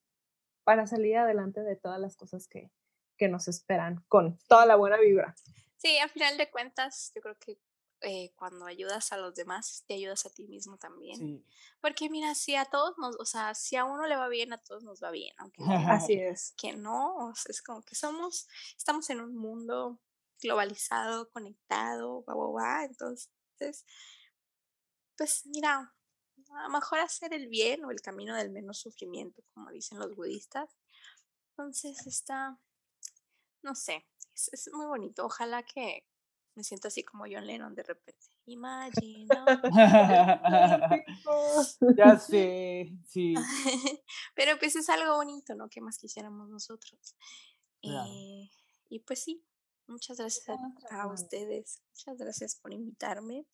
para 0.64 0.88
salir 0.88 1.18
adelante 1.18 1.62
de 1.62 1.76
todas 1.76 2.00
las 2.00 2.16
cosas 2.16 2.48
que, 2.48 2.70
que 3.22 3.28
nos 3.28 3.48
esperan 3.48 4.04
con 4.08 4.40
toda 4.48 4.66
la 4.66 4.76
buena 4.76 4.98
vibra. 4.98 5.36
Sí, 5.78 5.96
al 6.00 6.10
final 6.10 6.40
de 6.40 6.50
cuentas, 6.50 7.12
yo 7.14 7.22
creo 7.22 7.38
que 7.38 7.60
eh, 8.02 8.34
cuando 8.36 8.66
ayudas 8.66 9.12
a 9.12 9.18
los 9.18 9.36
demás, 9.36 9.84
te 9.86 9.94
ayudas 9.94 10.26
a 10.26 10.32
ti 10.32 10.48
mismo 10.48 10.80
también. 10.80 11.46
Porque 11.82 12.10
mira, 12.10 12.34
si 12.34 12.56
a 12.56 12.66
todos 12.66 12.98
nos, 12.98 13.16
o 13.20 13.26
sea, 13.26 13.54
si 13.54 13.76
a 13.76 13.86
uno 13.86 14.08
le 14.08 14.16
va 14.16 14.28
bien, 14.28 14.54
a 14.54 14.58
todos 14.58 14.84
nos 14.84 15.04
va 15.04 15.12
bien, 15.12 15.36
aunque 15.38 15.58
así 16.10 16.14
es. 16.14 16.56
Que 16.58 16.74
no, 16.74 17.32
es 17.48 17.62
como 17.62 17.84
que 17.84 17.94
somos, 17.94 18.48
estamos 18.76 19.08
en 19.12 19.22
un 19.22 19.36
mundo 19.36 20.00
globalizado, 20.42 21.30
conectado, 21.30 22.24
guau, 22.24 22.38
guau, 22.38 22.52
guau, 22.54 22.86
entonces, 22.86 23.86
pues 25.16 25.46
mira, 25.46 25.94
a 26.50 26.64
lo 26.64 26.70
mejor 26.70 26.98
hacer 26.98 27.36
el 27.36 27.50
bien 27.50 27.86
o 27.86 27.92
el 27.92 28.02
camino 28.02 28.36
del 28.36 28.50
menos 28.50 28.80
sufrimiento, 28.80 29.44
como 29.54 29.70
dicen 29.70 30.00
los 30.00 30.16
budistas. 30.16 30.76
Entonces 31.52 32.08
está, 32.08 32.58
no 33.64 33.76
sé, 33.76 34.06
es, 34.34 34.70
muy 34.74 34.86
bonito. 34.86 35.26
Ojalá 35.26 35.64
que 35.64 36.06
me 36.56 36.64
sienta 36.64 36.90
así 36.90 37.04
como 37.04 37.26
John 37.30 37.48
Lennon 37.48 37.76
de 37.76 37.84
repente. 37.84 38.28
Imagino. 38.46 39.46
ya 41.96 42.20
sé, 42.20 42.92
sí. 43.08 43.36
Pero 44.36 44.60
pues 44.60 44.76
es 44.76 44.90
algo 44.90 45.16
bonito, 45.16 45.56
¿no? 45.56 45.70
¿Qué 45.70 45.82
más 45.82 45.98
quisiéramos 45.98 46.50
nosotros? 46.50 47.16
Eh, 47.84 48.50
y 48.90 49.00
pues 49.00 49.24
sí, 49.24 49.46
muchas 49.88 50.18
gracias 50.18 50.50
a, 50.92 51.08
ustedes. 51.08 51.82
Muchas 51.90 52.18
gracias 52.18 52.56
por 52.56 52.74
invitarme. 52.74 53.46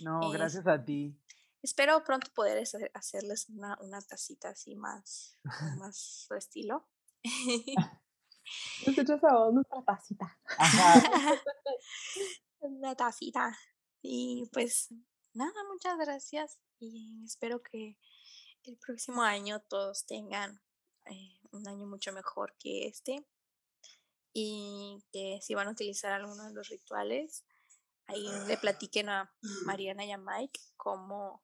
No, 0.00 0.22
eh, 0.22 0.32
gracias 0.32 0.66
a 0.66 0.82
ti. 0.82 1.16
Espero 1.60 2.02
pronto 2.04 2.32
poder 2.34 2.62
hacerles 2.94 3.48
una, 3.48 3.76
una 3.80 4.00
tacita 4.00 4.50
así 4.50 4.76
más, 4.76 5.36
más 5.78 5.96
su 5.96 6.34
estilo. 6.34 6.88
Nosotros 8.86 9.20
somos 9.20 9.54
nuestra 9.54 9.82
tacita. 9.84 10.38
Una 12.60 12.94
tacita. 12.94 13.56
Y 14.02 14.48
pues 14.52 14.88
nada, 15.34 15.64
muchas 15.72 15.98
gracias 15.98 16.58
y 16.78 17.24
espero 17.24 17.62
que 17.62 17.98
el 18.64 18.76
próximo 18.78 19.22
año 19.22 19.60
todos 19.60 20.06
tengan 20.06 20.60
eh, 21.06 21.40
un 21.52 21.66
año 21.66 21.86
mucho 21.86 22.12
mejor 22.12 22.54
que 22.58 22.86
este 22.86 23.26
y 24.32 25.02
que 25.12 25.40
si 25.42 25.54
van 25.54 25.68
a 25.68 25.72
utilizar 25.72 26.12
alguno 26.12 26.44
de 26.44 26.52
los 26.52 26.68
rituales, 26.68 27.44
ahí 28.06 28.26
le 28.46 28.56
platiquen 28.56 29.08
a 29.08 29.32
Mariana 29.64 30.04
y 30.04 30.12
a 30.12 30.18
Mike 30.18 30.60
cómo, 30.76 31.42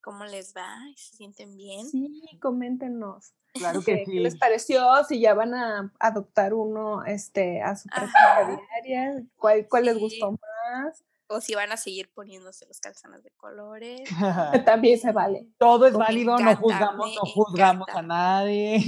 cómo 0.00 0.24
les 0.24 0.54
va, 0.54 0.76
y 0.90 0.96
se 0.96 1.16
sienten 1.16 1.56
bien. 1.56 1.86
Sí, 1.86 2.22
coméntenos. 2.40 3.32
Claro 3.54 3.82
que 3.82 4.04
¿Qué, 4.04 4.20
les 4.20 4.36
pareció? 4.36 4.86
Si 5.08 5.20
ya 5.20 5.34
van 5.34 5.54
a 5.54 5.92
adoptar 5.98 6.54
uno 6.54 7.04
este, 7.04 7.62
a 7.62 7.76
su 7.76 7.88
práctica 7.88 8.60
diaria, 8.84 9.22
¿cuál, 9.36 9.66
cuál 9.68 9.84
les 9.86 9.98
gustó 9.98 10.32
más? 10.32 11.04
O 11.30 11.42
si 11.42 11.54
van 11.54 11.70
a 11.72 11.76
seguir 11.76 12.10
poniéndose 12.14 12.64
los 12.66 12.80
calzones 12.80 13.22
de 13.22 13.30
colores. 13.32 14.08
También 14.64 14.98
se 14.98 15.12
vale. 15.12 15.46
Todo 15.58 15.86
es 15.86 15.92
válido, 15.92 16.38
no 16.38 16.56
juzgamos, 16.56 17.14
no 17.14 17.20
juzgamos 17.30 17.86
a 17.92 18.00
nadie. 18.00 18.82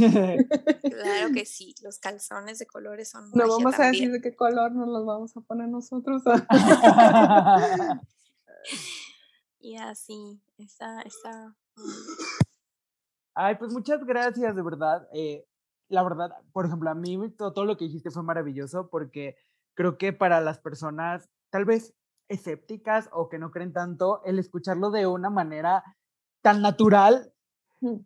Claro 0.81 1.35
que 1.35 1.45
sí, 1.47 1.75
los 1.83 1.99
calzones 1.99 2.59
de 2.59 2.67
colores 2.67 3.11
son. 3.11 3.31
No 3.33 3.47
vamos 3.47 3.79
a 3.79 3.89
decir 3.89 4.11
de 4.11 4.23
qué 4.23 4.35
color 4.35 4.73
nos 4.73 4.89
los 4.89 5.05
vamos 5.05 5.37
a 5.37 5.43
poner 5.43 5.69
nosotros. 5.69 6.23
y 9.61 9.77
así, 9.77 10.41
está, 10.59 11.03
está 11.03 11.55
Ay, 13.35 13.57
pues 13.57 13.73
muchas 13.73 14.05
gracias, 14.05 14.57
de 14.57 14.63
verdad. 14.63 15.09
Eh, 15.13 15.47
la 15.89 16.03
verdad, 16.03 16.31
por 16.53 16.67
ejemplo, 16.67 16.91
a 16.91 16.95
mí 16.95 17.19
todo, 17.37 17.65
lo 17.65 17.77
que 17.77 17.85
dijiste 17.85 18.11
fue 18.11 18.23
maravilloso 18.23 18.89
porque 18.91 19.37
creo 19.75 19.99
que 19.99 20.13
para 20.13 20.41
las 20.41 20.59
personas 20.59 21.31
tal 21.51 21.65
vez 21.65 21.95
escépticas 22.29 23.09
o 23.13 23.29
que 23.29 23.39
no 23.39 23.51
creen 23.51 23.73
tanto, 23.73 24.23
el 24.25 24.39
escucharlo 24.39 24.91
de 24.91 25.07
una 25.07 25.31
manera 25.31 25.85
tan 26.43 26.63
natural 26.63 27.33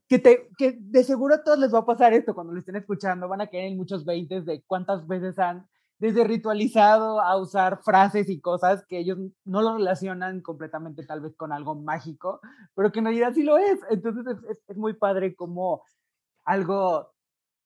que, 0.09 0.19
te, 0.19 0.51
que 0.57 0.79
de 0.81 1.05
seguro 1.05 1.35
a 1.35 1.45
todos 1.45 1.59
les 1.59 1.75
va 1.75 1.81
a 1.81 1.87
pasar 1.87 2.13
esto 2.13 2.35
cuando 2.35 2.53
lo 2.53 2.61
estén 2.61 2.77
escuchando, 2.77 3.29
van 3.29 3.41
a 3.41 3.49
caer 3.49 3.65
en 3.65 3.77
muchos 3.77 4.05
veintes 4.05 4.45
de 4.45 4.63
cuántas 4.63 5.07
veces 5.07 5.39
han 5.39 5.69
desde 5.99 6.25
ritualizado 6.25 7.21
a 7.21 7.37
usar 7.37 7.83
frases 7.83 8.29
y 8.29 8.41
cosas 8.41 8.85
que 8.87 8.99
ellos 8.99 9.19
no 9.45 9.63
lo 9.63 9.77
relacionan 9.77 10.41
completamente 10.41 11.05
tal 11.07 11.21
vez 11.21 11.35
con 11.37 11.53
algo 11.53 11.75
mágico, 11.75 12.41
pero 12.75 12.93
que 12.93 12.99
en 12.99 13.07
realidad 13.07 13.33
sí 13.35 13.43
lo 13.43 13.59
es. 13.59 13.81
Entonces 13.91 14.37
es, 14.49 14.59
es 14.67 14.77
muy 14.77 14.95
padre 14.95 15.35
como 15.35 15.83
algo 16.45 17.15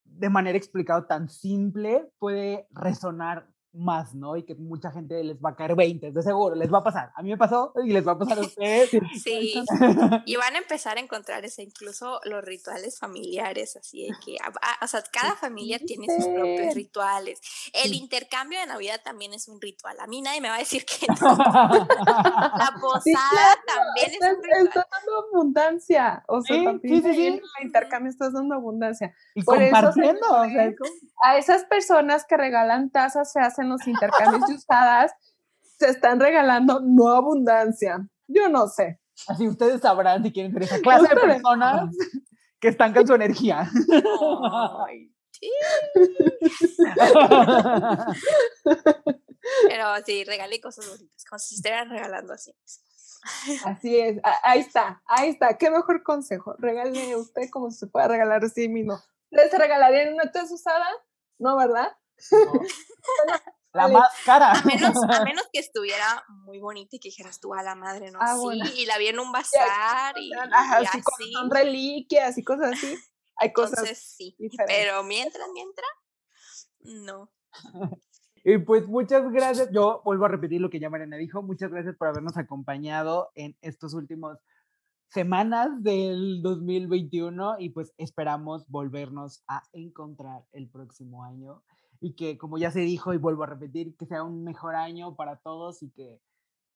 de 0.04 0.30
manera 0.30 0.56
explicado 0.56 1.04
tan 1.04 1.28
simple 1.28 2.10
puede 2.18 2.66
resonar 2.70 3.48
más, 3.78 4.14
¿no? 4.14 4.36
Y 4.36 4.42
que 4.42 4.54
mucha 4.54 4.90
gente 4.90 5.22
les 5.22 5.38
va 5.38 5.50
a 5.50 5.56
caer 5.56 5.74
20, 5.74 6.12
de 6.12 6.22
seguro, 6.22 6.54
les 6.54 6.72
va 6.72 6.78
a 6.78 6.84
pasar. 6.84 7.12
A 7.14 7.22
mí 7.22 7.30
me 7.30 7.36
pasó 7.36 7.72
y 7.84 7.92
les 7.92 8.06
va 8.06 8.12
a 8.12 8.18
pasar 8.18 8.38
a 8.38 8.42
ustedes. 8.42 8.90
Sí, 9.22 9.62
y 10.26 10.36
van 10.36 10.54
a 10.54 10.58
empezar 10.58 10.96
a 10.96 11.00
encontrar 11.00 11.44
ese, 11.44 11.62
incluso 11.62 12.20
los 12.24 12.44
rituales 12.44 12.98
familiares, 12.98 13.76
así 13.76 14.06
de 14.06 14.14
que, 14.24 14.36
ah, 14.42 14.52
ah, 14.62 14.84
o 14.84 14.86
sea, 14.86 15.02
cada 15.12 15.34
familia 15.34 15.78
tiene 15.78 16.06
sus 16.14 16.26
propios 16.28 16.74
rituales. 16.74 17.40
El 17.72 17.94
intercambio 17.94 18.60
de 18.60 18.66
Navidad 18.66 19.00
también 19.04 19.34
es 19.34 19.48
un 19.48 19.60
ritual. 19.60 19.96
A 20.00 20.06
mí 20.06 20.22
nadie 20.22 20.40
me 20.40 20.48
va 20.48 20.56
a 20.56 20.58
decir 20.58 20.84
que 20.84 21.06
no. 21.20 21.36
La 21.36 22.74
posada 22.80 23.56
también 23.66 24.10
es 24.10 24.36
un 24.36 24.42
ritual. 24.42 24.66
Está 24.66 24.88
dando 24.90 25.26
abundancia, 25.28 26.24
o 26.26 26.40
sea, 26.40 26.48
Sí, 26.48 26.64
también 26.64 27.02
sí, 27.02 27.08
sí, 27.08 27.14
sí. 27.14 27.26
en 27.26 27.34
el 27.34 27.66
intercambio 27.66 28.10
estás 28.10 28.32
dando 28.32 28.54
abundancia. 28.54 29.14
Y 29.34 29.42
Por 29.42 29.60
eso, 29.60 29.74
compartiendo, 29.74 30.26
o 30.30 30.44
sea, 30.48 30.72
a 31.22 31.38
esas 31.38 31.64
personas 31.64 32.24
que 32.24 32.36
regalan 32.36 32.90
tazas 32.90 33.32
feas 33.32 33.58
en 33.68 33.72
los 33.72 33.86
intercambios 33.86 34.48
de 34.48 34.54
usadas, 34.54 35.12
se 35.78 35.90
están 35.90 36.18
regalando 36.18 36.80
no 36.80 37.08
abundancia. 37.08 38.08
Yo 38.26 38.48
no 38.48 38.68
sé. 38.68 39.00
así 39.28 39.46
ustedes 39.48 39.80
sabrán 39.80 40.22
si 40.22 40.32
quieren 40.32 40.52
ser 40.52 40.62
esa 40.62 40.78
clase 40.80 41.08
de 41.08 41.16
personas 41.20 41.94
que 42.60 42.68
estancan 42.68 43.06
su 43.06 43.14
energía. 43.14 43.70
Ay, 44.86 45.12
sí. 45.30 45.50
Pero 49.68 49.86
sí, 50.04 50.24
regale 50.24 50.60
cosas 50.60 50.88
bonitas, 50.88 51.24
como 51.24 51.38
si 51.38 51.54
estuvieran 51.54 51.88
regalando 51.90 52.34
así. 52.34 52.52
Así 53.64 53.98
es. 53.98 54.20
Ahí 54.42 54.60
está, 54.60 55.02
ahí 55.06 55.30
está. 55.30 55.56
Qué 55.58 55.70
mejor 55.70 56.02
consejo. 56.02 56.54
Regale 56.58 57.16
usted 57.16 57.48
como 57.50 57.70
se 57.70 57.86
pueda 57.86 58.08
regalar 58.08 58.44
a 58.44 58.48
sí 58.48 58.68
mismo. 58.68 59.00
¿Les 59.30 59.52
regalarían 59.52 60.14
una 60.14 60.30
taza 60.30 60.54
usada? 60.54 60.86
No, 61.38 61.56
¿verdad? 61.56 61.96
La 63.72 63.82
Vale. 63.82 63.94
más 63.94 64.12
cara. 64.24 64.52
A 64.52 64.62
menos, 64.62 64.94
a 65.08 65.24
menos 65.24 65.44
que 65.52 65.60
estuviera 65.60 66.24
muy 66.28 66.58
bonita 66.58 66.96
y 66.96 67.00
que 67.00 67.08
dijeras 67.08 67.38
tú 67.40 67.54
a 67.54 67.62
la 67.62 67.74
madre, 67.74 68.10
¿no? 68.10 68.18
Ah, 68.20 68.34
sí, 68.34 68.40
bueno. 68.40 68.64
y 68.76 68.86
la 68.86 68.98
vi 68.98 69.08
en 69.08 69.18
un 69.18 69.30
bazar 69.30 70.14
y, 70.18 70.32
Ajá, 70.32 70.82
y 70.82 70.86
así 70.86 71.02
son 71.32 71.50
reliquias 71.50 72.38
y 72.38 72.44
cosas 72.44 72.72
así. 72.72 72.96
Hay 73.36 73.52
cosas. 73.52 73.78
Entonces 73.78 74.14
sí. 74.16 74.34
diferentes. 74.38 74.76
Pero 74.76 75.02
mientras, 75.04 75.46
mientras, 75.52 75.90
no. 76.80 77.30
Y 78.44 78.56
pues 78.56 78.86
muchas 78.86 79.30
gracias. 79.30 79.68
Yo 79.72 80.00
vuelvo 80.04 80.24
a 80.24 80.28
repetir 80.28 80.60
lo 80.60 80.70
que 80.70 80.80
ya 80.80 80.88
Mariana 80.88 81.16
dijo. 81.16 81.42
Muchas 81.42 81.70
gracias 81.70 81.96
por 81.96 82.08
habernos 82.08 82.36
acompañado 82.38 83.30
en 83.34 83.58
estos 83.60 83.92
últimos 83.94 84.38
semanas 85.08 85.82
del 85.82 86.40
2021 86.40 87.56
y 87.58 87.70
pues 87.70 87.92
esperamos 87.98 88.66
volvernos 88.68 89.42
a 89.48 89.62
encontrar 89.72 90.44
el 90.52 90.70
próximo 90.70 91.24
año 91.24 91.62
y 92.00 92.14
que 92.14 92.38
como 92.38 92.58
ya 92.58 92.70
se 92.70 92.80
dijo 92.80 93.12
y 93.12 93.18
vuelvo 93.18 93.44
a 93.44 93.46
repetir, 93.46 93.96
que 93.96 94.06
sea 94.06 94.22
un 94.22 94.44
mejor 94.44 94.74
año 94.74 95.16
para 95.16 95.36
todos 95.36 95.82
y 95.82 95.90
que 95.90 96.20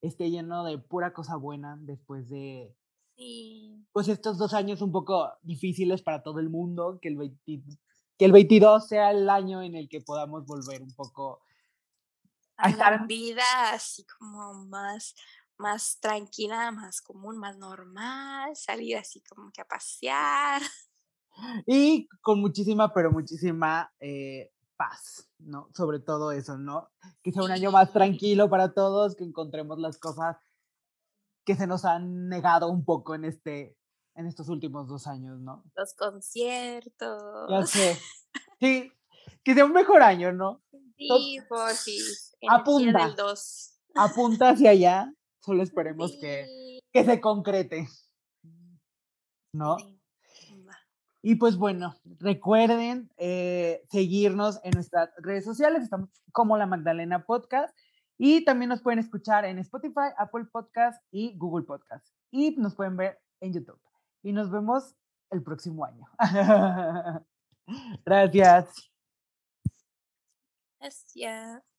esté 0.00 0.30
lleno 0.30 0.64
de 0.64 0.78
pura 0.78 1.12
cosa 1.12 1.36
buena 1.36 1.78
después 1.80 2.28
de 2.28 2.74
Sí. 3.14 3.86
pues 3.92 4.08
estos 4.08 4.38
dos 4.38 4.54
años 4.54 4.80
un 4.80 4.90
poco 4.90 5.30
difíciles 5.42 6.02
para 6.02 6.22
todo 6.22 6.38
el 6.40 6.48
mundo, 6.48 6.98
que 7.00 7.08
el, 7.08 7.16
20 7.16 7.62
que 8.18 8.24
el 8.24 8.32
22 8.32 8.88
sea 8.88 9.10
el 9.10 9.28
año 9.28 9.62
en 9.62 9.74
el 9.74 9.88
que 9.88 10.00
podamos 10.00 10.46
volver 10.46 10.82
un 10.82 10.92
poco 10.94 11.42
A 12.56 12.70
la 12.70 13.04
vida 13.06 13.44
así 13.72 14.06
como 14.18 14.54
más, 14.66 15.14
más 15.58 15.98
tranquila, 16.00 16.70
más 16.70 17.02
común, 17.02 17.36
más 17.36 17.58
normal, 17.58 18.56
salir 18.56 18.96
así 18.96 19.20
como 19.22 19.50
que 19.52 19.60
a 19.60 19.68
pasear. 19.68 20.62
y 21.66 22.08
con 22.22 22.40
muchísima, 22.40 22.92
pero 22.92 23.10
muchísima 23.10 23.92
eh, 24.00 24.52
paz, 24.82 25.30
¿no? 25.38 25.68
Sobre 25.74 26.00
todo 26.00 26.32
eso, 26.32 26.59
¿no? 26.59 26.90
Que 27.22 27.30
sea 27.32 27.42
un 27.44 27.50
año 27.52 27.70
más 27.70 27.88
Sí. 27.88 27.94
tranquilo 27.94 28.48
para 28.50 28.72
todos, 28.72 29.14
que 29.14 29.24
encontremos 29.24 29.78
las 29.78 29.98
cosas 29.98 30.36
que 31.46 31.54
se 31.54 31.66
nos 31.66 31.84
han 31.84 32.28
negado 32.28 32.68
un 32.68 32.84
poco 32.84 33.14
en 33.14 33.24
este 33.24 33.76
en 34.14 34.26
estos 34.26 34.48
últimos 34.48 34.88
dos 34.88 35.06
años, 35.06 35.40
¿no? 35.40 35.64
Los 35.74 35.94
conciertos. 35.94 37.48
Ya 37.50 37.66
sé. 37.66 37.98
Sí, 38.60 38.92
que 39.44 39.54
sea 39.54 39.64
un 39.64 39.72
mejor 39.72 40.02
año, 40.02 40.32
¿no? 40.32 40.62
Sí, 40.96 41.38
porfis. 41.48 42.36
Apunta. 42.48 42.90
Energía 42.90 43.06
del 43.09 43.16
2. 43.16 43.80
Apunta 43.96 44.48
hacia 44.50 44.70
allá, 44.70 45.12
solo 45.44 45.62
esperemos 45.64 46.12
que, 46.20 46.78
que 46.92 47.04
se 47.04 47.20
concrete, 47.20 47.88
¿no? 49.52 49.76
Y 51.22 51.36
pues 51.36 51.56
bueno, 51.56 51.94
recuerden 52.18 53.10
eh, 53.16 53.84
seguirnos 53.90 54.60
en 54.64 54.72
nuestras 54.72 55.10
redes 55.18 55.44
sociales, 55.44 55.84
estamos 55.84 56.10
como 56.32 56.56
la 56.56 56.66
Magdalena 56.66 57.24
Podcast 57.24 57.76
y 58.18 58.44
también 58.44 58.68
nos 58.68 58.82
pueden 58.82 58.98
escuchar 58.98 59.44
en 59.44 59.58
Spotify, 59.58 60.10
Apple 60.18 60.46
Podcast 60.52 61.00
y 61.12 61.36
Google 61.38 61.64
Podcast 61.64 62.06
y 62.32 62.56
nos 62.56 62.74
pueden 62.74 62.96
ver 62.96 63.20
en 63.40 63.52
YouTube. 63.52 63.80
Y 64.24 64.32
nos 64.32 64.50
vemos 64.50 64.96
el 65.30 65.42
próximo 65.42 65.84
año. 65.84 66.08
Gracias. 68.04 68.90
Gracias. 70.80 71.71